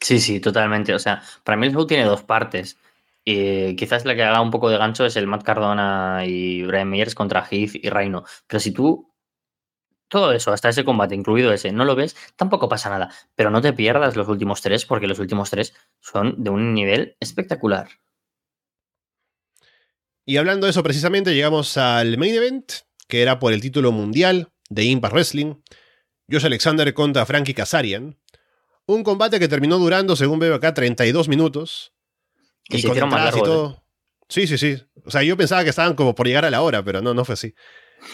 Sí, 0.00 0.20
sí, 0.20 0.40
totalmente. 0.40 0.94
O 0.94 0.98
sea, 0.98 1.22
para 1.44 1.56
mí 1.56 1.66
el 1.66 1.72
show 1.72 1.86
tiene 1.86 2.04
dos 2.04 2.22
partes. 2.22 2.76
Y 3.24 3.76
quizás 3.76 4.04
la 4.04 4.14
que 4.14 4.22
haga 4.22 4.40
un 4.40 4.50
poco 4.50 4.68
de 4.68 4.78
gancho 4.78 5.06
es 5.06 5.16
el 5.16 5.26
Matt 5.26 5.44
Cardona 5.44 6.24
y 6.26 6.64
Brian 6.64 6.90
Meyers 6.90 7.14
contra 7.14 7.46
Heath 7.48 7.76
y 7.76 7.88
Reino. 7.88 8.24
Pero 8.46 8.60
si 8.60 8.72
tú 8.72 9.11
todo 10.12 10.32
eso, 10.32 10.52
hasta 10.52 10.68
ese 10.68 10.84
combate, 10.84 11.14
incluido 11.14 11.54
ese, 11.54 11.72
no 11.72 11.86
lo 11.86 11.96
ves, 11.96 12.14
tampoco 12.36 12.68
pasa 12.68 12.90
nada. 12.90 13.10
Pero 13.34 13.50
no 13.50 13.62
te 13.62 13.72
pierdas 13.72 14.14
los 14.14 14.28
últimos 14.28 14.60
tres, 14.60 14.84
porque 14.84 15.06
los 15.06 15.18
últimos 15.18 15.48
tres 15.48 15.72
son 16.00 16.44
de 16.44 16.50
un 16.50 16.74
nivel 16.74 17.16
espectacular. 17.18 17.88
Y 20.26 20.36
hablando 20.36 20.66
de 20.66 20.72
eso 20.72 20.82
precisamente, 20.82 21.34
llegamos 21.34 21.78
al 21.78 22.18
main 22.18 22.34
event, 22.34 22.72
que 23.08 23.22
era 23.22 23.38
por 23.38 23.54
el 23.54 23.62
título 23.62 23.90
mundial 23.90 24.52
de 24.68 24.84
Impact 24.84 25.14
Wrestling. 25.14 25.54
Josh 26.30 26.44
Alexander 26.44 26.92
contra 26.92 27.24
Frankie 27.24 27.54
Kazarian. 27.54 28.18
Un 28.84 29.04
combate 29.04 29.40
que 29.40 29.48
terminó 29.48 29.78
durando, 29.78 30.14
según 30.14 30.38
veo 30.40 30.54
acá, 30.54 30.74
32 30.74 31.26
minutos. 31.30 31.94
y 32.68 32.82
con 32.82 32.98
entradas 32.98 33.34
y 33.34 33.42
todo. 33.42 33.70
¿eh? 33.70 33.82
Sí, 34.28 34.46
sí, 34.46 34.58
sí. 34.58 34.76
O 35.06 35.10
sea, 35.10 35.22
yo 35.22 35.38
pensaba 35.38 35.64
que 35.64 35.70
estaban 35.70 35.94
como 35.94 36.14
por 36.14 36.26
llegar 36.26 36.44
a 36.44 36.50
la 36.50 36.60
hora, 36.60 36.84
pero 36.84 37.00
no, 37.00 37.14
no 37.14 37.24
fue 37.24 37.32
así. 37.32 37.54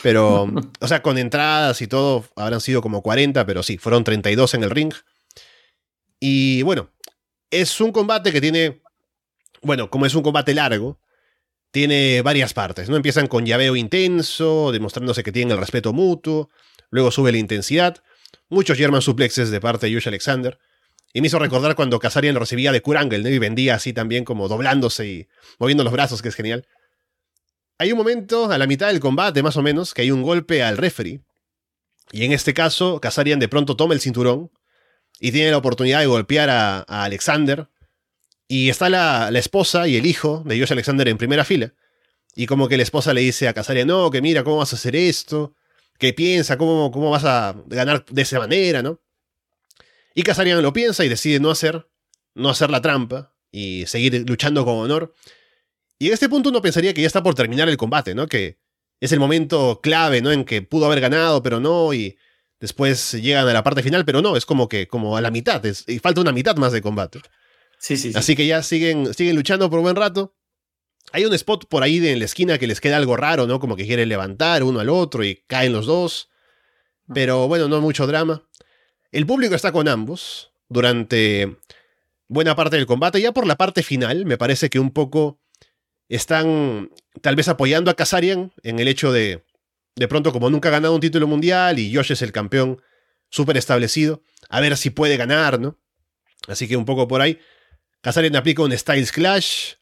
Pero, 0.03 0.45
o 0.81 0.89
sea, 0.89 1.03
con 1.03 1.19
entradas 1.19 1.81
y 1.83 1.87
todo, 1.87 2.25
habrán 2.37 2.61
sido 2.61 2.83
como 2.83 3.03
40, 3.03 3.47
pero 3.47 3.63
sí, 3.63 3.79
fueron 3.79 4.05
32 4.05 4.55
en 4.55 4.63
el 4.65 4.71
ring. 4.71 4.93
Y 6.21 6.63
bueno, 6.63 6.91
es 7.51 7.81
un 7.81 7.93
combate 7.93 8.33
que 8.33 8.41
tiene, 8.41 8.83
bueno, 9.63 9.91
como 9.91 10.07
es 10.07 10.15
un 10.15 10.23
combate 10.23 10.55
largo, 10.55 11.01
tiene 11.71 12.23
varias 12.23 12.55
partes, 12.55 12.89
¿no? 12.89 12.97
Empiezan 12.97 13.27
con 13.27 13.47
llaveo 13.47 13.77
intenso, 13.77 14.73
demostrándose 14.73 15.23
que 15.23 15.33
tienen 15.33 15.53
el 15.53 15.59
respeto 15.59 15.93
mutuo, 15.93 16.51
luego 16.91 17.11
sube 17.11 17.31
la 17.31 17.39
intensidad, 17.39 18.03
muchos 18.49 18.79
German 18.79 19.03
suplexes 19.03 19.51
de 19.51 19.61
parte 19.61 19.87
de 19.87 19.95
Josh 19.95 20.09
Alexander, 20.09 20.59
y 21.13 21.21
me 21.21 21.29
hizo 21.29 21.39
recordar 21.39 21.75
cuando 21.75 21.99
Kazarian 21.99 22.35
lo 22.35 22.41
recibía 22.41 22.73
de 22.73 22.83
Kurangel, 22.83 23.23
¿no? 23.23 23.29
Y 23.29 23.39
vendía 23.39 23.75
así 23.75 23.93
también 23.93 24.25
como 24.25 24.49
doblándose 24.49 25.07
y 25.07 25.29
moviendo 25.59 25.85
los 25.85 25.93
brazos, 25.93 26.21
que 26.21 26.29
es 26.29 26.35
genial. 26.35 26.67
Hay 27.79 27.93
un 27.93 27.99
momento 27.99 28.51
a 28.51 28.59
la 28.59 28.67
mitad 28.67 28.89
del 28.89 28.99
combate, 28.99 29.43
más 29.43 29.57
o 29.57 29.63
menos, 29.63 29.95
que 29.95 30.03
hay 30.03 30.11
un 30.11 30.23
golpe 30.23 30.65
al 30.65 30.77
referee. 30.77 31.21
Y 32.11 32.25
en 32.25 32.33
este 32.33 32.53
caso, 32.53 33.01
Kazarian 33.01 33.39
de 33.39 33.49
pronto 33.49 33.77
toma 33.77 33.95
el 33.95 34.01
cinturón 34.01 34.51
y 35.21 35.31
tiene 35.31 35.53
la 35.53 35.59
oportunidad 35.59 36.01
de 36.01 36.07
golpear 36.07 36.51
a, 36.51 36.81
Alexander. 36.81 37.69
Y 38.49 38.69
está 38.71 38.89
la, 38.89 39.31
esposa 39.35 39.87
y 39.87 39.97
el 39.97 40.07
hijo 40.07 40.43
de 40.45 40.59
Josh 40.59 40.73
Alexander 40.73 41.07
en 41.07 41.19
primera 41.19 41.45
fila. 41.45 41.73
Y 42.35 42.47
como 42.47 42.69
que 42.69 42.77
la 42.77 42.83
esposa 42.83 43.15
le 43.15 43.21
dice 43.21 43.47
a 43.47 43.55
Kazarian, 43.55 43.87
no, 43.87 44.11
que 44.11 44.23
mira, 44.23 44.43
¿cómo 44.43 44.57
vas 44.57 44.73
a 44.73 44.77
hacer 44.77 44.97
esto? 44.97 45.55
¿Qué 45.99 46.13
piensa? 46.13 46.59
¿Cómo, 46.59 46.91
cómo 46.91 47.11
vas 47.11 47.25
a 47.25 47.55
ganar 47.67 48.05
de 48.07 48.23
esa 48.23 48.39
manera, 48.39 48.83
no? 48.83 49.01
Y 50.15 50.23
Kazarian 50.25 50.61
lo 50.63 50.73
piensa 50.73 51.05
y 51.05 51.09
decide 51.09 51.39
no 51.39 51.51
hacer, 51.51 51.89
no 52.35 52.49
hacer 52.49 52.71
la 52.71 52.81
trampa 52.81 53.35
y 53.53 53.87
seguir 53.87 54.25
luchando 54.29 54.65
con 54.65 54.79
honor. 54.79 55.15
Y 55.99 56.09
en 56.09 56.15
este 56.15 56.29
punto 56.29 56.51
uno 56.51 56.63
pensaría 56.63 56.95
que 56.95 57.01
ya 57.01 57.07
está 57.07 57.23
por 57.23 57.35
terminar 57.35 57.69
el 57.69 57.77
combate, 57.77 58.15
¿no? 58.15 58.27
Que 58.27 58.59
es 59.01 59.13
el 59.13 59.21
momento 59.21 59.81
clave, 59.83 60.21
¿no? 60.21 60.31
En 60.31 60.45
que 60.45 60.63
pudo 60.63 60.87
haber 60.87 61.01
ganado, 61.01 61.43
pero 61.43 61.61
no, 61.61 61.93
y 61.93 62.17
después 62.61 63.13
llegan 63.13 63.49
a 63.49 63.53
la 63.53 63.65
parte 63.65 63.83
final, 63.83 64.05
pero 64.05 64.23
no, 64.23 64.37
es 64.37 64.47
como 64.47 64.69
que 64.69 64.89
como 64.89 65.17
a 65.17 65.21
la 65.21 65.31
mitad, 65.31 65.63
y 65.87 65.99
falta 65.99 66.21
una 66.21 66.33
mitad 66.33 66.57
más 66.57 66.73
de 66.73 66.83
combate. 66.83 67.21
Sí, 67.79 67.97
sí, 67.97 68.13
Así 68.15 68.35
que 68.35 68.47
ya 68.47 68.63
siguen, 68.63 69.15
siguen 69.15 69.37
luchando 69.37 69.71
por 69.71 69.79
un 69.79 69.85
buen 69.85 69.97
rato. 69.97 70.35
Hay 71.13 71.25
un 71.25 71.33
spot 71.33 71.67
por 71.69 71.83
ahí 71.83 72.05
en 72.07 72.19
la 72.19 72.25
esquina 72.25 72.59
que 72.59 72.67
les 72.67 72.81
queda 72.81 72.97
algo 72.97 73.17
raro, 73.17 73.47
¿no? 73.47 73.61
Como 73.61 73.77
que 73.77 73.87
quieren 73.87 74.09
levantar 74.09 74.63
uno 74.63 74.81
al 74.81 74.89
otro 74.89 75.25
y 75.25 75.43
caen 75.47 75.73
los 75.73 75.87
dos. 75.87 76.29
Ah. 77.09 77.13
Pero 77.15 77.49
bueno, 77.49 77.69
no 77.69 77.81
mucho 77.81 78.07
drama. 78.07 78.43
El 79.11 79.27
público 79.27 79.55
está 79.55 79.73
con 79.73 79.89
ambos 79.89 80.51
durante 80.69 81.57
buena 82.27 82.55
parte 82.57 82.77
del 82.77 82.87
combate. 82.87 83.21
Ya 83.21 83.33
por 83.33 83.47
la 83.47 83.57
parte 83.57 83.83
final, 83.83 84.27
me 84.27 84.37
parece 84.37 84.69
que 84.69 84.81
un 84.81 84.91
poco 84.91 85.41
están 86.09 86.91
tal 87.21 87.37
vez 87.37 87.49
apoyando 87.49 87.91
a 87.91 87.95
Kazarian 87.95 88.53
en 88.63 88.79
el 88.79 88.89
hecho 88.89 89.13
de, 89.13 89.45
de 89.97 90.09
pronto, 90.09 90.33
como 90.33 90.51
nunca 90.51 90.69
ha 90.69 90.73
ganado 90.73 90.95
un 90.95 91.01
título 91.01 91.27
mundial 91.27 91.79
y 91.79 91.95
Josh 91.95 92.13
es 92.13 92.23
el 92.23 92.33
campeón 92.33 92.81
súper 93.31 93.57
establecido, 93.57 94.23
a 94.49 94.61
ver 94.61 94.77
si 94.77 94.91
puede 94.91 95.17
ganar, 95.17 95.61
¿no? 95.61 95.79
Así 96.47 96.67
que 96.67 96.77
un 96.77 96.85
poco 96.85 97.09
por 97.09 97.21
ahí. 97.21 97.39
Kazarian 98.01 98.37
aplica 98.37 98.63
un 98.63 98.77
Styles 98.77 99.13
Clash. 99.13 99.75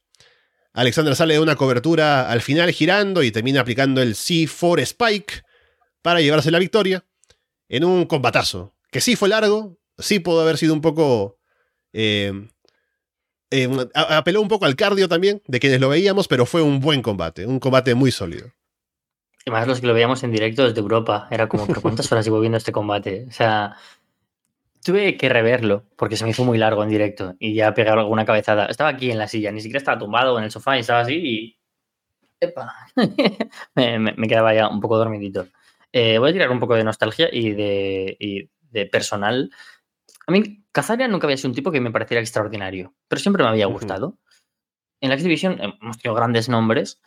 Alexander 0.72 1.14
sale 1.14 1.34
de 1.34 1.40
una 1.40 1.56
cobertura 1.56 2.30
al 2.30 2.42
final 2.42 2.70
girando 2.72 3.22
y 3.22 3.30
termina 3.30 3.60
aplicando 3.60 4.02
el 4.02 4.14
C4 4.14 4.80
Spike 4.80 5.42
para 6.02 6.20
llevarse 6.20 6.50
la 6.50 6.58
victoria 6.58 7.04
en 7.68 7.84
un 7.84 8.06
combatazo. 8.06 8.74
Que 8.90 9.00
sí 9.00 9.16
fue 9.16 9.28
largo, 9.28 9.78
sí 9.98 10.18
pudo 10.18 10.40
haber 10.40 10.58
sido 10.58 10.74
un 10.74 10.80
poco 10.80 11.38
eh, 11.92 12.48
eh, 13.50 13.68
apeló 13.94 14.40
un 14.40 14.48
poco 14.48 14.64
al 14.64 14.76
cardio 14.76 15.08
también 15.08 15.42
de 15.46 15.60
quienes 15.60 15.80
lo 15.80 15.88
veíamos, 15.88 16.28
pero 16.28 16.46
fue 16.46 16.62
un 16.62 16.80
buen 16.80 17.02
combate, 17.02 17.46
un 17.46 17.60
combate 17.60 17.94
muy 17.94 18.10
sólido. 18.10 18.52
Y 19.44 19.50
más 19.50 19.68
los 19.68 19.80
que 19.80 19.86
lo 19.86 19.94
veíamos 19.94 20.24
en 20.24 20.32
directo 20.32 20.64
desde 20.64 20.80
Europa, 20.80 21.28
era 21.30 21.48
como, 21.48 21.66
¿pero 21.68 21.80
cuántas 21.80 22.10
horas 22.10 22.24
llevo 22.24 22.40
viendo 22.40 22.58
este 22.58 22.72
combate? 22.72 23.26
O 23.28 23.32
sea, 23.32 23.76
tuve 24.84 25.16
que 25.16 25.28
reverlo 25.28 25.84
porque 25.96 26.16
se 26.16 26.24
me 26.24 26.30
hizo 26.30 26.44
muy 26.44 26.58
largo 26.58 26.82
en 26.82 26.88
directo 26.88 27.36
y 27.38 27.54
ya 27.54 27.72
pegué 27.72 27.90
alguna 27.90 28.24
cabezada. 28.24 28.66
Estaba 28.66 28.90
aquí 28.90 29.10
en 29.10 29.18
la 29.18 29.28
silla, 29.28 29.52
ni 29.52 29.60
siquiera 29.60 29.78
estaba 29.78 29.98
tumbado 29.98 30.36
en 30.38 30.44
el 30.44 30.50
sofá 30.50 30.76
y 30.76 30.80
estaba 30.80 31.00
así 31.00 31.14
y. 31.14 31.58
¡Epa! 32.40 32.74
me, 33.74 34.28
quedaba 34.28 34.52
ya 34.52 34.68
un 34.68 34.80
poco 34.80 34.98
dormidito. 34.98 35.46
Eh, 35.92 36.18
voy 36.18 36.30
a 36.30 36.32
tirar 36.32 36.50
un 36.50 36.60
poco 36.60 36.74
de 36.74 36.84
nostalgia 36.84 37.28
y 37.32 37.52
de, 37.52 38.16
y 38.18 38.50
de 38.70 38.86
personal. 38.86 39.50
A 40.26 40.32
mí 40.32 40.65
Kazarian 40.76 41.10
nunca 41.10 41.26
había 41.26 41.38
sido 41.38 41.48
un 41.48 41.54
tipo 41.54 41.72
que 41.72 41.80
me 41.80 41.90
pareciera 41.90 42.20
extraordinario, 42.20 42.94
pero 43.08 43.18
siempre 43.18 43.42
me 43.42 43.48
había 43.48 43.64
gustado. 43.64 44.18
En 45.00 45.08
la 45.08 45.14
X-Division 45.14 45.58
hemos 45.58 45.96
tenido 45.96 46.14
grandes 46.14 46.50
nombres 46.50 47.00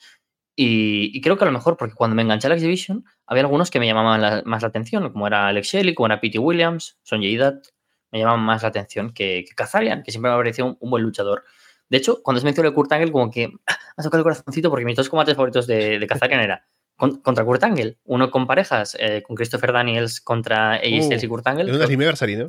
y, 0.55 1.21
creo 1.21 1.37
que 1.37 1.43
a 1.43 1.45
lo 1.45 1.51
mejor 1.51 1.77
porque 1.77 1.93
cuando 1.93 2.15
me 2.15 2.23
enganché 2.23 2.47
a 2.47 2.49
la 2.49 2.55
X-Division 2.55 3.05
había 3.27 3.43
algunos 3.43 3.69
que 3.69 3.79
me 3.79 3.85
llamaban 3.85 4.41
más 4.45 4.63
la 4.63 4.67
atención, 4.69 5.11
como 5.11 5.27
era 5.27 5.49
Alex 5.49 5.67
Shelley, 5.67 5.93
como 5.93 6.07
era 6.07 6.19
Pete 6.19 6.39
Williams, 6.39 6.97
Sonjay 7.03 7.37
Dutt, 7.37 7.67
me 8.11 8.17
llama 8.17 8.37
más 8.37 8.63
la 8.63 8.69
atención 8.69 9.13
que, 9.13 9.45
que 9.47 9.53
Kazarian, 9.53 10.01
que 10.01 10.09
siempre 10.09 10.31
me 10.31 10.33
ha 10.33 10.39
parecido 10.39 10.75
un, 10.79 10.89
buen 10.89 11.03
luchador. 11.03 11.43
De 11.89 11.97
hecho, 11.97 12.23
cuando 12.23 12.39
se 12.39 12.45
mencionó 12.45 12.69
el 12.69 12.73
Kurt 12.73 12.91
Angle, 12.91 13.11
como 13.11 13.29
que 13.29 13.51
ha 13.67 14.01
tocado 14.01 14.17
el 14.17 14.23
corazoncito 14.23 14.71
porque 14.71 14.85
mis 14.85 14.95
dos 14.95 15.09
combates 15.09 15.35
favoritos 15.35 15.67
de, 15.67 15.99
de 15.99 16.07
Kazarian 16.07 16.41
era 16.41 16.65
contra 16.95 17.45
Kurt 17.45 17.63
Angle, 17.63 17.99
uno 18.05 18.31
con 18.31 18.47
parejas, 18.47 18.97
eh, 18.99 19.21
con 19.21 19.35
Christopher 19.35 19.73
Daniels 19.73 20.21
contra 20.21 20.73
AJ 20.73 21.03
Styles 21.03 21.23
y 21.23 21.27
Kurt 21.27 21.45
Angle. 21.45 21.69
Es 21.69 21.77
un 21.77 21.83
anniversary, 21.83 22.35
¿no? 22.35 22.47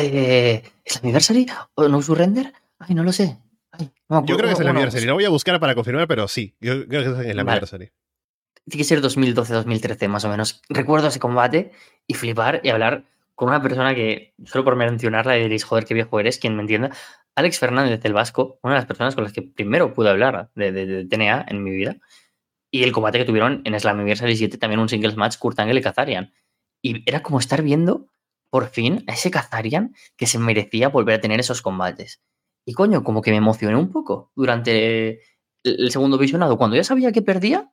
Eh, 0.00 0.62
¿Es 0.84 0.96
anniversary 0.98 1.46
o 1.74 1.88
no 1.88 2.00
surrender? 2.02 2.52
Ay, 2.78 2.94
no 2.94 3.02
lo 3.02 3.12
sé. 3.12 3.36
yo 3.78 4.36
creo 4.36 4.48
que 4.48 4.52
es 4.52 4.60
el 4.60 4.68
anniversary. 4.68 5.06
Lo 5.06 5.14
voy 5.14 5.24
a 5.24 5.30
buscar 5.30 5.58
para 5.60 5.74
confirmar, 5.74 6.06
pero 6.08 6.28
sí. 6.28 6.54
Yo 6.60 6.86
creo 6.86 7.14
que 7.14 7.20
es 7.20 7.26
el 7.26 7.38
anniversary. 7.38 7.90
Tiene 8.68 8.78
que 8.80 8.84
ser 8.84 9.00
2012-2013, 9.00 10.08
más 10.08 10.24
o 10.24 10.28
menos. 10.28 10.62
Recuerdo 10.68 11.08
ese 11.08 11.18
combate 11.18 11.72
y 12.06 12.14
flipar 12.14 12.60
y 12.62 12.68
hablar 12.68 13.04
con 13.34 13.48
una 13.48 13.62
persona 13.62 13.94
que, 13.94 14.34
solo 14.44 14.64
por 14.64 14.76
mencionarla, 14.76 15.34
diréis, 15.34 15.64
joder, 15.64 15.84
qué 15.84 15.94
viejo 15.94 16.18
eres, 16.20 16.38
quien 16.38 16.56
me 16.56 16.62
entienda. 16.62 16.90
Alex 17.34 17.58
Fernández 17.58 18.00
del 18.00 18.12
Vasco, 18.12 18.58
una 18.62 18.74
de 18.74 18.80
las 18.80 18.86
personas 18.86 19.14
con 19.14 19.24
las 19.24 19.32
que 19.32 19.42
primero 19.42 19.94
pude 19.94 20.10
hablar 20.10 20.50
de, 20.56 20.72
de, 20.72 21.04
TNA 21.04 21.46
en 21.48 21.62
mi 21.62 21.70
vida. 21.70 21.96
Y 22.70 22.82
el 22.82 22.92
combate 22.92 23.18
que 23.18 23.24
tuvieron 23.24 23.62
en 23.64 23.78
Slammiversary 23.78 24.36
7, 24.36 24.58
también 24.58 24.80
un 24.80 24.88
singles 24.88 25.16
match, 25.16 25.38
Kurt 25.38 25.58
Angle 25.60 25.78
y 25.78 25.82
Kazarian. 25.82 26.32
Y 26.82 27.08
era 27.08 27.22
como 27.22 27.38
estar 27.38 27.62
viendo 27.62 28.08
por 28.50 28.68
fin 28.68 29.04
a 29.06 29.12
ese 29.12 29.30
Kazarian 29.30 29.94
que 30.16 30.26
se 30.26 30.38
merecía 30.38 30.88
volver 30.88 31.16
a 31.16 31.20
tener 31.20 31.40
esos 31.40 31.62
combates. 31.62 32.22
Y 32.64 32.74
coño, 32.74 33.04
como 33.04 33.22
que 33.22 33.30
me 33.30 33.38
emocioné 33.38 33.76
un 33.76 33.90
poco 33.90 34.30
durante 34.36 35.20
el 35.64 35.90
segundo 35.90 36.18
visionado. 36.18 36.58
Cuando 36.58 36.76
ya 36.76 36.84
sabía 36.84 37.12
que 37.12 37.22
perdía 37.22 37.72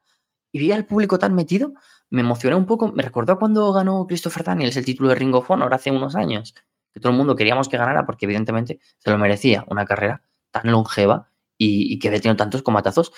y 0.52 0.60
vi 0.60 0.72
al 0.72 0.86
público 0.86 1.20
tan 1.20 1.36
metido, 1.36 1.74
me 2.10 2.22
emocioné 2.22 2.56
un 2.56 2.66
poco. 2.66 2.92
Me 2.92 3.04
recordó 3.04 3.38
cuando 3.38 3.72
ganó 3.74 4.08
Christopher 4.08 4.44
Daniels 4.44 4.78
el 4.78 4.86
título 4.86 5.10
de 5.10 5.16
Ring 5.16 5.36
of 5.36 5.50
Honor 5.50 5.74
hace 5.74 5.92
unos 5.92 6.16
años, 6.16 6.56
que 6.94 7.00
todo 7.00 7.12
el 7.12 7.18
mundo 7.18 7.36
queríamos 7.36 7.68
que 7.68 7.78
ganara 7.78 8.06
porque 8.06 8.26
evidentemente 8.26 8.80
se 9.00 9.10
lo 9.12 9.18
merecía. 9.18 9.66
Una 9.68 9.86
carrera 9.86 10.24
tan 10.52 10.72
longeva 10.72 11.30
y, 11.58 12.00
que 12.00 12.08
había 12.08 12.22
tenido 12.22 12.38
tantos 12.38 12.62
combatazos 12.62 13.12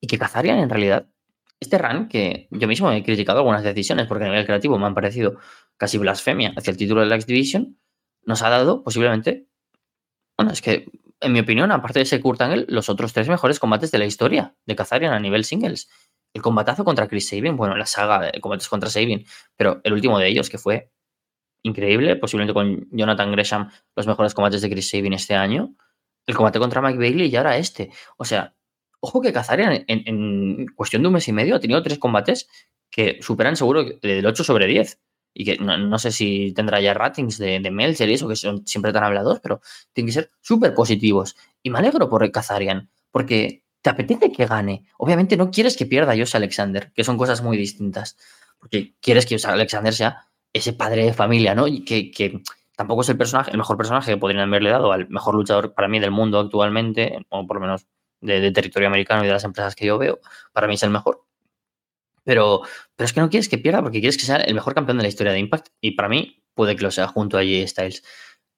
y 0.00 0.06
que 0.06 0.18
Kazarian 0.18 0.58
en 0.58 0.68
realidad 0.68 1.08
este 1.60 1.78
run, 1.78 2.08
que 2.08 2.48
yo 2.50 2.68
mismo 2.68 2.90
he 2.92 3.02
criticado 3.02 3.38
algunas 3.38 3.62
decisiones 3.62 4.06
porque 4.06 4.24
a 4.24 4.28
nivel 4.28 4.44
creativo 4.44 4.78
me 4.78 4.86
han 4.86 4.94
parecido 4.94 5.38
casi 5.76 5.98
blasfemia 5.98 6.52
hacia 6.56 6.70
el 6.70 6.76
título 6.76 7.00
de 7.00 7.06
la 7.06 7.14
X 7.16 7.26
Division, 7.26 7.78
nos 8.24 8.42
ha 8.42 8.50
dado 8.50 8.82
posiblemente, 8.82 9.48
bueno, 10.36 10.52
es 10.52 10.62
que 10.62 10.86
en 11.20 11.32
mi 11.32 11.40
opinión, 11.40 11.72
aparte 11.72 12.00
de 12.00 12.02
ese 12.02 12.20
Kurt 12.20 12.40
Angle, 12.42 12.66
los 12.68 12.88
otros 12.88 13.12
tres 13.12 13.28
mejores 13.28 13.58
combates 13.58 13.90
de 13.90 13.98
la 13.98 14.04
historia 14.04 14.54
de 14.66 14.76
Kazarian 14.76 15.12
a 15.12 15.20
nivel 15.20 15.44
singles. 15.44 15.88
El 16.34 16.42
combatazo 16.42 16.84
contra 16.84 17.08
Chris 17.08 17.28
Sabin, 17.28 17.56
bueno, 17.56 17.76
la 17.76 17.86
saga 17.86 18.30
de 18.30 18.40
combates 18.40 18.68
contra 18.68 18.90
Sabin, 18.90 19.24
pero 19.56 19.80
el 19.84 19.92
último 19.92 20.18
de 20.18 20.28
ellos 20.28 20.50
que 20.50 20.58
fue 20.58 20.90
increíble, 21.62 22.16
posiblemente 22.16 22.52
con 22.52 22.88
Jonathan 22.90 23.32
Gresham, 23.32 23.70
los 23.96 24.06
mejores 24.06 24.34
combates 24.34 24.60
de 24.60 24.70
Chris 24.70 24.90
Sabin 24.90 25.14
este 25.14 25.34
año. 25.34 25.74
El 26.26 26.34
combate 26.34 26.58
contra 26.58 26.82
Mike 26.82 26.98
Bailey 26.98 27.28
y 27.28 27.36
ahora 27.36 27.56
este. 27.56 27.90
O 28.16 28.24
sea, 28.24 28.53
ojo 29.04 29.20
que 29.20 29.32
Kazarian 29.32 29.84
en, 29.86 30.66
cuestión 30.74 31.02
de 31.02 31.08
un 31.08 31.14
mes 31.14 31.28
y 31.28 31.32
medio 31.32 31.56
ha 31.56 31.60
tenido 31.60 31.82
tres 31.82 31.98
combates 31.98 32.48
que 32.90 33.18
superan 33.20 33.56
seguro 33.56 33.84
del 33.84 34.26
8 34.26 34.44
sobre 34.44 34.66
10 34.66 34.98
y 35.34 35.44
que 35.44 35.58
no, 35.58 35.98
sé 35.98 36.12
si 36.12 36.52
tendrá 36.52 36.80
ya 36.80 36.94
ratings 36.94 37.38
de, 37.38 37.58
de 37.60 37.70
Meltzer 37.70 38.08
y 38.08 38.14
eso, 38.14 38.28
que 38.28 38.36
son 38.36 38.66
siempre 38.66 38.92
tan 38.92 39.02
hablados, 39.02 39.40
pero 39.40 39.60
tienen 39.92 40.08
que 40.08 40.12
ser 40.12 40.30
súper 40.40 40.74
positivos. 40.74 41.36
Y 41.62 41.70
me 41.70 41.78
alegro 41.78 42.08
por 42.08 42.30
Kazarian, 42.30 42.88
porque 43.10 43.64
te 43.82 43.90
apetece 43.90 44.30
que 44.32 44.46
gane. 44.46 44.86
Obviamente 44.96 45.36
no 45.36 45.50
quieres 45.50 45.76
que 45.76 45.86
pierda 45.86 46.16
Josh 46.16 46.36
Alexander, 46.36 46.92
que 46.94 47.02
son 47.02 47.18
cosas 47.18 47.42
muy 47.42 47.56
distintas, 47.56 48.16
porque 48.58 48.94
quieres 49.00 49.26
que 49.26 49.34
Josh 49.34 49.46
Alexander 49.46 49.92
sea 49.92 50.28
ese 50.52 50.72
padre 50.72 51.04
de 51.04 51.12
familia, 51.12 51.54
¿no? 51.54 51.66
Y 51.66 51.84
que, 51.84 52.12
que 52.12 52.40
tampoco 52.76 53.02
es 53.02 53.08
el 53.08 53.18
personaje, 53.18 53.50
el 53.50 53.58
mejor 53.58 53.76
personaje 53.76 54.12
que 54.12 54.16
podrían 54.16 54.48
haberle 54.48 54.70
dado 54.70 54.92
al 54.92 55.08
mejor 55.08 55.34
luchador 55.34 55.74
para 55.74 55.88
mí 55.88 55.98
del 55.98 56.12
mundo 56.12 56.38
actualmente, 56.38 57.18
o 57.28 57.46
por 57.46 57.56
lo 57.56 57.60
menos 57.60 57.86
de, 58.20 58.50
territorio 58.52 58.88
americano 58.88 59.24
y 59.24 59.26
de 59.26 59.32
las 59.32 59.44
empresas 59.44 59.74
que 59.74 59.86
yo 59.86 59.98
veo, 59.98 60.20
para 60.52 60.66
mí 60.66 60.74
es 60.74 60.82
el 60.82 60.90
mejor. 60.90 61.24
Pero, 62.24 62.62
pero 62.96 63.04
es 63.04 63.12
que 63.12 63.20
no 63.20 63.28
quieres 63.28 63.48
que 63.48 63.58
pierda 63.58 63.82
porque 63.82 64.00
quieres 64.00 64.16
que 64.16 64.24
sea 64.24 64.36
el 64.36 64.54
mejor 64.54 64.74
campeón 64.74 64.96
de 64.96 65.02
la 65.02 65.08
historia 65.08 65.32
de 65.32 65.38
Impact 65.40 65.68
y 65.80 65.92
para 65.92 66.08
mí 66.08 66.42
puede 66.54 66.74
que 66.76 66.82
lo 66.82 66.90
sea 66.90 67.06
junto 67.06 67.36
a 67.36 67.40
Jay 67.40 67.66
Styles. 67.66 68.02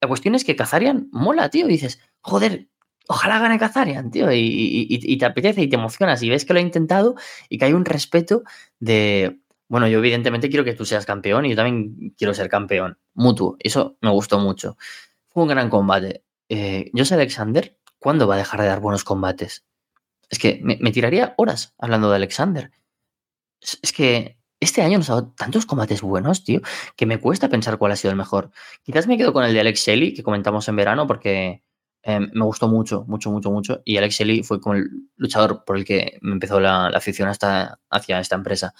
La 0.00 0.08
cuestión 0.08 0.34
es 0.34 0.44
que 0.44 0.56
Kazarian 0.56 1.08
mola, 1.10 1.48
tío. 1.50 1.66
dices, 1.66 2.00
joder, 2.20 2.68
ojalá 3.08 3.38
gane 3.38 3.58
Kazarian, 3.58 4.10
tío. 4.10 4.28
Y, 4.32 5.16
te 5.18 5.24
apetece 5.24 5.62
y 5.62 5.68
te 5.68 5.76
emocionas 5.76 6.22
y 6.22 6.28
ves 6.28 6.44
que 6.44 6.52
lo 6.52 6.58
ha 6.58 6.62
intentado 6.62 7.14
y 7.48 7.58
que 7.58 7.64
hay 7.64 7.72
un 7.72 7.84
respeto 7.84 8.42
de, 8.78 9.40
bueno, 9.68 9.88
yo 9.88 9.98
evidentemente 9.98 10.48
quiero 10.48 10.64
que 10.64 10.74
tú 10.74 10.84
seas 10.84 11.06
campeón 11.06 11.46
y 11.46 11.50
yo 11.50 11.56
también 11.56 12.14
quiero 12.16 12.34
ser 12.34 12.48
campeón. 12.48 12.98
Mutuo. 13.14 13.56
Eso 13.58 13.96
me 14.00 14.10
gustó 14.10 14.38
mucho. 14.38 14.76
Fue 15.28 15.42
un 15.42 15.48
gran 15.48 15.70
combate. 15.70 16.24
Eh, 16.48 16.90
José 16.94 17.14
Alexander 17.14 17.75
¿Cuándo 18.06 18.28
va 18.28 18.36
a 18.36 18.38
dejar 18.38 18.60
de 18.60 18.68
dar 18.68 18.78
buenos 18.78 19.02
combates? 19.02 19.64
Es 20.30 20.38
que 20.38 20.60
me, 20.62 20.92
tiraría 20.92 21.34
horas 21.38 21.74
hablando 21.76 22.08
de 22.08 22.14
Alexander. 22.14 22.70
Es, 23.60 23.92
que 23.92 24.38
este 24.60 24.80
año 24.82 24.98
nos 24.98 25.10
ha 25.10 25.14
dado 25.14 25.32
tantos 25.36 25.66
combates 25.66 26.02
buenos, 26.02 26.44
tío, 26.44 26.60
que 26.94 27.04
me 27.04 27.18
cuesta 27.18 27.48
pensar 27.48 27.78
cuál 27.78 27.90
ha 27.90 27.96
sido 27.96 28.12
el 28.12 28.16
mejor. 28.16 28.52
Quizás 28.84 29.08
me 29.08 29.18
quedo 29.18 29.32
con 29.32 29.42
el 29.42 29.52
de 29.52 29.58
Alex 29.58 29.80
Shelley, 29.80 30.14
que 30.14 30.22
comentamos 30.22 30.68
en 30.68 30.76
verano, 30.76 31.08
porque 31.08 31.64
em, 32.04 32.30
me 32.32 32.44
gustó 32.44 32.68
mucho, 32.68 33.04
mucho, 33.08 33.32
mucho, 33.32 33.50
mucho. 33.50 33.82
Y 33.84 33.96
Alex 33.96 34.14
Shelley 34.14 34.44
fue 34.44 34.60
como 34.60 34.76
el 34.76 34.88
luchador 35.16 35.64
por 35.64 35.76
el 35.76 35.84
que 35.84 36.20
me 36.22 36.30
empezó 36.30 36.60
la, 36.60 36.86
afición 36.86 37.28
hasta, 37.28 37.80
hacia 37.90 38.20
esta 38.20 38.36
empresa. 38.36 38.72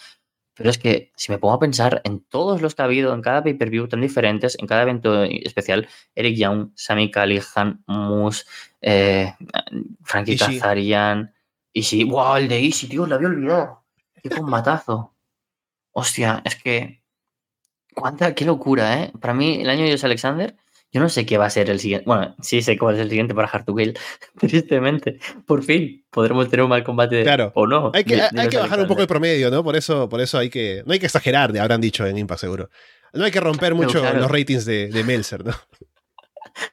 Pero 0.57 0.71
es 0.71 0.79
que 0.79 1.13
si 1.17 1.31
me 1.31 1.39
pongo 1.39 1.55
a 1.55 1.61
pensar 1.61 2.01
en 2.05 2.21
todos 2.21 2.63
los 2.63 2.75
que 2.75 2.83
ha 2.83 2.87
habido 2.87 3.13
en 3.13 3.21
cada 3.21 3.45
pay-per-view 3.45 3.89
tan 3.89 4.01
diferentes, 4.01 4.57
en 4.59 4.67
cada 4.67 4.83
evento 4.83 5.23
especial, 5.23 5.87
Eric 6.15 6.37
Young, 6.37 6.71
Sami 6.75 7.11
Callihan, 7.11 7.85
Moose, 7.87 8.45
eh, 8.81 9.35
Frankie 10.03 10.39
Kazarian, 10.39 11.35
Ishii. 11.75 12.05
¡Wow! 12.05 12.37
El 12.37 12.49
de 12.49 12.61
Ishii, 12.61 12.89
tío, 12.89 13.07
lo 13.07 13.17
había 13.17 13.29
olvidado. 13.29 13.85
¡Qué 14.23 14.31
combatazo! 14.31 15.15
Hostia, 15.93 16.41
es 16.45 16.57
que. 16.57 17.03
¿Cuánta? 17.95 18.35
¡Qué 18.35 18.47
locura, 18.47 19.03
eh! 19.03 19.13
Para 19.21 19.35
mí, 19.35 19.61
el 19.61 19.69
año 19.69 19.83
de 19.83 19.89
Dios 19.89 20.05
Alexander 20.05 20.57
yo 20.97 21.03
no 21.03 21.11
sé 21.11 21.27
qué 21.27 21.37
va 21.37 21.45
a 21.45 21.51
ser 21.51 21.69
el 21.69 21.79
siguiente. 21.79 22.07
Bueno, 22.07 22.35
sí 22.41 22.63
sé 22.63 22.79
cuál 22.79 22.95
es 22.95 23.03
el 23.03 23.11
siguiente 23.11 23.35
para 23.35 23.49
Hard 23.49 23.67
to 23.67 23.77
Kill. 23.77 23.99
Tristemente. 24.41 25.19
Por 25.45 25.63
fin 25.63 26.07
podremos 26.11 26.49
tener 26.49 26.65
un 26.65 26.71
mal 26.71 26.83
combate. 26.83 27.23
Claro. 27.23 27.53
O 27.55 27.67
no. 27.67 27.93
Hay 27.93 28.03
que, 28.03 28.17
bajar 28.17 28.81
un 28.81 28.87
poco 28.87 29.03
el 29.03 29.07
promedio, 29.07 29.51
¿no? 29.51 29.63
Por 29.63 29.77
eso, 29.77 30.09
por 30.09 30.23
eso 30.23 30.39
hay 30.39 30.49
que. 30.49 30.83
No 30.87 30.95
hay 30.95 30.99
que 30.99 31.05
exagerar, 31.05 31.55
habrán 31.59 31.83
dicho 31.83 32.07
en 32.07 32.17
Impact 32.17 32.41
seguro. 32.41 32.71
No 33.13 33.27
hay 33.27 33.31
que 33.31 33.41
romper 33.41 33.75
mucho 33.75 34.03
los 34.15 34.31
ratings 34.31 34.65
de, 34.65 34.89
de 34.89 35.05
Meltzer, 35.05 35.45
¿no? 35.45 35.53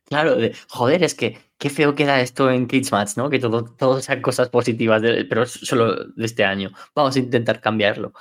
Claro, 0.06 0.38
joder, 0.70 1.04
es 1.04 1.16
que 1.16 1.38
qué 1.58 1.70
feo 1.70 1.96
queda 1.96 2.22
esto 2.22 2.50
en 2.50 2.66
Cage 2.66 2.92
Match, 2.94 3.18
¿no? 3.18 3.30
Que 3.30 3.40
todo, 3.40 3.66
todo 3.66 4.02
sean 4.02 4.22
cosas 4.22 4.48
positivas, 4.48 5.02
pero 5.30 5.46
solo 5.46 6.06
de 6.06 6.26
este 6.26 6.46
año. 6.46 6.72
Vamos 6.96 7.18
a 7.18 7.20
intentar 7.20 7.60
cambiarlo. 7.60 8.14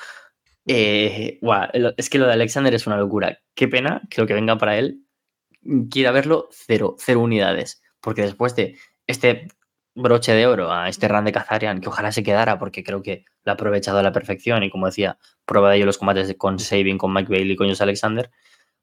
Eh, 0.66 1.38
es 1.96 2.10
que 2.10 2.18
lo 2.18 2.26
de 2.26 2.32
Alexander 2.32 2.74
es 2.74 2.88
una 2.88 2.96
locura. 2.96 3.38
Qué 3.54 3.68
pena 3.68 4.02
que 4.10 4.20
lo 4.20 4.26
que 4.26 4.34
venga 4.34 4.58
para 4.58 4.76
él 4.78 5.01
quiera 5.90 6.10
verlo, 6.12 6.48
cero, 6.50 6.96
cero 6.98 7.20
unidades. 7.20 7.82
Porque 8.00 8.22
después 8.22 8.56
de 8.56 8.76
este 9.06 9.48
broche 9.94 10.32
de 10.32 10.46
oro 10.46 10.72
a 10.72 10.88
este 10.88 11.08
run 11.08 11.24
de 11.24 11.32
Kazarian, 11.32 11.80
que 11.80 11.88
ojalá 11.88 12.12
se 12.12 12.22
quedara, 12.22 12.58
porque 12.58 12.82
creo 12.82 13.02
que 13.02 13.24
lo 13.44 13.52
ha 13.52 13.54
aprovechado 13.54 13.98
a 13.98 14.02
la 14.02 14.12
perfección 14.12 14.62
y 14.62 14.70
como 14.70 14.86
decía, 14.86 15.18
prueba 15.44 15.70
de 15.70 15.76
ello 15.76 15.86
los 15.86 15.98
combates 15.98 16.34
con 16.38 16.58
Sabin, 16.58 16.98
con 16.98 17.12
Mike 17.12 17.30
Bailey, 17.30 17.56
con 17.56 17.68
Josh 17.68 17.82
Alexander, 17.82 18.30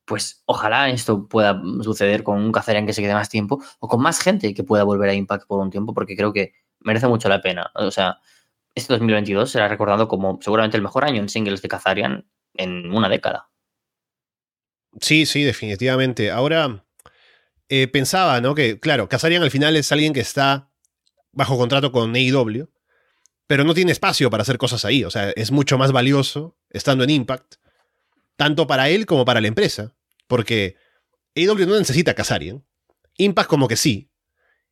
pues 0.05 0.43
ojalá 0.45 0.89
esto 0.89 1.27
pueda 1.27 1.61
suceder 1.81 2.23
con 2.23 2.39
un 2.39 2.51
Kazarian 2.51 2.85
que 2.85 2.93
se 2.93 3.01
quede 3.01 3.13
más 3.13 3.29
tiempo 3.29 3.63
o 3.79 3.87
con 3.87 4.01
más 4.01 4.19
gente 4.21 4.53
que 4.53 4.63
pueda 4.63 4.83
volver 4.83 5.09
a 5.09 5.13
Impact 5.13 5.47
por 5.47 5.59
un 5.59 5.69
tiempo, 5.69 5.93
porque 5.93 6.15
creo 6.15 6.33
que 6.33 6.53
merece 6.79 7.07
mucho 7.07 7.29
la 7.29 7.41
pena. 7.41 7.71
O 7.75 7.91
sea, 7.91 8.17
este 8.75 8.93
2022 8.93 9.51
será 9.51 9.67
recordado 9.67 10.07
como 10.07 10.39
seguramente 10.41 10.77
el 10.77 10.83
mejor 10.83 11.05
año 11.05 11.21
en 11.21 11.29
singles 11.29 11.61
de 11.61 11.67
Kazarian 11.67 12.27
en 12.55 12.91
una 12.91 13.09
década. 13.09 13.48
Sí, 15.01 15.25
sí, 15.25 15.43
definitivamente. 15.43 16.31
Ahora, 16.31 16.85
eh, 17.69 17.87
pensaba, 17.87 18.41
¿no? 18.41 18.55
Que, 18.55 18.79
claro, 18.79 19.07
Kazarian 19.07 19.43
al 19.43 19.51
final 19.51 19.75
es 19.75 19.91
alguien 19.91 20.13
que 20.13 20.19
está 20.19 20.71
bajo 21.31 21.57
contrato 21.57 21.91
con 21.91 22.15
AEW, 22.15 22.69
pero 23.47 23.63
no 23.63 23.73
tiene 23.73 23.91
espacio 23.91 24.29
para 24.29 24.41
hacer 24.41 24.57
cosas 24.57 24.85
ahí. 24.85 25.03
O 25.03 25.11
sea, 25.11 25.31
es 25.31 25.51
mucho 25.51 25.77
más 25.77 25.91
valioso 25.91 26.57
estando 26.69 27.03
en 27.03 27.11
Impact, 27.11 27.55
tanto 28.35 28.67
para 28.67 28.89
él 28.89 29.05
como 29.05 29.25
para 29.25 29.41
la 29.41 29.47
empresa, 29.47 29.95
porque 30.27 30.75
AEW 31.35 31.67
no 31.67 31.77
necesita 31.77 32.11
a 32.11 32.15
Kazarian. 32.15 32.65
Impact 33.17 33.49
como 33.49 33.67
que 33.67 33.75
sí. 33.75 34.09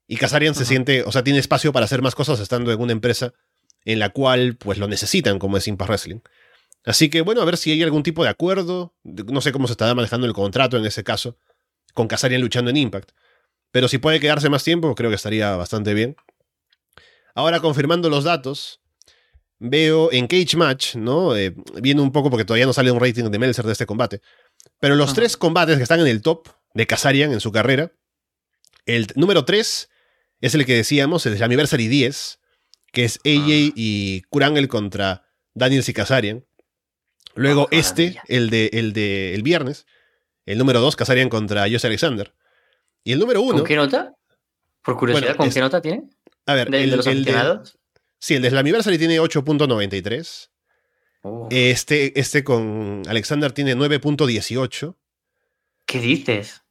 Y 0.07 0.17
Kazarian 0.17 0.55
se 0.55 0.65
siente, 0.65 1.03
o 1.03 1.11
sea, 1.11 1.23
tiene 1.23 1.39
espacio 1.39 1.73
para 1.73 1.85
hacer 1.85 2.01
más 2.01 2.15
cosas 2.15 2.39
estando 2.39 2.71
en 2.71 2.79
una 2.79 2.93
empresa 2.93 3.33
en 3.83 3.99
la 3.99 4.09
cual 4.09 4.55
pues 4.57 4.77
lo 4.77 4.87
necesitan, 4.87 5.37
como 5.37 5.57
es 5.57 5.67
Impact 5.67 5.89
Wrestling. 5.89 6.19
Así 6.85 7.09
que 7.09 7.21
bueno, 7.21 7.41
a 7.41 7.45
ver 7.45 7.57
si 7.57 7.71
hay 7.71 7.83
algún 7.83 8.03
tipo 8.03 8.23
de 8.23 8.29
acuerdo. 8.29 8.95
No 9.03 9.41
sé 9.41 9.51
cómo 9.51 9.67
se 9.67 9.73
estará 9.73 9.93
manejando 9.93 10.25
el 10.25 10.33
contrato 10.33 10.77
en 10.77 10.85
ese 10.85 11.03
caso, 11.03 11.37
con 11.93 12.07
Kazarian 12.07 12.41
luchando 12.41 12.71
en 12.71 12.77
Impact. 12.77 13.11
Pero 13.71 13.87
si 13.87 13.97
puede 13.97 14.19
quedarse 14.19 14.49
más 14.49 14.63
tiempo, 14.63 14.95
creo 14.95 15.09
que 15.09 15.15
estaría 15.15 15.55
bastante 15.55 15.93
bien. 15.93 16.15
Ahora 17.35 17.59
confirmando 17.59 18.09
los 18.09 18.23
datos, 18.23 18.81
veo 19.59 20.11
en 20.11 20.27
Cage 20.27 20.55
Match, 20.55 20.95
¿no? 20.95 21.35
Eh, 21.35 21.53
viendo 21.81 22.01
un 22.01 22.11
poco 22.11 22.29
porque 22.29 22.45
todavía 22.45 22.65
no 22.65 22.73
sale 22.73 22.91
un 22.91 22.99
rating 22.99 23.25
de 23.25 23.39
Meltzer 23.39 23.65
de 23.65 23.73
este 23.73 23.85
combate. 23.85 24.21
Pero 24.79 24.95
los 24.95 25.13
tres 25.13 25.37
combates 25.37 25.77
que 25.77 25.83
están 25.83 25.99
en 25.99 26.07
el 26.07 26.21
top 26.21 26.47
de 26.73 26.87
Kazarian 26.87 27.33
en 27.33 27.39
su 27.39 27.51
carrera. 27.51 27.91
El 28.85 29.07
número 29.15 29.45
3 29.45 29.89
es 30.41 30.55
el 30.55 30.65
que 30.65 30.75
decíamos, 30.75 31.25
el 31.25 31.41
Anniversary 31.41 31.87
10, 31.87 32.39
que 32.91 33.03
es 33.03 33.17
AJ 33.25 33.73
y 33.75 34.21
Kurangel 34.29 34.67
contra 34.67 35.27
Daniels 35.53 35.89
y 35.89 35.93
Kazarian. 35.93 36.46
Luego 37.37 37.63
Oh, 37.63 37.67
este, 37.71 38.19
el 38.27 38.49
de, 38.49 38.69
el 38.73 38.93
de 38.93 39.33
el 39.33 39.43
viernes, 39.43 39.85
el 40.45 40.57
número 40.57 40.79
2, 40.81 40.95
Kazarian 40.95 41.29
contra 41.29 41.61
Josh 41.63 41.85
Alexander. 41.85 42.33
Y 43.03 43.11
el 43.13 43.19
número 43.19 43.41
1, 43.41 43.57
¿Con 43.59 43.63
qué 43.63 43.75
nota? 43.75 44.13
Por 44.83 44.97
curiosidad, 44.97 45.27
Bueno, 45.29 45.37
¿con 45.37 45.47
es- 45.47 45.53
qué 45.53 45.59
nota 45.61 45.81
tiene? 45.81 46.09
a 46.45 46.53
ver, 46.55 46.69
¿De, 46.69 46.83
el, 46.83 46.89
de 46.91 46.97
los 46.97 47.07
el 47.07 47.23
de, 47.25 47.59
sí, 48.19 48.35
el 48.35 48.41
de 48.41 48.49
Slammiversary 48.49 48.97
tiene 48.97 49.19
8.93. 49.19 50.49
Oh, 51.23 51.47
Este, 51.51 52.19
este 52.19 52.43
con 52.43 53.03
Alexander 53.07 53.51
tiene 53.51 53.75
9.18. 53.75 54.95
¿Qué 55.85 55.99
dices? 55.99 56.63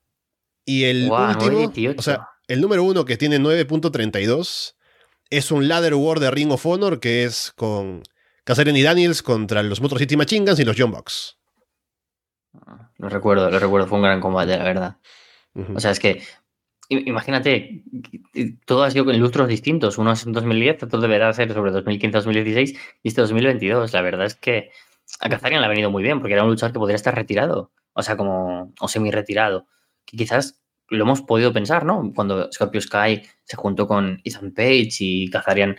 Y 0.65 0.85
el 0.85 1.09
Guau, 1.09 1.31
último, 1.33 1.73
9.18. 1.73 1.95
o 1.99 2.03
sea, 2.03 2.29
el 2.49 2.61
número 2.61 2.83
uno 2.85 3.05
que 3.05 3.17
tiene 3.17 3.39
9.32 3.39 4.75
es 5.31 5.51
un 5.51 5.69
Ladder 5.69 5.95
War 5.95 6.21
de 6.21 6.31
Ring 6.31 6.53
of 6.53 6.65
Honor 6.67 7.01
que 7.01 7.25
es 7.25 7.53
con 7.57 8.03
Kazarian 8.47 8.77
y 8.77 8.83
Daniels 8.85 9.25
contra 9.25 9.61
los 9.65 9.81
Motor 9.81 9.99
City 9.99 10.17
Machine 10.17 10.47
Guns 10.47 10.61
y 10.61 10.65
los 10.65 10.77
John 10.79 10.93
Box. 10.93 11.37
Lo 12.97 13.09
recuerdo, 13.09 13.51
lo 13.51 13.59
recuerdo, 13.59 13.89
fue 13.89 13.99
un 13.99 14.05
gran 14.05 14.21
combate, 14.21 14.57
la 14.57 14.63
verdad. 14.63 14.97
O 15.75 15.81
sea, 15.81 15.91
es 15.91 15.99
que, 15.99 16.23
imagínate, 16.89 17.83
todo 18.65 18.85
ha 18.85 18.91
sido 18.93 19.05
con 19.05 19.19
lustros 19.19 19.49
distintos. 19.49 19.99
Uno 19.99 20.13
es 20.13 20.25
en 20.25 20.33
2010, 20.33 20.85
otro 20.85 21.01
deberá 21.01 21.33
ser 21.33 21.53
sobre 21.53 21.73
2015-2016 21.73 22.79
y 23.03 23.09
este 23.09 23.21
2022. 23.21 23.93
La 23.93 24.03
verdad 24.03 24.27
es 24.27 24.37
que 24.37 24.71
a 25.19 25.29
Kazarian 25.29 25.61
le 25.61 25.67
ha 25.67 25.71
venido 25.71 25.91
muy 25.91 26.05
bien 26.05 26.21
porque 26.21 26.35
era 26.35 26.45
un 26.45 26.51
luchador 26.51 26.73
que 26.73 26.79
podría 26.79 26.95
estar 26.95 27.17
retirado, 27.17 27.73
o 27.95 28.03
sea, 28.03 28.17
como, 28.17 28.73
o 28.79 28.87
semi-retirado. 28.87 29.67
Que 30.05 30.17
quizás 30.17 30.63
lo 30.89 31.03
hemos 31.03 31.21
podido 31.21 31.53
pensar, 31.53 31.85
¿no? 31.85 32.13
Cuando 32.15 32.49
Scorpio 32.53 32.81
Sky 32.81 33.23
se 33.43 33.57
juntó 33.57 33.89
con 33.89 34.21
Ethan 34.23 34.53
Page 34.53 34.99
y 35.01 35.31
Kazarian, 35.31 35.77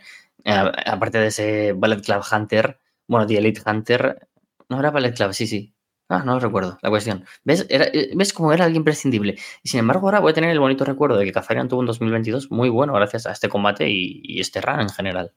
aparte 0.48 1.18
de 1.20 1.28
ese 1.28 1.74
Ballet 1.74 2.02
Club 2.02 2.24
Hunter, 2.32 2.80
bueno, 3.08 3.28
The 3.28 3.38
Elite 3.38 3.62
Hunter, 3.66 4.28
no 4.70 4.80
era 4.80 4.92
Ballet 4.92 5.16
Club, 5.16 5.34
sí, 5.34 5.48
sí. 5.48 5.74
Ah, 6.10 6.24
no 6.26 6.40
recuerdo, 6.40 6.78
la 6.82 6.90
cuestión. 6.90 7.26
¿Ves? 7.44 7.66
Era, 7.70 7.86
eh, 7.86 8.12
¿Ves 8.16 8.32
cómo 8.32 8.54
era 8.54 8.64
alguien 8.64 8.82
imprescindible? 8.82 9.38
Y 9.62 9.70
sin 9.70 9.82
embargo, 9.82 10.08
ahora 10.08 10.22
voy 10.22 10.32
a 10.32 10.34
tener 10.34 10.50
el 10.52 10.60
bonito 10.60 10.86
recuerdo 10.86 11.18
de 11.18 11.26
que 11.26 11.34
Kazarian 11.34 11.68
tuvo 11.68 11.82
un 11.82 11.86
2022 11.86 12.50
muy 12.50 12.70
bueno 12.70 12.94
gracias 12.94 13.26
a 13.26 13.34
este 13.34 13.50
combate 13.50 13.90
y, 13.90 14.40
este 14.40 14.62
run 14.62 14.80
en 14.82 14.90
general. 14.90 15.34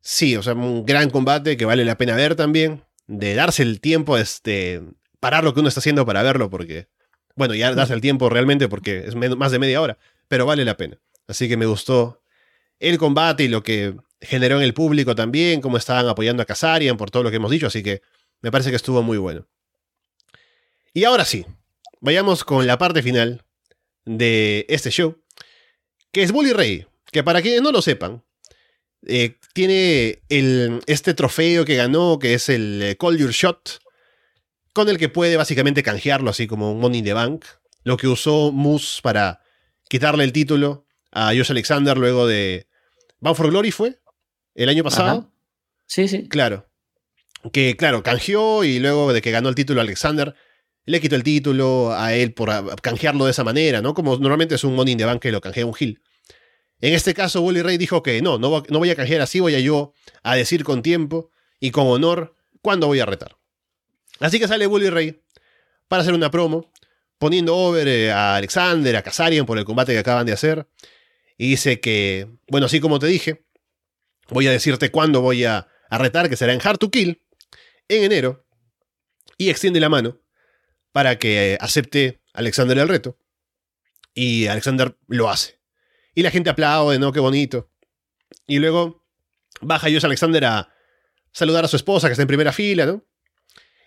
Sí, 0.00 0.36
o 0.36 0.42
sea, 0.42 0.54
un 0.54 0.84
gran 0.84 1.10
combate 1.10 1.56
que 1.56 1.64
vale 1.64 1.84
la 1.84 1.96
pena 1.96 2.16
ver 2.16 2.34
también. 2.34 2.82
De 3.06 3.34
darse 3.34 3.62
el 3.62 3.80
tiempo, 3.80 4.18
este, 4.18 4.82
parar 5.20 5.44
lo 5.44 5.54
que 5.54 5.60
uno 5.60 5.68
está 5.68 5.80
haciendo 5.80 6.06
para 6.06 6.22
verlo, 6.22 6.48
porque, 6.50 6.88
bueno, 7.36 7.54
ya 7.54 7.74
darse 7.74 7.94
el 7.94 8.00
tiempo 8.00 8.28
realmente 8.28 8.68
porque 8.68 9.04
es 9.06 9.14
más 9.14 9.52
de 9.52 9.58
media 9.58 9.80
hora, 9.80 9.98
pero 10.28 10.46
vale 10.46 10.64
la 10.64 10.76
pena. 10.76 11.00
Así 11.26 11.48
que 11.48 11.56
me 11.56 11.66
gustó 11.66 12.19
el 12.80 12.98
combate 12.98 13.44
y 13.44 13.48
lo 13.48 13.62
que 13.62 13.94
generó 14.20 14.56
en 14.56 14.62
el 14.62 14.74
público 14.74 15.14
también, 15.14 15.60
cómo 15.60 15.76
estaban 15.76 16.08
apoyando 16.08 16.42
a 16.42 16.46
Kazarian 16.46 16.96
por 16.96 17.10
todo 17.10 17.22
lo 17.22 17.30
que 17.30 17.36
hemos 17.36 17.50
dicho, 17.50 17.66
así 17.66 17.82
que 17.82 18.02
me 18.40 18.50
parece 18.50 18.70
que 18.70 18.76
estuvo 18.76 19.02
muy 19.02 19.18
bueno. 19.18 19.46
Y 20.92 21.04
ahora 21.04 21.24
sí, 21.24 21.46
vayamos 22.00 22.44
con 22.44 22.66
la 22.66 22.78
parte 22.78 23.02
final 23.02 23.44
de 24.04 24.66
este 24.68 24.90
show, 24.90 25.22
que 26.10 26.22
es 26.22 26.32
Bully 26.32 26.52
Ray, 26.52 26.86
que 27.12 27.22
para 27.22 27.42
quienes 27.42 27.62
no 27.62 27.70
lo 27.70 27.82
sepan, 27.82 28.24
eh, 29.06 29.36
tiene 29.54 30.22
el, 30.28 30.82
este 30.86 31.14
trofeo 31.14 31.64
que 31.64 31.76
ganó, 31.76 32.18
que 32.18 32.34
es 32.34 32.48
el 32.48 32.82
eh, 32.82 32.96
Call 32.96 33.18
Your 33.18 33.30
Shot, 33.30 33.80
con 34.72 34.88
el 34.88 34.98
que 34.98 35.08
puede 35.08 35.36
básicamente 35.36 35.82
canjearlo 35.82 36.30
así 36.30 36.46
como 36.46 36.72
un 36.72 36.80
Money 36.80 36.98
in 36.98 37.04
the 37.04 37.12
Bank, 37.12 37.44
lo 37.84 37.96
que 37.96 38.08
usó 38.08 38.52
Moose 38.52 39.00
para 39.02 39.40
quitarle 39.88 40.24
el 40.24 40.32
título 40.32 40.86
a 41.12 41.28
Josh 41.28 41.50
Alexander 41.50 41.96
luego 41.96 42.26
de 42.26 42.69
Bound 43.20 43.36
for 43.36 43.50
Glory 43.50 43.70
fue 43.70 44.00
el 44.54 44.68
año 44.68 44.82
pasado. 44.82 45.08
Ajá. 45.08 45.30
Sí, 45.86 46.08
sí. 46.08 46.28
Claro. 46.28 46.66
Que, 47.52 47.76
claro, 47.76 48.02
canjeó 48.02 48.64
y 48.64 48.78
luego 48.78 49.12
de 49.12 49.22
que 49.22 49.30
ganó 49.30 49.48
el 49.48 49.54
título 49.54 49.80
Alexander, 49.80 50.34
le 50.84 51.00
quitó 51.00 51.16
el 51.16 51.22
título 51.22 51.92
a 51.92 52.14
él 52.14 52.34
por 52.34 52.50
canjearlo 52.80 53.24
de 53.24 53.30
esa 53.30 53.44
manera, 53.44 53.80
¿no? 53.80 53.94
Como 53.94 54.16
normalmente 54.16 54.56
es 54.56 54.64
un 54.64 54.74
Money 54.74 54.96
the 54.96 55.04
Bank 55.04 55.22
que 55.22 55.32
lo 55.32 55.40
canjea 55.40 55.64
un 55.64 55.74
Hill. 55.78 56.02
En 56.80 56.94
este 56.94 57.14
caso, 57.14 57.42
Bully 57.42 57.62
Ray 57.62 57.76
dijo 57.76 58.02
que 58.02 58.22
no, 58.22 58.38
no 58.38 58.62
voy 58.62 58.90
a 58.90 58.96
canjear 58.96 59.20
así, 59.20 59.40
voy 59.40 59.54
a 59.54 59.60
yo 59.60 59.92
a 60.22 60.34
decir 60.36 60.64
con 60.64 60.82
tiempo 60.82 61.30
y 61.58 61.70
con 61.70 61.86
honor 61.86 62.36
cuándo 62.62 62.86
voy 62.86 63.00
a 63.00 63.06
retar. 63.06 63.36
Así 64.18 64.38
que 64.38 64.48
sale 64.48 64.66
Bully 64.66 64.90
Ray 64.90 65.22
para 65.88 66.02
hacer 66.02 66.14
una 66.14 66.30
promo, 66.30 66.70
poniendo 67.18 67.56
over 67.56 67.86
eh, 67.86 68.12
a 68.12 68.36
Alexander, 68.36 68.96
a 68.96 69.02
Kazarian 69.02 69.44
por 69.44 69.58
el 69.58 69.64
combate 69.64 69.92
que 69.92 69.98
acaban 69.98 70.24
de 70.26 70.32
hacer. 70.32 70.66
Y 71.40 71.48
dice 71.48 71.80
que, 71.80 72.28
bueno, 72.48 72.66
así 72.66 72.80
como 72.80 72.98
te 72.98 73.06
dije, 73.06 73.46
voy 74.28 74.46
a 74.46 74.50
decirte 74.50 74.90
cuándo 74.90 75.22
voy 75.22 75.44
a, 75.44 75.68
retar, 75.90 76.28
que 76.28 76.36
será 76.36 76.52
en 76.52 76.60
Hard 76.62 76.76
to 76.76 76.90
Kill, 76.90 77.24
en 77.88 78.04
enero. 78.04 78.44
Y 79.38 79.48
extiende 79.48 79.80
la 79.80 79.88
mano 79.88 80.20
para 80.92 81.18
que 81.18 81.54
eh, 81.54 81.58
acepte 81.58 82.20
Alexander 82.34 82.76
el 82.76 82.88
reto. 82.88 83.16
Y 84.12 84.48
Alexander 84.48 84.98
lo 85.06 85.30
hace. 85.30 85.58
Y 86.14 86.22
la 86.24 86.30
gente 86.30 86.50
aplaude, 86.50 86.98
¿no? 86.98 87.10
Qué 87.10 87.20
bonito. 87.20 87.70
Y 88.46 88.58
luego 88.58 89.06
baja 89.62 89.88
Josh 89.90 90.04
Alexander 90.04 90.44
a 90.44 90.74
saludar 91.32 91.64
a 91.64 91.68
su 91.68 91.76
esposa, 91.76 92.08
que 92.08 92.12
está 92.12 92.22
en 92.22 92.28
primera 92.28 92.52
fila, 92.52 92.84
¿no? 92.84 93.06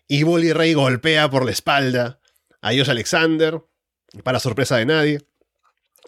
Y 0.07 0.23
Bully 0.23 0.53
Ray 0.53 0.73
golpea 0.73 1.29
por 1.29 1.45
la 1.45 1.51
espalda 1.51 2.19
a 2.61 2.69
Josh 2.69 2.89
Alexander, 2.89 3.61
para 4.23 4.39
sorpresa 4.39 4.77
de 4.77 4.87
nadie. 4.87 5.19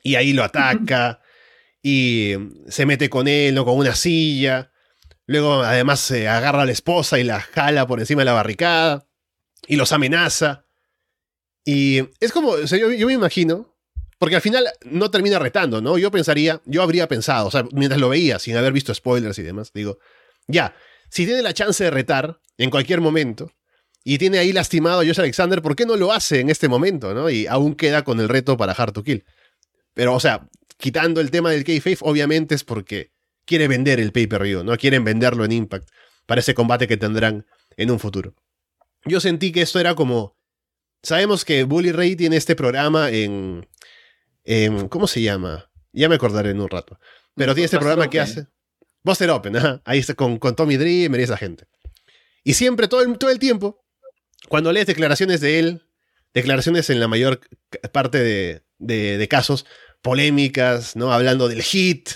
Y 0.02 0.16
ahí 0.16 0.34
lo 0.34 0.43
ataca. 0.43 1.20
y 1.88 2.34
se 2.68 2.88
mete 2.88 3.12
con 3.12 3.28
él, 3.28 3.54
¿no? 3.54 3.64
Con 3.64 3.78
una 3.78 3.94
silla. 3.94 4.72
Luego, 5.28 5.62
además, 5.62 6.00
se 6.00 6.28
agarra 6.28 6.64
a 6.64 6.66
la 6.66 6.72
esposa 6.72 7.20
y 7.20 7.24
la 7.24 7.40
jala 7.40 7.86
por 7.86 8.00
encima 8.00 8.22
de 8.22 8.26
la 8.26 8.34
barricada. 8.34 9.08
Y 9.68 9.76
los 9.76 9.92
amenaza. 9.92 10.66
Y 11.64 12.00
es 12.20 12.32
como, 12.32 12.58
yo 12.58 13.06
me 13.06 13.14
imagino, 13.14 13.78
porque 14.18 14.36
al 14.36 14.42
final 14.42 14.68
no 14.84 15.12
termina 15.12 15.38
retando, 15.38 15.80
¿no? 15.80 16.00
Yo 16.00 16.10
pensaría, 16.10 16.60
yo 16.66 16.82
habría 16.82 17.08
pensado, 17.08 17.50
o 17.50 17.52
sea, 17.52 17.66
mientras 17.72 18.02
lo 18.02 18.10
veía, 18.10 18.40
sin 18.40 18.58
haber 18.58 18.74
visto 18.74 18.92
spoilers 18.92 19.38
y 19.38 19.44
demás, 19.44 19.72
digo, 19.72 20.00
ya, 20.48 20.76
si 21.12 21.28
tiene 21.28 21.44
la 21.44 21.54
chance 21.54 21.84
de 21.84 21.92
retar 21.92 22.40
en 22.58 22.72
cualquier 22.72 23.00
momento, 23.00 23.52
y 24.04 24.18
tiene 24.18 24.40
ahí 24.40 24.54
lastimado 24.54 25.02
a 25.02 25.06
Josh 25.06 25.20
Alexander, 25.20 25.62
¿por 25.62 25.76
qué 25.76 25.86
no 25.86 25.98
lo 25.98 26.12
hace 26.12 26.40
en 26.40 26.50
este 26.50 26.68
momento, 26.68 27.14
no? 27.14 27.30
Y 27.30 27.46
aún 27.46 27.76
queda 27.76 28.04
con 28.04 28.20
el 28.20 28.30
reto 28.30 28.58
para 28.58 28.74
Hard 28.74 28.94
to 28.94 29.04
Kill. 29.04 29.24
Pero, 29.94 30.14
o 30.16 30.20
sea, 30.20 30.48
quitando 30.78 31.22
el 31.22 31.32
tema 31.32 31.52
del 31.52 31.64
kayfabe, 31.64 31.98
obviamente 32.02 32.56
es 32.56 32.64
porque 32.64 33.12
quiere 33.46 33.68
vender 33.68 34.00
el 34.00 34.12
pay-per-view, 34.12 34.64
¿no? 34.64 34.76
Quieren 34.78 35.04
venderlo 35.04 35.46
en 35.46 35.52
Impact 35.52 35.90
para 36.26 36.40
ese 36.42 36.54
combate 36.54 36.88
que 36.88 36.98
tendrán 36.98 37.46
en 37.78 37.92
un 37.92 38.00
futuro. 38.00 38.34
Yo 39.06 39.20
sentí 39.20 39.52
que 39.52 39.62
esto 39.62 39.80
era 39.80 39.94
como... 39.96 40.36
Sabemos 41.04 41.46
que 41.46 41.64
Bully 41.64 41.92
Ray 41.92 42.16
tiene 42.16 42.38
este 42.38 42.56
programa 42.56 43.12
en... 43.12 43.68
en- 44.44 44.88
¿Cómo 44.90 45.06
se 45.08 45.22
llama? 45.22 45.70
Ya 45.94 46.10
me 46.10 46.16
acordaré 46.16 46.50
en 46.50 46.60
un 46.60 46.70
rato. 46.70 47.00
Pero 47.36 47.54
tiene 47.54 47.66
este 47.66 47.78
programa 47.78 48.10
que 48.10 48.20
hace... 48.20 48.48
Buster 49.04 49.30
Open. 49.30 49.54
Ahí 49.86 50.00
está 50.00 50.16
con, 50.16 50.40
con 50.40 50.56
Tommy 50.56 50.78
Dreamer 50.78 51.20
y 51.20 51.24
esa 51.24 51.38
gente. 51.38 51.68
Y 52.44 52.56
siempre, 52.56 52.88
todo 52.88 53.02
el, 53.04 53.18
todo 53.20 53.30
el 53.30 53.38
tiempo, 53.38 53.86
cuando 54.50 54.72
lees 54.72 54.88
declaraciones 54.88 55.42
de 55.42 55.60
él, 55.60 55.84
declaraciones 56.34 56.90
en 56.90 57.00
la 57.00 57.08
mayor 57.08 57.40
parte 57.92 58.18
de, 58.18 58.64
de- 58.80 59.20
de 59.20 59.28
casos, 59.28 59.68
polémicas, 60.06 60.95
¿no? 60.95 61.12
Hablando 61.12 61.47
del 61.47 61.64
hit, 61.64 62.10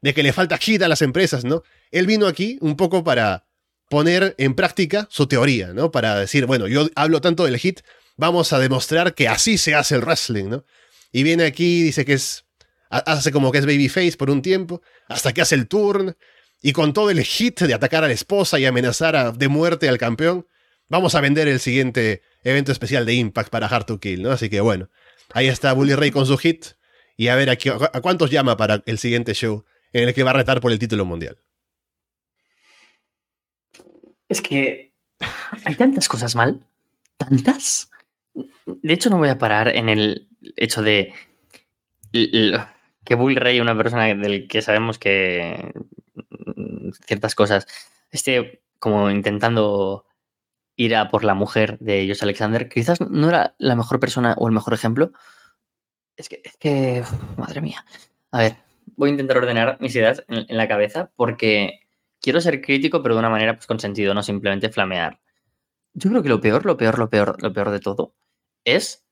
de 0.00 0.14
que 0.14 0.22
le 0.22 0.32
falta 0.32 0.56
hit 0.58 0.80
a 0.82 0.88
las 0.88 1.02
empresas, 1.02 1.44
¿no? 1.44 1.64
Él 1.90 2.06
vino 2.06 2.28
aquí 2.28 2.56
un 2.60 2.76
poco 2.76 3.02
para 3.02 3.46
poner 3.90 4.34
en 4.38 4.54
práctica 4.54 5.08
su 5.10 5.26
teoría, 5.26 5.72
¿no? 5.74 5.90
Para 5.90 6.18
decir, 6.20 6.46
bueno, 6.46 6.68
yo 6.68 6.88
hablo 6.94 7.20
tanto 7.20 7.44
del 7.44 7.58
hit, 7.58 7.80
vamos 8.16 8.52
a 8.52 8.60
demostrar 8.60 9.14
que 9.14 9.26
así 9.26 9.58
se 9.58 9.74
hace 9.74 9.96
el 9.96 10.02
wrestling, 10.02 10.48
¿no? 10.50 10.64
Y 11.10 11.24
viene 11.24 11.44
aquí, 11.44 11.82
dice 11.82 12.04
que 12.04 12.12
es, 12.14 12.44
ha- 12.90 12.98
hace 12.98 13.32
como 13.32 13.50
que 13.50 13.58
es 13.58 13.66
babyface 13.66 14.16
por 14.16 14.30
un 14.30 14.40
tiempo, 14.40 14.80
hasta 15.08 15.32
que 15.32 15.42
hace 15.42 15.56
el 15.56 15.66
turn, 15.66 16.16
y 16.62 16.72
con 16.72 16.92
todo 16.92 17.10
el 17.10 17.20
hit 17.24 17.60
de 17.60 17.74
atacar 17.74 18.04
a 18.04 18.06
la 18.06 18.14
esposa 18.14 18.60
y 18.60 18.66
amenazar 18.66 19.36
de 19.36 19.48
muerte 19.48 19.88
al 19.88 19.98
campeón, 19.98 20.46
vamos 20.88 21.16
a 21.16 21.20
vender 21.20 21.48
el 21.48 21.58
siguiente 21.58 22.22
evento 22.44 22.70
especial 22.70 23.04
de 23.04 23.14
Impact 23.14 23.50
para 23.50 23.66
Hard 23.66 23.84
to 23.86 23.98
Kill, 23.98 24.22
¿no? 24.22 24.30
Así 24.30 24.48
que 24.48 24.60
bueno, 24.60 24.88
ahí 25.34 25.48
está 25.48 25.72
Bully 25.72 25.94
Ray 25.96 26.12
con 26.12 26.24
su 26.24 26.38
hit, 26.38 26.66
y 27.22 27.28
a 27.28 27.36
ver 27.36 27.50
a, 27.50 27.52
a 27.52 28.00
cuántos 28.00 28.32
llama 28.32 28.56
para 28.56 28.82
el 28.84 28.98
siguiente 28.98 29.32
show 29.32 29.64
en 29.92 30.08
el 30.08 30.12
que 30.12 30.24
va 30.24 30.30
a 30.30 30.34
retar 30.34 30.60
por 30.60 30.72
el 30.72 30.80
título 30.80 31.04
mundial. 31.04 31.38
Es 34.28 34.42
que 34.42 34.92
hay 35.64 35.76
tantas 35.76 36.08
cosas 36.08 36.34
mal, 36.34 36.66
tantas. 37.16 37.92
De 38.66 38.92
hecho, 38.92 39.08
no 39.08 39.18
voy 39.18 39.28
a 39.28 39.38
parar 39.38 39.68
en 39.68 39.88
el 39.88 40.26
hecho 40.56 40.82
de 40.82 41.14
que 42.10 43.14
Bull 43.14 43.36
Rey, 43.36 43.60
una 43.60 43.76
persona 43.76 44.06
del 44.06 44.48
que 44.48 44.60
sabemos 44.60 44.98
que 44.98 45.72
mm, 46.56 46.90
ciertas 47.06 47.36
cosas, 47.36 47.68
esté 48.10 48.62
como 48.80 49.12
intentando 49.12 50.06
ir 50.74 50.96
a 50.96 51.08
por 51.08 51.22
la 51.22 51.34
mujer 51.34 51.78
de 51.78 52.04
Josh 52.08 52.24
Alexander, 52.24 52.68
quizás 52.68 53.00
no 53.00 53.28
era 53.28 53.54
la 53.58 53.76
mejor 53.76 54.00
persona 54.00 54.34
o 54.38 54.48
el 54.48 54.54
mejor 54.54 54.74
ejemplo. 54.74 55.12
Es 56.16 56.28
que, 56.28 56.40
es 56.44 56.56
que, 56.56 57.02
madre 57.36 57.60
mía. 57.60 57.84
A 58.30 58.38
ver, 58.38 58.56
voy 58.96 59.08
a 59.08 59.12
intentar 59.12 59.38
ordenar 59.38 59.78
mis 59.80 59.94
ideas 59.94 60.24
en, 60.28 60.56
la 60.56 60.68
cabeza 60.68 61.10
porque 61.16 61.80
quiero 62.20 62.40
ser 62.40 62.60
crítico, 62.60 63.02
pero 63.02 63.14
de 63.14 63.20
una 63.20 63.30
manera 63.30 63.54
pues, 63.54 63.66
con 63.66 63.80
sentido, 63.80 64.14
no 64.14 64.22
simplemente 64.22 64.68
flamear. 64.70 65.20
Yo 65.94 66.10
creo 66.10 66.22
que 66.22 66.28
lo 66.28 66.40
peor, 66.40 66.64
lo 66.64 66.76
peor, 66.76 66.98
lo 66.98 67.10
peor, 67.10 67.42
lo 67.42 67.52
peor 67.52 67.70
de 67.70 67.80
todo 67.80 68.14
es 68.64 69.04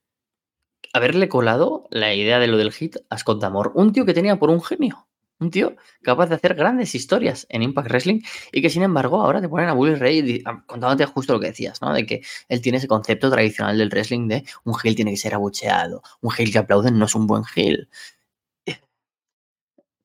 haberle 0.93 1.29
colado 1.29 1.87
la 1.91 2.13
idea 2.13 2.39
de 2.39 2.47
lo 2.47 2.57
del 2.57 2.71
hit 2.71 2.97
a 3.09 3.17
Scott 3.17 3.41
Damore, 3.41 3.71
un 3.73 3.93
tío 3.93 4.05
que 4.05 4.13
tenía 4.13 4.37
por 4.37 4.49
un 4.49 4.61
genio. 4.61 5.07
Un 5.41 5.49
tío 5.49 5.75
capaz 6.03 6.27
de 6.27 6.35
hacer 6.35 6.53
grandes 6.53 6.93
historias 6.93 7.47
en 7.49 7.63
Impact 7.63 7.89
Wrestling 7.89 8.21
y 8.51 8.61
que 8.61 8.69
sin 8.69 8.83
embargo 8.83 9.19
ahora 9.19 9.41
te 9.41 9.49
ponen 9.49 9.69
a 9.69 9.73
Bully 9.73 9.95
Ray 9.95 10.43
contándote 10.67 11.05
justo 11.07 11.33
lo 11.33 11.39
que 11.39 11.47
decías, 11.47 11.81
¿no? 11.81 11.93
De 11.93 12.05
que 12.05 12.21
él 12.47 12.61
tiene 12.61 12.77
ese 12.77 12.87
concepto 12.87 13.29
tradicional 13.29 13.77
del 13.77 13.89
wrestling 13.89 14.27
de 14.27 14.45
un 14.63 14.75
heel 14.81 14.95
tiene 14.95 15.11
que 15.11 15.17
ser 15.17 15.33
abucheado, 15.33 16.03
un 16.21 16.31
heel 16.37 16.51
que 16.51 16.59
aplauden 16.59 16.97
no 16.97 17.05
es 17.05 17.15
un 17.15 17.25
buen 17.25 17.43
heel. 17.55 17.89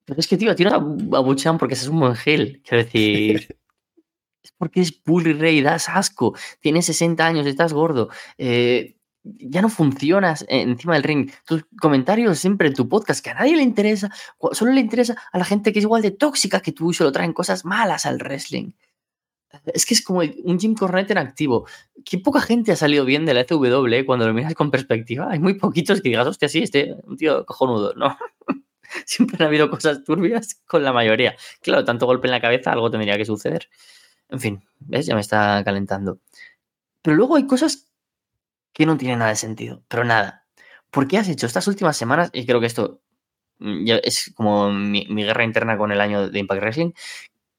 Pero 0.07 0.20
es 0.20 0.28
que, 0.28 0.37
tío, 0.37 0.53
a 0.53 0.55
ti 0.55 0.64
no 0.64 0.70
abuchean 1.16 1.59
porque 1.59 1.74
es 1.74 1.87
un 1.89 1.99
buen 2.01 2.14
heel. 2.24 2.62
Quiero 2.64 2.84
decir, 2.84 3.59
es 4.43 4.53
porque 4.57 4.80
es 4.80 5.03
Bully 5.05 5.32
Ray, 5.32 5.61
das 5.61 5.89
asco, 5.89 6.34
tienes 6.61 6.87
60 6.87 7.26
años, 7.26 7.47
estás 7.47 7.72
gordo. 7.72 8.09
Eh, 8.39 8.96
ya 9.39 9.62
no 9.62 9.68
funcionas 9.68 10.45
encima 10.49 10.95
del 10.95 11.03
ring. 11.03 11.31
Tus 11.45 11.64
comentarios 11.81 12.39
siempre 12.39 12.68
en 12.68 12.74
tu 12.74 12.89
podcast, 12.89 13.22
que 13.24 13.31
a 13.31 13.35
nadie 13.35 13.57
le 13.57 13.62
interesa, 13.62 14.11
solo 14.53 14.72
le 14.72 14.81
interesa 14.81 15.16
a 15.33 15.39
la 15.39 15.45
gente 15.45 15.72
que 15.72 15.81
es 15.81 15.85
igual 15.85 16.03
de 16.03 16.11
tóxica 16.11 16.61
que 16.61 16.72
tú 16.72 16.91
y 16.91 16.95
solo 16.95 17.12
traen 17.12 17.33
cosas 17.33 17.64
malas 17.64 18.07
al 18.07 18.18
wrestling. 18.18 18.72
Es 19.66 19.87
que 19.87 19.95
es 19.95 20.03
como 20.03 20.20
un 20.45 20.61
Jim 20.61 20.74
Cornette 20.74 21.12
en 21.12 21.18
activo. 21.18 21.66
Qué 22.05 22.18
poca 22.18 22.41
gente 22.41 22.72
ha 22.72 22.77
salido 22.77 23.05
bien 23.05 23.24
de 23.24 23.35
la 23.35 23.45
FW 23.45 23.87
eh, 23.95 24.05
cuando 24.05 24.27
lo 24.27 24.35
miras 24.35 24.55
con 24.55 24.70
perspectiva. 24.70 25.29
Hay 25.31 25.39
muy 25.39 25.55
poquitos 25.55 26.03
que 26.03 26.11
digas, 26.11 26.27
hostia, 26.27 26.49
sí, 26.49 26.62
este, 26.62 26.95
un 27.05 27.16
tío 27.16 27.45
cojonudo, 27.47 27.95
¿no? 27.95 28.16
Siempre 29.07 29.37
han 29.39 29.47
habido 29.49 29.70
cosas 29.70 30.05
turbias 30.05 30.62
con 30.66 30.85
la 30.85 30.93
mayoría. 30.93 31.37
Claro, 31.61 31.85
tanto 31.85 32.07
golpe 32.07 32.29
en 32.29 32.33
la 32.33 32.41
cabeza, 32.41 32.72
algo 32.72 32.91
tendría 32.91 33.16
que 33.16 33.24
suceder. 33.24 33.68
En 34.29 34.41
fin, 34.41 34.64
¿ves? 34.81 35.07
Ya 35.07 35.14
me 35.14 35.20
está 35.20 35.62
calentando. 35.64 36.18
Pero 37.03 37.16
luego 37.16 37.37
hay 37.37 37.47
cosas 37.47 37.87
que 38.77 38.85
no 38.85 38.99
tiene 38.99 39.16
nada 39.16 39.31
de 39.31 39.37
sentido, 39.37 39.83
pero 39.89 40.05
nada. 40.05 40.45
¿Por 40.91 41.09
qué 41.09 41.16
has 41.16 41.29
hecho 41.31 41.47
estas 41.47 41.66
últimas 41.66 41.97
semanas? 41.97 42.29
Y 42.35 42.45
creo 42.45 42.61
que 42.61 42.66
esto 42.66 43.01
mm, 43.59 43.87
es 44.05 44.33
como 44.37 44.70
mi, 44.70 45.07
guerra 45.07 45.45
interna 45.45 45.79
con 45.79 45.93
el 45.93 46.01
año 46.03 46.29
de 46.29 46.39
Impact 46.39 46.61
Wrestling, 46.61 46.93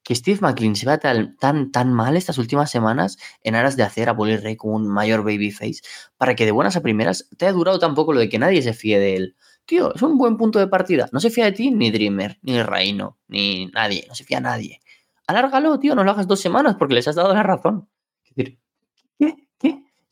que 0.04 0.14
Steve 0.14 0.40
McLean 0.42 0.76
se 0.76 0.86
va 0.86 1.00
tan, 1.00 1.36
tan, 1.38 1.72
tan 1.72 1.92
mal 1.92 2.16
estas 2.16 2.38
últimas 2.38 2.70
semanas 2.70 3.18
en 3.42 3.56
aras 3.56 3.76
de 3.76 3.84
hacer 3.84 4.10
a 4.10 4.14
Bully 4.14 4.38
Ray 4.38 4.58
como 4.58 4.76
un 4.76 4.88
mayor 4.88 5.24
babyface, 5.24 5.82
para 6.18 6.36
que 6.36 6.46
de 6.46 6.52
buenas 6.52 6.76
a 6.78 6.82
primeras 6.82 7.28
te 7.36 7.46
haya 7.46 7.54
durado 7.54 7.80
tampoco 7.80 8.14
lo 8.14 8.20
de 8.20 8.30
que 8.30 8.38
nadie 8.38 8.62
se 8.62 8.74
fíe 8.74 9.00
de 9.00 9.16
él. 9.16 9.36
Tío, 9.66 9.96
es 9.96 10.02
un 10.04 10.20
buen 10.20 10.38
punto 10.38 10.60
de 10.60 10.68
partida. 10.68 11.10
No 11.12 11.20
se 11.20 11.32
fía 11.32 11.46
de 11.46 11.52
ti 11.52 11.72
ni 11.72 11.90
Dreamer, 11.90 12.38
ni 12.44 12.62
Reino, 12.62 13.18
ni 13.28 13.66
nadie. 13.68 14.06
No 14.08 14.14
se 14.14 14.24
fía 14.24 14.38
a 14.38 14.42
nadie. 14.42 14.82
Alárgalo, 15.26 15.80
tío, 15.80 15.96
no 15.96 16.04
lo 16.04 16.12
hagas 16.12 16.28
dos 16.28 16.40
semanas 16.40 16.76
porque 16.78 16.94
les 16.94 17.08
has 17.08 17.16
dado 17.16 17.34
la 17.34 17.44
razón. 17.44 17.90
Es 18.24 18.36
decir, 18.36 18.60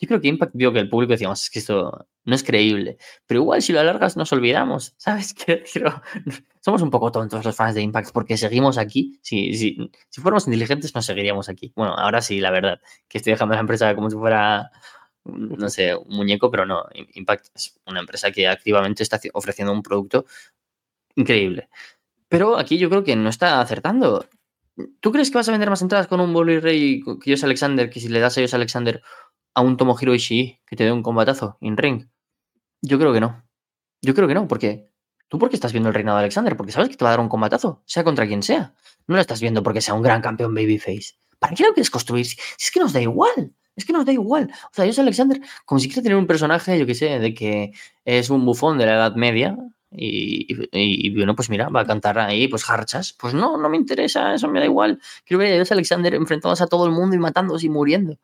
yo 0.06 0.08
creo 0.08 0.22
que 0.22 0.28
Impact 0.28 0.52
vio 0.56 0.72
que 0.72 0.80
el 0.80 0.90
público 0.90 1.12
decíamos, 1.14 1.42
es 1.44 1.50
que 1.50 1.60
esto 1.60 2.08
no 2.24 2.36
es 2.36 2.44
creíble. 2.44 2.98
Pero 3.26 3.42
igual 3.42 3.62
si 3.64 3.74
lo 3.74 3.80
alargas 3.80 4.16
nos 4.16 4.32
olvidamos, 4.34 4.94
¿sabes? 4.98 5.34
qué? 5.34 5.64
somos 6.62 6.82
un 6.82 6.92
poco 6.92 7.12
tontos 7.12 7.44
los 7.44 7.56
fans 7.56 7.74
de 7.74 7.82
Impact 7.82 8.12
porque 8.14 8.38
seguimos 8.38 8.78
aquí. 8.78 9.20
Si, 9.24 9.54
si, 9.56 9.92
si 10.10 10.22
fuéramos 10.22 10.46
inteligentes 10.48 10.94
no 10.94 11.02
seguiríamos 11.02 11.50
aquí. 11.50 11.74
Bueno, 11.76 11.96
ahora 11.96 12.22
sí, 12.22 12.40
la 12.40 12.52
verdad, 12.52 12.80
que 13.08 13.18
estoy 13.18 13.32
dejando 13.34 13.56
la 13.56 13.62
empresa 13.62 13.96
como 13.96 14.10
si 14.12 14.16
fuera, 14.16 14.72
no 15.24 15.70
sé, 15.70 15.96
un 15.96 16.16
muñeco, 16.16 16.52
pero 16.52 16.66
no. 16.68 16.86
Impact 17.16 17.48
es 17.56 17.80
una 17.88 18.00
empresa 18.00 18.32
que 18.32 18.48
activamente 18.48 19.02
está 19.02 19.20
ofreciendo 19.34 19.74
un 19.74 19.82
producto 19.82 20.26
increíble. 21.16 21.70
Pero 22.28 22.58
aquí 22.58 22.78
yo 22.78 22.90
creo 22.90 23.04
que 23.04 23.16
no 23.16 23.30
está 23.30 23.60
acertando. 23.60 24.28
¿Tú 25.00 25.12
crees 25.12 25.32
que 25.32 25.38
vas 25.38 25.48
a 25.48 25.52
vender 25.52 25.70
más 25.70 25.82
entradas 25.82 26.08
con 26.08 26.20
un 26.20 26.34
Bully 26.34 26.60
Ray 26.60 27.02
que 27.24 27.36
Alexander 27.42 27.90
que 27.90 28.00
si 28.00 28.10
le 28.10 28.20
das 28.20 28.38
a 28.38 28.42
Josh 28.42 28.56
Alexander 28.56 29.02
a 29.56 29.62
un 29.62 29.78
Tomohiro 29.78 30.14
Ishii 30.14 30.62
que 30.66 30.76
te 30.76 30.84
dé 30.84 30.92
un 30.92 31.02
combatazo 31.02 31.58
in 31.62 31.78
ring? 31.78 32.08
Yo 32.82 33.00
creo 33.00 33.14
que 33.14 33.22
no. 33.22 33.44
Yo 34.02 34.14
creo 34.14 34.28
que 34.28 34.36
no, 34.36 34.48
porque 34.48 34.92
tú 35.28 35.40
porque 35.40 35.56
estás 35.56 35.72
viendo 35.72 35.90
el 35.90 35.96
reinado 35.96 36.18
de 36.18 36.26
Alexander, 36.26 36.56
porque 36.56 36.72
sabes 36.72 36.90
que 36.90 36.98
te 36.98 37.04
va 37.04 37.10
a 37.10 37.14
dar 37.14 37.20
un 37.20 37.30
combatazo, 37.30 37.82
sea 37.86 38.04
contra 38.04 38.28
quien 38.28 38.44
sea. 38.44 38.74
No 39.08 39.16
lo 39.16 39.22
estás 39.22 39.42
viendo 39.42 39.64
porque 39.64 39.82
sea 39.82 39.94
un 39.94 40.04
gran 40.04 40.22
campeón 40.22 40.54
babyface. 40.54 41.16
¿Para 41.40 41.56
qué 41.56 41.64
lo 41.64 41.74
quieres 41.74 41.90
construir? 41.90 42.26
Si 42.26 42.38
es 42.60 42.72
que 42.72 42.80
nos 42.80 42.94
da 42.94 43.02
igual. 43.02 43.54
Es 43.76 43.86
que 43.86 43.94
nos 43.94 44.06
da 44.06 44.14
igual. 44.14 44.52
O 44.52 44.74
sea, 44.74 44.92
soy 44.94 45.02
Alexander, 45.02 45.42
como 45.66 45.80
si 45.80 45.88
quiere 45.88 46.04
tener 46.04 46.18
un 46.18 46.28
personaje, 46.28 46.78
yo 46.80 46.86
qué 46.86 46.96
sé, 46.96 47.20
de 47.20 47.34
que 47.34 47.74
es 48.06 48.30
un 48.30 48.46
bufón 48.46 48.78
de 48.78 48.86
la 48.86 48.94
Edad 48.94 49.16
Media 49.16 49.58
y, 49.92 51.16
bueno, 51.16 51.36
pues 51.36 51.50
mira, 51.50 51.70
va 51.70 51.82
a 51.82 51.86
cantar 51.86 52.20
ahí, 52.20 52.48
pues 52.48 52.70
harchas. 52.70 53.14
Pues 53.14 53.34
no, 53.34 53.58
no 53.58 53.70
me 53.70 53.78
interesa, 53.78 54.34
eso 54.34 54.50
me 54.50 54.60
da 54.60 54.66
igual. 54.66 55.00
Quiero 55.26 55.40
ver 55.40 55.54
a 55.54 55.56
Dios 55.56 55.72
Alexander 55.72 56.14
enfrentándose 56.14 56.64
a 56.64 56.68
todo 56.68 56.86
el 56.86 56.92
mundo 56.92 57.16
y 57.16 57.20
matándose 57.20 57.66
y 57.66 57.70
muriendo 57.70 58.18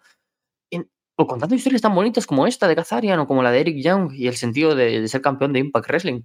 o 1.16 1.28
contando 1.28 1.56
historias 1.56 1.82
tan 1.82 1.94
bonitas 1.94 2.26
como 2.26 2.48
esta 2.48 2.68
de 2.68 2.76
Kazarian 2.76 3.20
o 3.20 3.28
como 3.28 3.44
la 3.44 3.52
de 3.52 3.62
Eric 3.62 3.78
Young 3.84 4.14
y 4.14 4.28
el 4.28 4.36
sentido 4.36 4.76
de, 4.76 5.08
ser 5.08 5.22
campeón 5.22 5.54
de 5.54 5.60
Impact 5.60 5.88
Wrestling. 5.88 6.22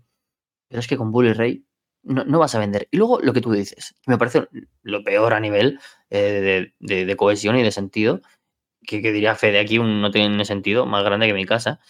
Pero 0.68 0.80
es 0.80 0.86
que 0.86 0.96
con 0.96 1.12
Bully 1.12 1.32
Ray 1.32 1.64
no, 2.02 2.38
vas 2.38 2.54
a 2.54 2.58
vender. 2.58 2.88
Y 2.90 2.96
luego 2.96 3.20
lo 3.20 3.32
que 3.32 3.40
tú 3.40 3.52
dices, 3.52 3.94
que 4.02 4.10
me 4.10 4.18
parece 4.18 4.48
lo 4.82 5.02
peor 5.02 5.34
a 5.34 5.40
nivel 5.40 5.80
eh, 6.10 6.72
de, 6.78 7.16
cohesión 7.16 7.56
y 7.56 7.62
de 7.62 7.72
sentido, 7.72 8.20
que, 8.82 9.00
diría 9.00 9.34
Fede 9.34 9.58
aquí 9.58 9.78
un, 9.78 10.00
no 10.00 10.10
tiene 10.10 10.44
sentido, 10.44 10.86
más 10.86 11.04
grande 11.04 11.26
que 11.26 11.34
mi 11.34 11.46
casa. 11.46 11.80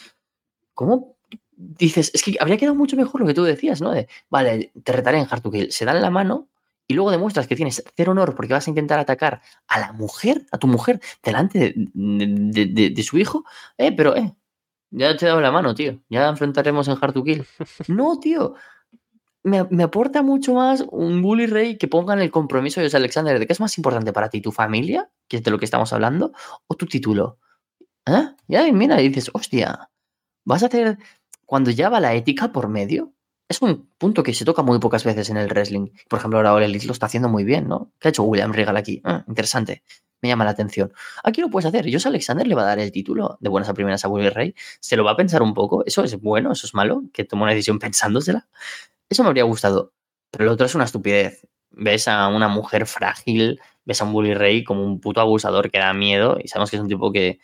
¿Cómo 0.74 1.16
dices? 1.57 2.11
Es 2.14 2.22
que 2.22 2.36
habría 2.40 2.57
quedado 2.57 2.74
mucho 2.74 2.97
mejor 2.97 3.20
lo 3.20 3.26
que 3.26 3.34
tú 3.34 3.44
decías, 3.44 3.80
¿no? 3.80 3.92
De, 3.92 4.09
vale, 4.30 4.72
te 4.82 4.92
retaré 4.92 5.18
en 5.18 5.26
Hard 5.30 5.42
to 5.42 5.51
Kill. 5.51 5.72
Se 5.72 5.84
dan 5.84 6.01
la 6.01 6.11
mano 6.11 6.49
y 6.89 6.95
luego 6.95 7.11
demuestras 7.11 7.47
que 7.47 7.57
tienes 7.57 7.82
cero 7.97 8.12
honor 8.12 8.34
porque 8.34 8.53
vas 8.53 8.66
a 8.66 8.70
intentar 8.70 8.99
atacar 8.99 9.43
a 9.66 9.80
la 9.80 9.93
mujer, 9.93 10.47
a 10.53 10.59
tu 10.59 10.66
mujer, 10.66 11.01
delante 11.22 11.74
de, 11.74 13.03
su 13.03 13.18
hijo, 13.18 13.45
eh, 13.76 13.93
pero 13.93 14.16
eh, 14.16 14.34
ya 14.91 15.16
te 15.16 15.24
he 15.24 15.28
dado 15.28 15.41
la 15.41 15.51
mano, 15.51 15.74
tío. 15.74 16.01
Ya 16.09 16.28
enfrentaremos 16.28 16.89
en 16.89 16.97
Hard 17.01 17.12
to 17.12 17.24
Kill. 17.24 17.45
No, 17.89 18.18
tío. 18.18 18.55
Me, 19.43 19.59
aporta 19.82 20.22
mucho 20.22 20.55
más 20.55 20.84
un 20.91 21.22
Bully 21.22 21.47
Rey 21.47 21.76
que 21.78 21.87
pongan 21.87 22.20
el 22.20 22.32
compromiso 22.32 22.80
de 22.80 22.91
Alexander 22.93 23.39
de 23.39 23.47
qué 23.47 23.53
es 23.53 23.61
más 23.61 23.78
importante 23.78 24.12
para 24.12 24.28
ti, 24.28 24.41
tu 24.41 24.51
familia, 24.51 25.09
que 25.28 25.37
es 25.37 25.45
de 25.45 25.53
lo 25.53 25.59
que 25.59 25.64
estamos 25.64 25.93
hablando, 25.93 26.32
o 26.66 26.74
tu 26.74 26.87
título. 26.87 27.39
¿Eh? 28.07 28.30
Ya, 28.49 28.72
mira, 28.72 28.97
dices, 28.97 29.30
hostia, 29.32 29.91
vas 30.45 30.62
a 30.62 30.66
hacer. 30.66 30.99
Cuando 31.45 31.70
ya 31.70 31.89
va 31.91 32.01
la 32.01 32.14
ética 32.14 32.51
por 32.53 32.68
medio, 32.68 33.12
es 33.49 33.62
un 33.62 33.88
punto 33.99 34.22
que 34.22 34.34
se 34.34 34.44
toca 34.44 34.62
muy 34.62 34.78
pocas 34.78 35.05
veces 35.05 35.30
en 35.30 35.36
el 35.36 35.49
wrestling. 35.49 35.88
Por 36.09 36.18
ejemplo, 36.18 36.38
ahora 36.38 36.53
Ole 36.55 36.66
Elite 36.66 36.86
lo 36.86 36.92
está 36.92 37.07
haciendo 37.07 37.28
muy 37.28 37.44
bien, 37.44 37.68
¿no? 37.68 37.92
¿Qué 38.01 38.09
ha 38.09 38.11
hecho 38.11 38.24
William 38.24 38.53
Regal 38.53 38.76
aquí? 38.76 39.01
Ah, 39.05 39.24
interesante. 39.28 39.82
Me 40.20 40.28
llama 40.28 40.44
la 40.44 40.51
atención. 40.51 40.92
Aquí 41.22 41.40
lo 41.40 41.49
puedes 41.49 41.66
hacer. 41.66 41.86
Jos 41.92 42.07
Alexander 42.07 42.47
le 42.47 42.55
va 42.55 42.62
a 42.62 42.66
dar 42.66 42.78
el 42.80 42.90
título 42.90 43.38
de 43.40 43.49
buenas 43.49 43.68
a 43.68 43.74
primeras 43.74 44.05
a 44.05 44.09
William 44.09 44.34
Rey. 44.34 44.55
Se 44.80 44.97
lo 44.97 45.05
va 45.05 45.12
a 45.12 45.16
pensar 45.16 45.42
un 45.42 45.55
poco. 45.55 45.84
Eso 45.86 46.03
es 46.03 46.20
bueno, 46.20 46.53
eso 46.53 46.66
es 46.66 46.74
malo, 46.74 47.05
que 47.12 47.24
tomó 47.24 47.44
una 47.44 47.53
decisión 47.53 47.78
pensándosela. 47.78 48.49
Eso 49.09 49.22
me 49.22 49.28
habría 49.28 49.44
gustado. 49.44 49.92
Pero 50.30 50.47
lo 50.47 50.53
otro 50.53 50.66
es 50.66 50.74
una 50.74 50.84
estupidez. 50.84 51.47
Ves 51.70 52.09
a 52.09 52.28
una 52.28 52.49
mujer 52.49 52.86
frágil, 52.86 53.61
ves 53.84 54.01
a 54.01 54.05
un 54.05 54.12
Bully 54.12 54.64
como 54.64 54.84
un 54.84 55.01
puto 55.01 55.20
abusador 55.20 55.70
que 55.70 55.78
da 55.78 55.92
miedo 55.92 56.38
y 56.42 56.49
sabemos 56.49 56.70
que 56.70 56.76
es 56.76 56.82
un 56.82 56.88
tipo 56.88 57.12
que, 57.12 57.38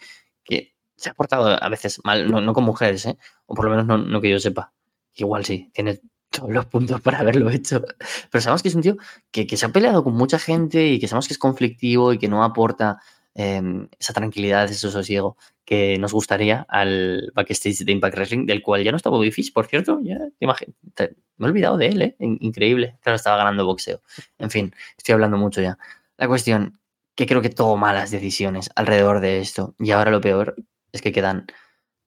que 0.44 0.74
se 0.96 1.10
ha 1.10 1.14
portado 1.14 1.62
a 1.62 1.68
veces 1.68 2.00
mal, 2.04 2.30
no, 2.30 2.52
con 2.54 2.64
mujeres, 2.64 3.06
¿eh? 3.06 3.18
o 3.46 3.54
por 3.54 3.66
lo 3.66 3.70
menos 3.70 3.86
no, 3.86 3.98
no 3.98 4.20
que 4.20 4.30
yo 4.30 4.38
sepa 4.40 4.72
Igual 5.14 5.44
sí, 5.44 5.70
tiene 5.72 6.00
todos 6.32 6.50
los 6.50 6.66
puntos 6.66 7.00
para 7.00 7.20
haberlo 7.20 7.50
hecho. 7.50 7.84
Pero 8.30 8.42
sabemos 8.42 8.62
que 8.62 8.68
es 8.68 8.74
un 8.74 8.82
tío 8.82 8.96
que, 9.30 9.46
se 9.56 9.66
ha 9.66 9.68
peleado 9.68 10.02
con 10.02 10.14
mucha 10.14 10.38
gente 10.38 10.88
y 10.88 10.98
que 10.98 11.06
sabemos 11.06 11.28
que 11.28 11.34
es 11.34 11.38
conflictivo 11.38 12.12
y 12.12 12.18
que 12.18 12.28
no 12.28 12.42
aporta 12.42 12.98
em, 13.34 13.88
esa 13.98 14.12
tranquilidad, 14.12 14.64
ese 14.64 14.90
sosiego 14.90 15.36
que 15.64 15.96
nos 15.98 16.12
gustaría 16.12 16.66
al 16.68 17.30
backstage 17.34 17.84
de 17.84 17.92
Impact 17.92 18.16
Wrestling, 18.16 18.46
del 18.46 18.62
cual 18.62 18.82
ya 18.82 18.90
no 18.90 18.96
está 18.96 19.10
Bobby 19.10 19.30
por 19.54 19.66
cierto. 19.66 20.00
Ya 20.02 20.18
me 20.40 21.46
he 21.46 21.50
olvidado 21.50 21.76
de 21.76 21.86
él, 21.86 22.02
¿eh? 22.02 22.16
Increíble. 22.18 22.98
Claro, 23.02 23.16
estaba 23.16 23.36
ganando 23.36 23.64
boxeo. 23.64 24.00
En 24.38 24.50
fin, 24.50 24.74
estoy 24.96 25.14
hablando 25.14 25.36
mucho 25.36 25.60
ya. 25.60 25.78
La 26.16 26.28
cuestión, 26.28 26.80
que 27.14 27.26
creo 27.26 27.42
que 27.42 27.50
todo 27.50 27.76
malas 27.76 28.10
decisiones 28.10 28.70
alrededor 28.74 29.20
de 29.20 29.38
esto. 29.40 29.74
Y 29.78 29.90
ahora 29.92 30.10
lo 30.10 30.20
peor 30.20 30.56
es 30.92 31.02
que 31.02 31.12
quedan 31.12 31.46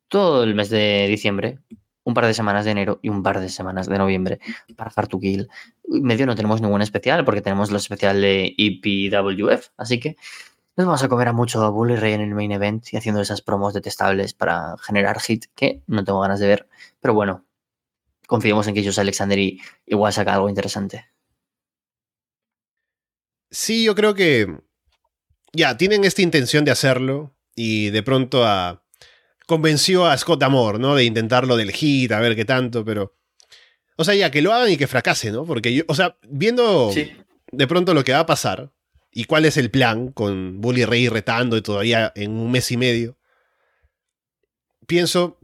todo 0.08 0.44
el 0.44 0.56
mes 0.56 0.70
de 0.70 1.08
diciembre 1.10 1.60
un 2.06 2.14
par 2.14 2.26
de 2.26 2.34
semanas 2.34 2.64
de 2.64 2.72
enero 2.72 3.00
y 3.02 3.10
un 3.10 3.22
par 3.24 3.42
de 3.42 3.50
semanas 3.50 3.90
de 3.90 3.98
noviembre 3.98 4.40
para 4.78 4.92
Hard. 4.96 5.10
Medio 5.88 6.26
no 6.26 6.36
tenemos 6.36 6.62
ningún 6.62 6.82
especial 6.82 7.26
porque 7.26 7.42
tenemos 7.42 7.72
lo 7.72 7.78
especial 7.78 8.22
de 8.22 8.56
EPWF, 8.58 9.70
así 9.76 10.00
que 10.00 10.16
nos 10.78 10.86
vamos 10.86 11.04
a 11.04 11.10
comer 11.10 11.30
a 11.30 11.34
mucho 11.34 11.64
a 11.64 11.70
Bully 11.70 11.96
Ray 11.96 12.14
en 12.14 12.22
el 12.22 12.36
main 12.36 12.52
event 12.52 12.86
y 12.94 12.98
haciendo 12.98 13.22
esas 13.22 13.42
promos 13.42 13.74
detestables 13.74 14.34
para 14.34 14.76
generar 14.78 15.20
hit 15.20 15.46
que 15.56 15.82
no 15.88 16.04
tengo 16.04 16.20
ganas 16.22 16.40
de 16.40 16.48
ver. 16.48 16.70
Pero 17.02 17.14
bueno, 17.14 17.46
confiemos 18.28 18.68
en 18.68 18.76
que 18.76 18.86
José 18.86 19.02
Alexander 19.02 19.40
igual 19.86 20.14
saca 20.14 20.34
algo 20.34 20.50
interesante. 20.50 21.06
Sí, 23.50 23.84
yo 23.84 23.96
creo 23.96 24.14
que 24.14 24.60
ya 25.54 25.78
tienen 25.78 26.04
esta 26.04 26.22
intención 26.22 26.66
de 26.66 26.72
hacerlo 26.72 27.34
y 27.56 27.90
de 27.90 28.04
pronto 28.04 28.46
a, 28.46 28.85
convenció 29.48 30.06
a 30.06 30.18
Scott 30.18 30.44
Amor, 30.44 30.80
¿no? 30.80 30.96
De 30.96 31.04
intentarlo 31.04 31.56
del 31.58 31.72
hit, 31.72 32.12
a 32.12 32.20
ver 32.20 32.36
qué 32.36 32.46
tanto, 32.46 32.84
pero... 32.84 33.16
O 33.98 34.04
sea, 34.04 34.14
ya 34.14 34.30
que 34.30 34.42
lo 34.42 34.54
hagan 34.54 34.72
y 34.72 34.78
que 34.78 34.88
fracase, 34.88 35.32
¿no? 35.32 35.46
Porque 35.46 35.74
yo, 35.74 35.84
o 35.88 35.96
sea, 35.96 36.18
viendo 36.28 36.92
de 37.52 37.68
pronto 37.68 37.94
lo 37.94 38.04
que 38.04 38.12
va 38.12 38.20
a 38.20 38.26
pasar 38.26 38.74
y 39.12 39.24
cuál 39.24 39.46
es 39.46 39.56
el 39.56 39.72
plan 39.72 40.12
con 40.12 40.60
Bully 40.60 40.84
Ray 40.84 41.08
retando 41.08 41.56
y 41.56 41.62
todavía 41.62 42.12
en 42.16 42.32
un 42.32 42.52
mes 42.52 42.70
y 42.72 42.78
medio, 42.78 43.18
pienso 44.86 45.40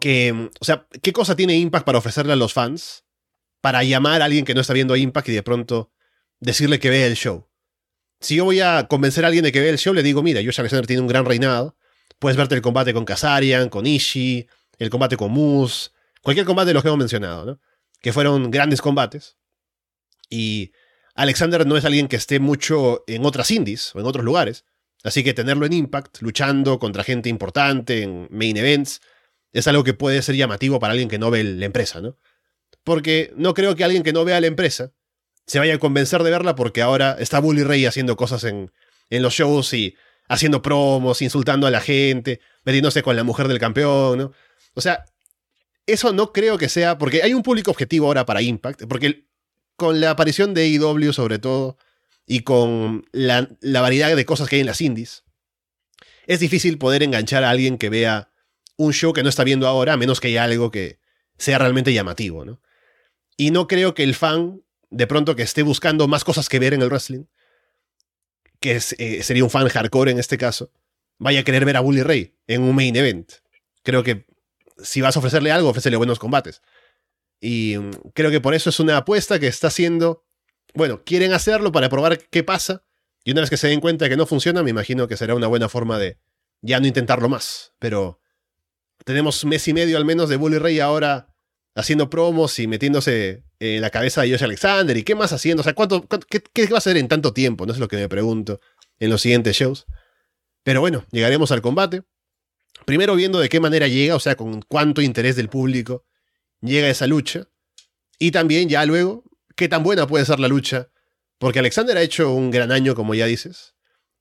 que, 0.00 0.50
o 0.60 0.64
sea, 0.64 0.88
¿qué 1.02 1.12
cosa 1.12 1.36
tiene 1.36 1.56
Impact 1.56 1.86
para 1.86 1.98
ofrecerle 1.98 2.32
a 2.32 2.36
los 2.36 2.52
fans 2.52 3.04
para 3.60 3.84
llamar 3.84 4.22
a 4.22 4.24
alguien 4.24 4.44
que 4.44 4.54
no 4.54 4.60
está 4.60 4.72
viendo 4.72 4.96
Impact 4.96 5.28
y 5.28 5.32
de 5.32 5.42
pronto 5.42 5.92
decirle 6.40 6.80
que 6.80 6.90
vea 6.90 7.06
el 7.06 7.14
show? 7.14 7.48
Si 8.20 8.34
yo 8.34 8.44
voy 8.44 8.60
a 8.60 8.88
convencer 8.88 9.24
a 9.24 9.28
alguien 9.28 9.44
de 9.44 9.52
que 9.52 9.60
vea 9.60 9.70
el 9.70 9.78
show, 9.78 9.94
le 9.94 10.02
digo, 10.02 10.22
mira, 10.22 10.40
Josh 10.42 10.58
Alexander 10.58 10.86
tiene 10.86 11.02
un 11.02 11.08
gran 11.08 11.24
reinado, 11.24 11.76
puedes 12.18 12.36
verte 12.36 12.54
el 12.54 12.62
combate 12.62 12.92
con 12.92 13.04
Kazarian, 13.04 13.68
con 13.68 13.86
Ishii, 13.86 14.46
el 14.78 14.90
combate 14.90 15.16
con 15.16 15.30
Moose, 15.32 15.90
cualquier 16.22 16.46
combate 16.46 16.68
de 16.68 16.74
los 16.74 16.82
que 16.82 16.88
hemos 16.88 16.98
mencionado, 16.98 17.44
¿no? 17.44 17.60
Que 18.00 18.12
fueron 18.12 18.50
grandes 18.50 18.80
combates. 18.80 19.36
Y 20.28 20.72
Alexander 21.14 21.66
no 21.66 21.76
es 21.76 21.84
alguien 21.84 22.08
que 22.08 22.16
esté 22.16 22.40
mucho 22.40 23.04
en 23.06 23.24
otras 23.24 23.50
indies 23.50 23.94
o 23.94 24.00
en 24.00 24.06
otros 24.06 24.24
lugares. 24.24 24.64
Así 25.02 25.22
que 25.22 25.34
tenerlo 25.34 25.66
en 25.66 25.72
Impact, 25.72 26.20
luchando 26.20 26.78
contra 26.78 27.04
gente 27.04 27.28
importante 27.28 28.02
en 28.02 28.28
main 28.30 28.56
events, 28.56 29.00
es 29.52 29.66
algo 29.68 29.84
que 29.84 29.94
puede 29.94 30.20
ser 30.22 30.34
llamativo 30.34 30.78
para 30.78 30.92
alguien 30.92 31.08
que 31.08 31.18
no 31.18 31.30
ve 31.30 31.44
la 31.44 31.64
empresa, 31.64 32.00
¿no? 32.00 32.16
Porque 32.84 33.32
no 33.36 33.54
creo 33.54 33.74
que 33.76 33.84
alguien 33.84 34.02
que 34.02 34.12
no 34.12 34.24
vea 34.24 34.40
la 34.40 34.46
empresa 34.46 34.92
se 35.46 35.58
vaya 35.58 35.74
a 35.74 35.78
convencer 35.78 36.22
de 36.22 36.30
verla 36.30 36.54
porque 36.54 36.82
ahora 36.82 37.16
está 37.18 37.38
Bully 37.38 37.62
Ray 37.62 37.86
haciendo 37.86 38.16
cosas 38.16 38.44
en, 38.44 38.72
en 39.10 39.22
los 39.22 39.32
shows 39.32 39.72
y 39.72 39.96
haciendo 40.28 40.62
promos, 40.62 41.22
insultando 41.22 41.66
a 41.66 41.70
la 41.70 41.80
gente, 41.80 42.40
metiéndose 42.64 43.02
con 43.02 43.16
la 43.16 43.24
mujer 43.24 43.48
del 43.48 43.58
campeón, 43.58 44.18
¿no? 44.18 44.32
O 44.74 44.80
sea, 44.80 45.04
eso 45.86 46.12
no 46.12 46.32
creo 46.32 46.58
que 46.58 46.68
sea, 46.68 46.98
porque 46.98 47.22
hay 47.22 47.34
un 47.34 47.42
público 47.42 47.70
objetivo 47.70 48.06
ahora 48.06 48.26
para 48.26 48.42
Impact, 48.42 48.84
porque 48.88 49.26
con 49.76 50.00
la 50.00 50.10
aparición 50.10 50.54
de 50.54 50.62
AEW 50.62 51.12
sobre 51.12 51.38
todo, 51.38 51.78
y 52.26 52.40
con 52.40 53.06
la, 53.12 53.48
la 53.60 53.80
variedad 53.80 54.14
de 54.14 54.24
cosas 54.24 54.48
que 54.48 54.56
hay 54.56 54.60
en 54.60 54.66
las 54.66 54.80
indies, 54.80 55.24
es 56.26 56.40
difícil 56.40 56.78
poder 56.78 57.02
enganchar 57.02 57.44
a 57.44 57.50
alguien 57.50 57.78
que 57.78 57.88
vea 57.88 58.30
un 58.76 58.92
show 58.92 59.12
que 59.12 59.22
no 59.22 59.28
está 59.28 59.44
viendo 59.44 59.66
ahora, 59.66 59.92
a 59.92 59.96
menos 59.96 60.20
que 60.20 60.28
haya 60.28 60.44
algo 60.44 60.70
que 60.70 60.98
sea 61.38 61.58
realmente 61.58 61.92
llamativo, 61.92 62.44
¿no? 62.44 62.60
Y 63.36 63.50
no 63.50 63.68
creo 63.68 63.94
que 63.94 64.02
el 64.02 64.14
fan, 64.14 64.62
de 64.90 65.06
pronto 65.06 65.36
que 65.36 65.42
esté 65.42 65.62
buscando 65.62 66.08
más 66.08 66.24
cosas 66.24 66.48
que 66.48 66.58
ver 66.58 66.74
en 66.74 66.82
el 66.82 66.88
wrestling, 66.88 67.24
que 68.66 68.80
eh, 68.98 69.22
sería 69.22 69.44
un 69.44 69.50
fan 69.50 69.68
hardcore 69.68 70.10
en 70.10 70.18
este 70.18 70.38
caso, 70.38 70.70
vaya 71.18 71.40
a 71.40 71.42
querer 71.44 71.64
ver 71.64 71.76
a 71.76 71.80
Bully 71.80 72.02
Ray 72.02 72.34
en 72.46 72.62
un 72.62 72.74
main 72.74 72.94
event. 72.96 73.30
Creo 73.82 74.02
que 74.02 74.26
si 74.82 75.00
vas 75.00 75.16
a 75.16 75.20
ofrecerle 75.20 75.52
algo, 75.52 75.68
ofrécele 75.70 75.96
buenos 75.96 76.18
combates. 76.18 76.62
Y 77.40 77.76
mm, 77.78 77.90
creo 78.14 78.30
que 78.30 78.40
por 78.40 78.54
eso 78.54 78.70
es 78.70 78.80
una 78.80 78.96
apuesta 78.96 79.38
que 79.38 79.46
está 79.46 79.68
haciendo. 79.68 80.24
Bueno, 80.74 81.04
quieren 81.04 81.32
hacerlo 81.32 81.72
para 81.72 81.88
probar 81.88 82.18
qué 82.18 82.42
pasa. 82.42 82.84
Y 83.24 83.32
una 83.32 83.40
vez 83.40 83.50
que 83.50 83.56
se 83.56 83.68
den 83.68 83.80
cuenta 83.80 84.04
de 84.04 84.10
que 84.10 84.16
no 84.16 84.26
funciona, 84.26 84.62
me 84.62 84.70
imagino 84.70 85.08
que 85.08 85.16
será 85.16 85.34
una 85.34 85.46
buena 85.46 85.68
forma 85.68 85.98
de 85.98 86.18
ya 86.60 86.80
no 86.80 86.86
intentarlo 86.86 87.28
más. 87.28 87.72
Pero 87.78 88.20
tenemos 89.04 89.44
mes 89.44 89.66
y 89.68 89.72
medio 89.72 89.96
al 89.96 90.04
menos 90.04 90.28
de 90.28 90.36
Bully 90.36 90.58
Ray 90.58 90.80
ahora 90.80 91.34
haciendo 91.74 92.10
promos 92.10 92.58
y 92.58 92.66
metiéndose 92.66 93.44
en 93.60 93.80
la 93.80 93.90
cabeza 93.90 94.22
de 94.22 94.30
Josh 94.30 94.44
Alexander. 94.44 94.96
¿Y 94.96 95.02
qué 95.02 95.14
más 95.14 95.32
haciendo? 95.32 95.60
O 95.60 95.64
sea, 95.64 95.74
¿cuánto, 95.74 96.06
qué, 96.28 96.66
va 96.66 96.76
a 96.76 96.78
hacer 96.78 96.96
en 96.96 97.08
tanto 97.08 97.32
tiempo? 97.32 97.66
No 97.66 97.72
es 97.72 97.78
lo 97.78 97.88
que 97.88 97.96
me 97.96 98.08
pregunto 98.08 98.60
en 98.98 99.10
los 99.10 99.22
siguientes 99.22 99.56
shows. 99.56 99.86
Pero 100.62 100.80
bueno, 100.80 101.04
llegaremos 101.10 101.52
al 101.52 101.62
combate. 101.62 102.02
Primero 102.84 103.14
viendo 103.14 103.38
de 103.38 103.48
qué 103.48 103.60
manera 103.60 103.88
llega, 103.88 104.16
o 104.16 104.20
sea, 104.20 104.36
con 104.36 104.62
cuánto 104.62 105.00
interés 105.00 105.36
del 105.36 105.48
público 105.48 106.04
llega 106.60 106.88
esa 106.88 107.06
lucha. 107.06 107.48
Y 108.18 108.30
también 108.30 108.68
ya 108.68 108.84
luego, 108.84 109.24
qué 109.54 109.68
tan 109.68 109.82
buena 109.82 110.06
puede 110.06 110.24
ser 110.24 110.40
la 110.40 110.48
lucha. 110.48 110.88
Porque 111.38 111.58
Alexander 111.58 111.96
ha 111.96 112.02
hecho 112.02 112.32
un 112.32 112.50
gran 112.50 112.72
año, 112.72 112.94
como 112.94 113.14
ya 113.14 113.26
dices. 113.26 113.74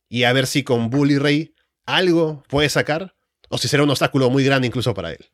Y 0.10 0.24
a 0.24 0.34
ver 0.34 0.48
si 0.48 0.64
con 0.64 0.90
Bully 0.90 1.18
Ray 1.18 1.56
algo 1.86 2.44
puede 2.48 2.70
sacar. 2.70 3.16
O 3.50 3.58
si 3.58 3.68
será 3.68 3.84
un 3.84 3.90
obstáculo 3.90 4.30
muy 4.30 4.44
grande 4.44 4.68
incluso 4.68 4.94
para 4.94 5.12
él. 5.12 5.26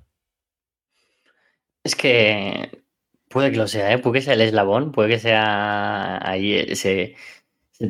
Es 1.83 1.95
que 1.95 2.83
puede 3.31 3.51
que 3.51 3.57
lo 3.57 3.67
sea, 3.67 3.91
¿eh? 3.91 3.97
puede 3.97 4.19
que 4.19 4.21
sea 4.25 4.33
el 4.35 4.41
eslabón, 4.41 4.91
puede 4.91 5.09
que 5.09 5.19
sea 5.19 6.19
ahí 6.27 6.53
ese, 6.53 7.15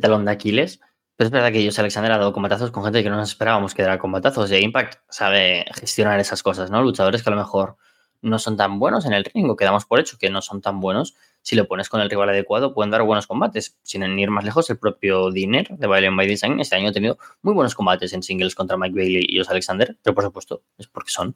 talón 0.02 0.26
de 0.26 0.32
Aquiles. 0.32 0.80
Pero 1.18 1.28
es 1.28 1.32
verdad 1.32 1.52
que 1.52 1.60
ellos, 1.60 1.78
Alexander, 1.78 2.12
ha 2.14 2.18
dado 2.18 2.34
combatazos 2.34 2.72
con 2.72 2.84
gente 2.84 3.04
que 3.04 3.10
no 3.10 3.18
nos 3.18 3.30
esperábamos 3.30 3.74
que 3.74 3.84
diera 3.84 4.00
combatazos. 4.00 4.52
Y 4.52 4.56
Impact 4.56 5.00
sabe 5.10 5.66
gestionar 5.76 6.20
esas 6.20 6.42
cosas, 6.42 6.72
¿no? 6.72 6.82
Luchadores 6.82 7.22
que 7.22 7.30
a 7.30 7.34
lo 7.34 7.40
mejor 7.40 7.78
no 8.22 8.40
son 8.40 8.56
tan 8.56 8.80
buenos 8.80 9.06
en 9.06 9.14
el 9.14 9.26
ring, 9.26 9.50
o 9.50 9.56
quedamos 9.56 9.86
por 9.86 10.00
hecho 10.00 10.18
que 10.18 10.30
no 10.30 10.42
son 10.42 10.62
tan 10.62 10.80
buenos. 10.80 11.16
Si 11.42 11.56
lo 11.56 11.68
pones 11.68 11.90
con 11.90 12.02
el 12.02 12.10
rival 12.10 12.30
adecuado, 12.30 12.74
pueden 12.74 12.92
dar 12.92 13.02
buenos 13.04 13.28
combates. 13.28 13.78
Sin 13.84 14.04
ir 14.18 14.30
más 14.30 14.46
lejos, 14.46 14.70
el 14.70 14.78
propio 14.78 15.32
Diner 15.32 15.68
de 15.70 15.88
Violent 15.88 16.18
by 16.18 16.28
Design 16.28 16.60
este 16.60 16.76
año 16.76 16.90
ha 16.90 16.94
tenido 16.94 17.18
muy 17.42 17.54
buenos 17.54 17.76
combates 17.76 18.14
en 18.14 18.24
singles 18.24 18.56
contra 18.56 18.78
Mike 18.78 18.96
Bailey 18.96 19.26
y 19.28 19.38
los 19.38 19.50
Alexander, 19.50 19.98
pero 20.04 20.14
por 20.14 20.24
supuesto 20.24 20.64
es 20.78 20.88
porque 20.88 21.12
son 21.12 21.36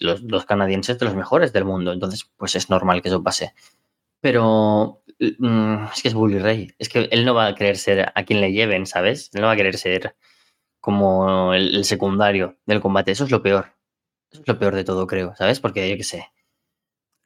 los, 0.00 0.46
canadienses 0.46 0.98
de 0.98 1.06
los 1.06 1.14
mejores 1.14 1.52
del 1.52 1.64
mundo. 1.64 1.92
Entonces, 1.92 2.28
pues 2.36 2.56
es 2.56 2.70
normal 2.70 3.02
que 3.02 3.08
eso 3.08 3.22
pase. 3.22 3.54
Pero 4.20 5.02
mm, 5.18 5.84
es 5.94 6.02
que 6.02 6.08
es 6.08 6.14
Bully 6.14 6.38
Ray. 6.38 6.74
Es 6.78 6.88
que 6.88 7.08
él 7.10 7.24
no 7.24 7.34
va 7.34 7.46
a 7.46 7.54
querer 7.54 7.76
ser 7.76 8.12
a 8.14 8.24
quien 8.24 8.40
le 8.40 8.52
lleven, 8.52 8.86
¿sabes? 8.86 9.30
Él 9.34 9.42
no 9.42 9.46
va 9.46 9.52
a 9.52 9.56
querer 9.56 9.76
ser 9.76 10.16
como 10.80 11.54
el, 11.54 11.84
secundario 11.84 12.58
del 12.66 12.80
combate. 12.80 13.12
Eso 13.12 13.24
es 13.24 13.30
lo 13.30 13.42
peor. 13.42 13.74
Eso 14.32 14.42
es 14.42 14.48
lo 14.48 14.58
peor 14.58 14.74
de 14.74 14.84
todo, 14.84 15.06
creo, 15.06 15.34
¿sabes? 15.36 15.60
Porque 15.60 15.88
yo 15.88 15.96
qué 15.96 16.04
sé. 16.04 16.26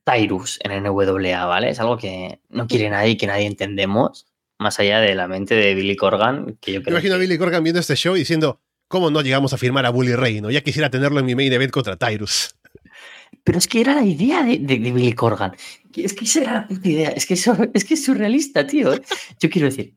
Tyrus 0.05 0.59
en 0.63 0.83
NWA, 0.83 1.47
¿vale? 1.47 1.71
Es 1.71 1.81
algo 1.81 1.97
que 1.97 2.41
no 2.51 2.67
quiere 2.67 2.91
nadie 2.91 3.13
y 3.13 3.17
que 3.17 3.27
nadie 3.27 3.47
entendemos, 3.47 4.27
más 4.59 4.79
allá 4.79 5.01
de 5.01 5.15
la 5.15 5.29
mente 5.29 5.55
de 5.55 5.75
Billy 5.75 5.97
Corgan. 5.97 6.59
Que 6.61 6.73
yo 6.73 6.83
creo 6.83 6.95
imagino 6.95 7.15
a 7.15 7.19
Billy 7.19 7.39
Corgan 7.39 7.65
viendo 7.65 7.81
este 7.81 7.97
show 7.97 8.15
diciendo, 8.15 8.61
¿cómo 8.89 9.11
no 9.11 9.23
llegamos 9.23 9.55
a 9.55 9.59
firmar 9.59 9.87
a 9.87 9.91
Bully 9.91 10.15
Ray? 10.15 10.43
¿no? 10.43 10.51
Ya 10.51 10.61
quisiera 10.61 10.91
tenerlo 10.91 11.21
en 11.21 11.27
mi 11.27 11.35
main 11.35 11.53
event 11.53 11.71
contra 11.71 11.97
Tyrus. 11.97 12.55
Pero 13.45 13.59
es 13.59 13.69
que 13.69 13.81
era 13.81 13.95
la 13.95 14.05
idea 14.05 14.43
de, 14.43 14.57
Billy 14.59 15.13
Corgan. 15.13 15.55
Es 15.95 16.15
que 16.15 16.25
esa 16.25 16.41
era 16.41 16.67
la 16.69 16.89
idea. 16.89 17.11
Es 17.11 17.27
que, 17.27 17.35
es 17.35 17.85
que 17.85 17.95
es 17.95 18.05
surrealista, 18.05 18.67
tío. 18.67 18.93
Yo 19.39 19.51
quiero 19.51 19.67
decir. 19.67 19.97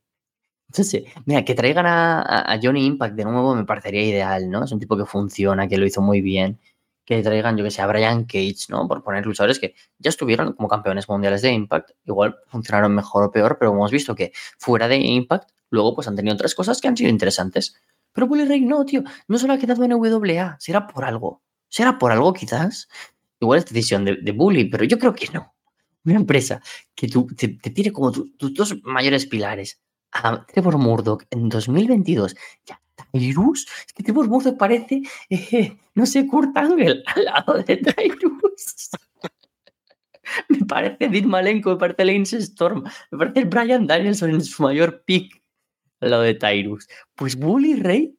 Entonces, 0.70 1.06
mira, 1.26 1.46
que 1.46 1.56
traigan 1.56 1.86
a, 1.88 2.60
Johnny 2.62 2.86
Impact 2.86 3.16
de 3.16 3.24
nuevo 3.24 3.56
me 3.56 3.64
parecería 3.66 4.04
ideal, 4.04 4.50
¿no? 4.50 4.66
Es 4.66 4.72
un 4.72 4.80
tipo 4.80 4.98
que 4.98 5.06
funciona, 5.06 5.68
que 5.68 5.78
lo 5.78 5.86
hizo 5.86 6.02
muy 6.02 6.22
bien. 6.22 6.60
Que 7.06 7.24
traigan, 7.24 7.56
yo 7.56 7.64
que 7.64 7.72
sé, 7.72 7.82
a 7.82 7.88
Brian 7.88 8.26
Cage, 8.26 8.66
¿no? 8.70 8.86
Por 8.86 9.02
poner 9.02 9.26
luchadores 9.26 9.60
que 9.60 9.76
ya 9.98 10.10
estuvieron 10.10 10.54
como 10.54 10.68
campeones 10.68 11.08
mundiales 11.08 11.42
de 11.42 11.54
Impact. 11.54 11.92
Igual 12.06 12.36
funcionaron 12.48 12.94
mejor 12.94 13.24
o 13.24 13.32
peor, 13.32 13.58
pero 13.58 13.72
hemos 13.72 13.92
visto 13.92 14.14
que 14.14 14.34
fuera 14.58 14.90
de 14.90 14.98
Impact, 14.98 15.52
luego 15.70 15.96
pues 15.96 16.08
han 16.10 16.18
tenido 16.18 16.36
otras 16.36 16.54
cosas 16.54 16.82
que 16.82 16.90
han 16.90 16.98
sido 16.98 17.10
interesantes. 17.10 17.78
Pero 18.12 18.28
Bully 18.28 18.46
Ray 18.46 18.62
no, 18.62 18.84
tío. 18.84 19.04
No 19.30 19.38
solo 19.38 19.54
ha 19.54 19.58
quedado 19.58 19.86
en 19.86 19.94
WA. 19.94 20.58
Será 20.60 20.86
por 20.86 21.06
algo. 21.06 21.44
¿Será 21.70 21.98
por 21.98 22.12
algo 22.12 22.34
quizás? 22.34 22.88
Igual 23.40 23.60
es 23.60 23.66
decisión 23.66 24.06
de, 24.06 24.32
Bully, 24.32 24.66
pero 24.66 24.84
yo 24.84 24.98
creo 24.98 25.14
que 25.14 25.28
no. 25.34 25.54
Una 26.06 26.16
empresa 26.16 26.62
que 26.96 27.08
tú, 27.08 27.28
te, 27.36 27.50
tiene 27.50 27.92
como 27.92 28.12
tus 28.12 28.54
dos 28.54 28.76
mayores 28.84 29.26
pilares 29.26 29.82
a 30.12 30.46
Trevor 30.46 30.78
Murdoch 30.78 31.24
en 31.30 31.50
2022 31.50 32.36
ya 32.66 32.80
Tyrus, 33.12 33.68
es 33.86 33.94
que 33.94 34.04
Trevor 34.04 34.28
Murdoch 34.28 34.58
parece, 34.58 35.02
eh, 35.30 35.78
no 35.94 36.06
sé, 36.06 36.28
Kurt 36.28 36.56
Angle 36.58 37.04
al 37.16 37.26
lado 37.26 37.64
de 37.64 37.78
Tyrus. 37.78 38.90
me 40.50 40.66
parece 40.66 41.08
Dean 41.10 41.28
Malenko, 41.28 41.72
me 41.72 41.78
parece 41.78 42.06
Lance 42.06 42.38
Storm, 42.38 42.84
me 43.12 43.18
parece 43.18 43.46
Brian 43.46 43.88
Danielson 43.88 44.32
en 44.32 44.44
su 44.44 44.64
mayor 44.64 45.04
pick 45.06 45.42
al 46.00 46.12
lado 46.12 46.24
de 46.24 46.34
Tyrus. 46.34 46.88
Pues 47.16 47.36
Bully 47.36 47.76
Ray 47.76 48.17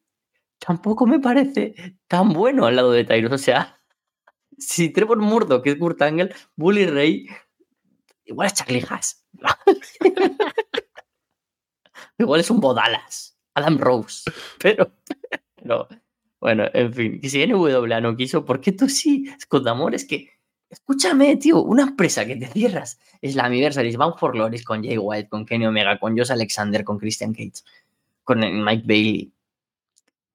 tampoco 0.58 1.06
me 1.06 1.20
parece 1.20 1.96
tan 2.06 2.32
bueno 2.32 2.66
al 2.66 2.76
lado 2.76 2.92
de 2.92 3.04
Tyrus. 3.04 3.32
O 3.32 3.38
sea, 3.38 3.80
si 4.56 4.90
Trevor 4.90 5.18
Murdo, 5.18 5.62
que 5.62 5.70
es 5.70 5.76
Kurt 5.76 6.00
Angle, 6.02 6.34
Bully 6.56 6.86
Ray, 6.86 7.26
igual 8.24 8.46
es 8.46 8.54
Charlie 8.54 8.84
igual 12.18 12.40
es 12.40 12.50
un 12.50 12.60
Bodalas, 12.60 13.38
Adam 13.54 13.78
Rose. 13.78 14.30
Pero, 14.58 14.92
bueno, 16.40 16.64
en 16.72 16.92
fin, 16.92 17.20
si 17.22 17.46
NWA 17.46 18.00
no 18.00 18.16
quiso, 18.16 18.44
¿por 18.44 18.60
qué 18.60 18.72
tú 18.72 18.88
sí? 18.88 19.30
Es 19.92 20.06
que, 20.06 20.30
escúchame, 20.68 21.36
tío, 21.36 21.62
una 21.62 21.84
empresa 21.84 22.26
que 22.26 22.36
te 22.36 22.46
cierras 22.46 22.98
es 23.20 23.34
la 23.34 23.44
Anniversaries, 23.44 23.96
Bound 23.96 24.18
for 24.18 24.32
Glory 24.32 24.62
con 24.62 24.84
Jay 24.84 24.98
White, 24.98 25.28
con 25.28 25.46
Kenny 25.46 25.66
Omega, 25.66 25.98
con 25.98 26.16
Josh 26.16 26.32
Alexander, 26.32 26.84
con 26.84 26.98
Christian 26.98 27.32
Cage, 27.32 27.62
con 28.24 28.40
Mike 28.40 28.84
Bailey 28.86 29.32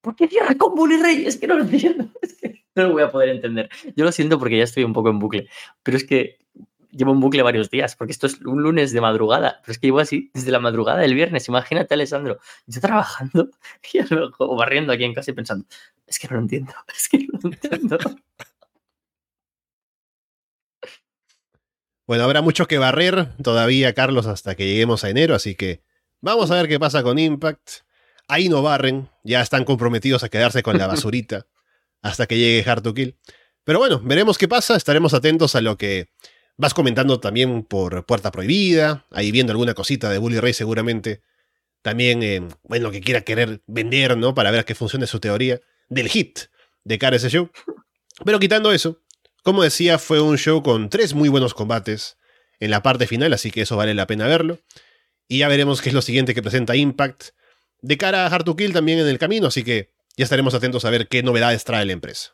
¿Por 0.04 0.18
qué 0.18 0.28
cierra 0.28 0.54
con 0.56 0.76
Bully? 0.76 1.26
Es 1.26 1.38
que 1.38 1.48
no 1.48 1.56
lo 1.56 1.64
entiendo. 1.64 2.10
Es 2.22 2.34
que 2.34 2.62
no 2.76 2.88
lo 2.88 2.92
voy 2.92 3.04
a 3.04 3.12
poder 3.12 3.30
entender. 3.30 3.70
Yo 3.96 4.04
lo 4.04 4.12
siento 4.12 4.38
porque 4.38 4.58
ya 4.58 4.66
estoy 4.66 4.84
un 4.84 4.92
poco 4.92 5.10
en 5.10 5.18
bucle. 5.18 5.48
Pero 5.82 5.96
es 5.96 6.04
que 6.04 6.40
llevo 6.92 7.14
en 7.14 7.22
bucle 7.22 7.42
varios 7.42 7.70
días, 7.70 7.96
porque 7.96 8.12
esto 8.12 8.28
es 8.28 8.42
un 8.42 8.62
lunes 8.62 8.92
de 8.92 9.00
madrugada, 9.00 9.62
pero 9.62 9.72
es 9.72 9.80
que 9.80 9.88
llevo 9.88 10.00
así 10.00 10.30
desde 10.34 10.52
la 10.52 10.60
madrugada 10.60 11.00
del 11.00 11.16
viernes. 11.16 11.48
Imagínate, 11.48 11.94
Alessandro, 11.94 12.40
yo 12.68 12.82
trabajando 12.82 13.50
y 13.94 14.00
o 14.40 14.56
barriendo 14.58 14.92
aquí 14.92 15.06
en 15.06 15.14
casa 15.14 15.32
y 15.32 15.36
pensando, 15.36 15.66
es 16.06 16.20
que 16.20 16.28
no 16.28 16.36
lo 16.36 16.42
entiendo, 16.42 16.74
es 16.94 17.08
que 17.08 17.20
no 17.20 17.40
lo 17.42 17.50
entiendo. 17.50 17.98
Bueno, 22.06 22.26
habrá 22.26 22.42
mucho 22.42 22.68
que 22.68 22.78
barrer 22.78 23.30
todavía, 23.42 23.94
Carlos, 23.94 24.28
hasta 24.28 24.56
que 24.56 24.68
lleguemos 24.68 25.06
a 25.06 25.10
enero, 25.10 25.34
así 25.34 25.56
que 25.56 25.82
vamos 26.20 26.52
a 26.52 26.56
ver 26.56 26.68
qué 26.68 26.78
pasa 26.78 27.04
con 27.04 27.18
Impact. 27.18 27.84
Ahí 28.28 28.50
no 28.50 28.62
barren, 28.62 29.10
ya 29.24 29.42
están 29.42 29.66
comprometidos 29.66 30.24
a 30.24 30.30
quedarse 30.30 30.64
con 30.64 30.78
la 30.78 30.88
basurita 30.88 31.48
hasta 32.02 32.26
que 32.26 32.38
llegue 32.38 32.70
Hard 32.70 32.82
to 32.82 32.94
Kill. 32.94 33.18
Pero 33.64 33.80
bueno, 33.80 34.00
veremos 34.04 34.38
qué 34.38 34.48
pasa, 34.48 34.76
estaremos 34.76 35.14
atentos 35.14 35.56
a 35.56 35.62
lo 35.62 35.78
que 35.78 36.10
vas 36.58 36.74
comentando 36.74 37.20
también 37.20 37.64
por 37.64 38.06
Puerta 38.06 38.32
Prohibida, 38.32 39.06
ahí 39.12 39.32
viendo 39.32 39.52
alguna 39.52 39.74
cosita 39.74 40.10
de 40.10 40.18
Bully 40.18 40.40
Ray 40.40 40.54
seguramente. 40.54 41.22
También, 41.82 42.24
eh, 42.24 42.42
bueno, 42.64 42.88
lo 42.88 42.92
que 42.92 43.02
quiera 43.02 43.22
querer 43.22 43.62
vender, 43.68 44.18
¿no? 44.18 44.34
Para 44.34 44.52
ver 44.52 44.66
qué 44.66 44.76
funcione 44.76 45.08
su 45.08 45.20
teoría 45.20 45.60
del 45.90 46.10
hit 46.10 46.40
de 46.84 46.98
cara 46.98 47.16
a 47.16 47.18
ese 47.18 47.30
show. 47.30 47.50
Pero 48.24 48.40
quitando 48.40 48.72
eso, 48.72 49.02
como 49.44 49.64
decía, 49.64 50.00
fue 50.00 50.22
un 50.22 50.38
show 50.38 50.64
con 50.64 50.90
tres 50.90 51.14
muy 51.14 51.30
buenos 51.30 51.54
combates 51.54 52.18
en 52.60 52.72
la 52.72 52.82
parte 52.82 53.08
final, 53.08 53.34
así 53.34 53.52
que 53.52 53.62
eso 53.62 53.76
vale 53.76 53.94
la 53.94 54.08
pena 54.08 54.28
verlo. 54.28 54.60
Y 55.28 55.40
ya 55.40 55.48
veremos 55.48 55.82
qué 55.82 55.90
es 55.90 55.96
lo 55.96 56.02
siguiente 56.02 56.34
que 56.34 56.42
presenta 56.42 56.76
Impact 56.76 57.32
de 57.84 57.98
cara 57.98 58.26
a 58.26 58.30
Hard 58.30 58.46
to 58.46 58.56
Kill 58.56 58.74
también 58.74 58.98
en 59.00 59.08
el 59.08 59.20
camino, 59.20 59.48
así 59.48 59.64
que 59.64 59.92
ya 60.18 60.24
estaremos 60.24 60.56
atentos 60.56 60.86
a 60.86 60.90
ver 60.90 61.08
qué 61.08 61.22
novedades 61.22 61.64
trae 61.64 61.86
la 61.86 61.94
empresa. 61.94 62.32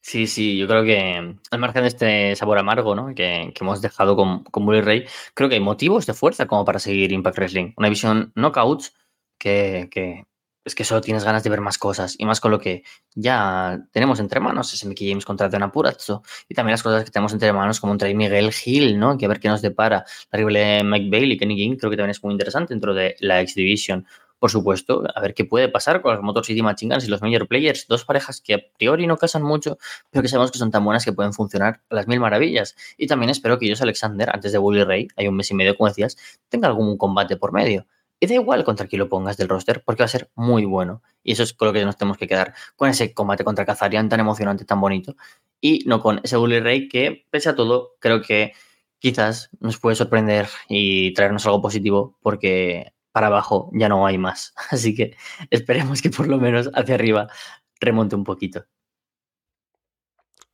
Sí, 0.00 0.28
sí, 0.28 0.56
yo 0.56 0.68
creo 0.68 0.84
que 0.84 1.36
al 1.50 1.58
margen 1.58 1.82
de 1.82 1.88
este 1.88 2.36
sabor 2.36 2.58
amargo 2.58 2.94
¿no? 2.94 3.12
que, 3.12 3.52
hemos 3.60 3.82
dejado 3.82 4.14
con, 4.14 4.44
con 4.44 4.64
Bully 4.64 4.80
Ray, 4.82 5.06
creo 5.34 5.48
que 5.48 5.56
hay 5.56 5.60
motivos 5.60 6.06
de 6.06 6.14
fuerza 6.14 6.46
como 6.46 6.64
para 6.64 6.78
seguir 6.78 7.10
Impact 7.10 7.38
Wrestling. 7.38 7.72
Una 7.76 7.88
visión 7.88 8.30
knockouts 8.36 8.94
que, 9.36 9.88
que 9.90 10.26
es 10.66 10.74
que 10.74 10.84
solo 10.84 11.00
tienes 11.00 11.24
ganas 11.24 11.44
de 11.44 11.50
ver 11.50 11.60
más 11.60 11.78
cosas 11.78 12.16
y 12.18 12.24
más 12.24 12.40
con 12.40 12.50
lo 12.50 12.58
que 12.58 12.82
ya 13.14 13.80
tenemos 13.92 14.18
entre 14.18 14.40
manos, 14.40 14.74
ese 14.74 14.86
Mickey 14.86 15.08
James 15.08 15.24
contra 15.24 15.48
Don 15.48 15.62
Apurazzo 15.62 16.22
y 16.48 16.54
también 16.54 16.72
las 16.72 16.82
cosas 16.82 17.04
que 17.04 17.10
tenemos 17.10 17.32
entre 17.32 17.52
manos 17.52 17.80
como 17.80 17.92
entre 17.92 18.12
Miguel 18.14 18.52
Gil, 18.52 18.98
¿no? 18.98 19.16
Que 19.16 19.26
a 19.26 19.28
ver 19.28 19.38
qué 19.38 19.48
nos 19.48 19.62
depara 19.62 20.04
la 20.30 20.36
rival 20.36 20.84
Mike 20.84 21.08
Bailey, 21.08 21.38
Kenny 21.38 21.56
King, 21.56 21.76
creo 21.76 21.90
que 21.90 21.96
también 21.96 22.10
es 22.10 22.22
muy 22.22 22.32
interesante 22.32 22.74
dentro 22.74 22.94
de 22.94 23.16
la 23.20 23.40
X 23.42 23.54
Division 23.54 24.06
por 24.46 24.52
supuesto, 24.52 25.02
a 25.12 25.20
ver 25.20 25.34
qué 25.34 25.44
puede 25.44 25.68
pasar 25.68 26.00
con 26.02 26.14
los 26.14 26.22
Motor 26.22 26.46
City 26.46 26.62
Machine 26.62 26.94
Guns 26.94 27.04
y 27.04 27.08
los 27.08 27.20
Major 27.20 27.48
Players, 27.48 27.88
dos 27.88 28.04
parejas 28.04 28.40
que 28.40 28.54
a 28.54 28.60
priori 28.78 29.08
no 29.08 29.16
casan 29.16 29.42
mucho, 29.42 29.76
pero 30.08 30.22
que 30.22 30.28
sabemos 30.28 30.52
que 30.52 30.58
son 30.58 30.70
tan 30.70 30.84
buenas 30.84 31.04
que 31.04 31.12
pueden 31.12 31.32
funcionar 31.32 31.80
a 31.90 31.94
las 31.96 32.06
mil 32.06 32.20
maravillas. 32.20 32.76
Y 32.96 33.08
también 33.08 33.30
espero 33.30 33.58
que 33.58 33.66
ellos, 33.66 33.82
Alexander, 33.82 34.30
antes 34.32 34.52
de 34.52 34.58
Bully 34.58 34.84
Ray, 34.84 35.08
hay 35.16 35.26
un 35.26 35.34
mes 35.34 35.50
y 35.50 35.54
medio, 35.54 35.76
como 35.76 35.88
decías, 35.88 36.16
tenga 36.48 36.68
algún 36.68 36.96
combate 36.96 37.36
por 37.36 37.52
medio. 37.52 37.88
Y 38.20 38.28
da 38.28 38.34
igual 38.34 38.62
contra 38.62 38.86
quién 38.86 39.00
lo 39.00 39.08
pongas 39.08 39.36
del 39.36 39.48
roster, 39.48 39.82
porque 39.84 40.02
va 40.02 40.04
a 40.04 40.08
ser 40.08 40.30
muy 40.36 40.64
bueno. 40.64 41.02
Y 41.24 41.32
eso 41.32 41.42
es 41.42 41.52
con 41.52 41.66
lo 41.66 41.74
que 41.74 41.84
nos 41.84 41.96
tenemos 41.96 42.16
que 42.16 42.28
quedar, 42.28 42.54
con 42.76 42.88
ese 42.88 43.12
combate 43.12 43.42
contra 43.42 43.64
Kazarian 43.64 44.08
tan 44.08 44.20
emocionante, 44.20 44.64
tan 44.64 44.80
bonito. 44.80 45.16
Y 45.60 45.82
no 45.86 46.00
con 46.00 46.20
ese 46.22 46.36
Bully 46.36 46.60
Ray 46.60 46.88
que, 46.88 47.26
pese 47.30 47.48
a 47.48 47.56
todo, 47.56 47.96
creo 47.98 48.22
que 48.22 48.52
quizás 49.00 49.50
nos 49.58 49.80
puede 49.80 49.96
sorprender 49.96 50.46
y 50.68 51.12
traernos 51.14 51.44
algo 51.46 51.60
positivo, 51.60 52.16
porque 52.22 52.92
para 53.16 53.28
abajo 53.28 53.70
ya 53.72 53.88
no 53.88 54.06
hay 54.06 54.18
más. 54.18 54.52
Así 54.70 54.94
que 54.94 55.16
esperemos 55.48 56.02
que 56.02 56.10
por 56.10 56.28
lo 56.28 56.36
menos 56.36 56.68
hacia 56.74 56.96
arriba 56.96 57.28
remonte 57.80 58.14
un 58.14 58.24
poquito. 58.24 58.66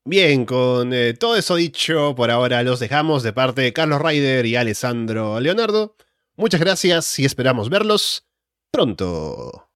Bien, 0.05 0.45
con 0.45 0.93
eh, 0.93 1.15
todo 1.15 1.35
eso 1.35 1.57
dicho, 1.57 2.15
por 2.15 2.31
ahora 2.31 2.63
los 2.63 2.79
dejamos 2.79 3.25
de 3.25 3.33
parte 3.33 3.63
de 3.63 3.73
Carlos 3.73 4.01
Ryder 4.01 4.47
y 4.47 4.55
Alessandro 4.55 5.41
Leonardo. 5.41 5.97
Muchas 6.37 6.61
gracias 6.61 7.19
y 7.19 7.25
esperamos 7.25 7.69
verlos 7.69 8.29
pronto. 8.71 9.72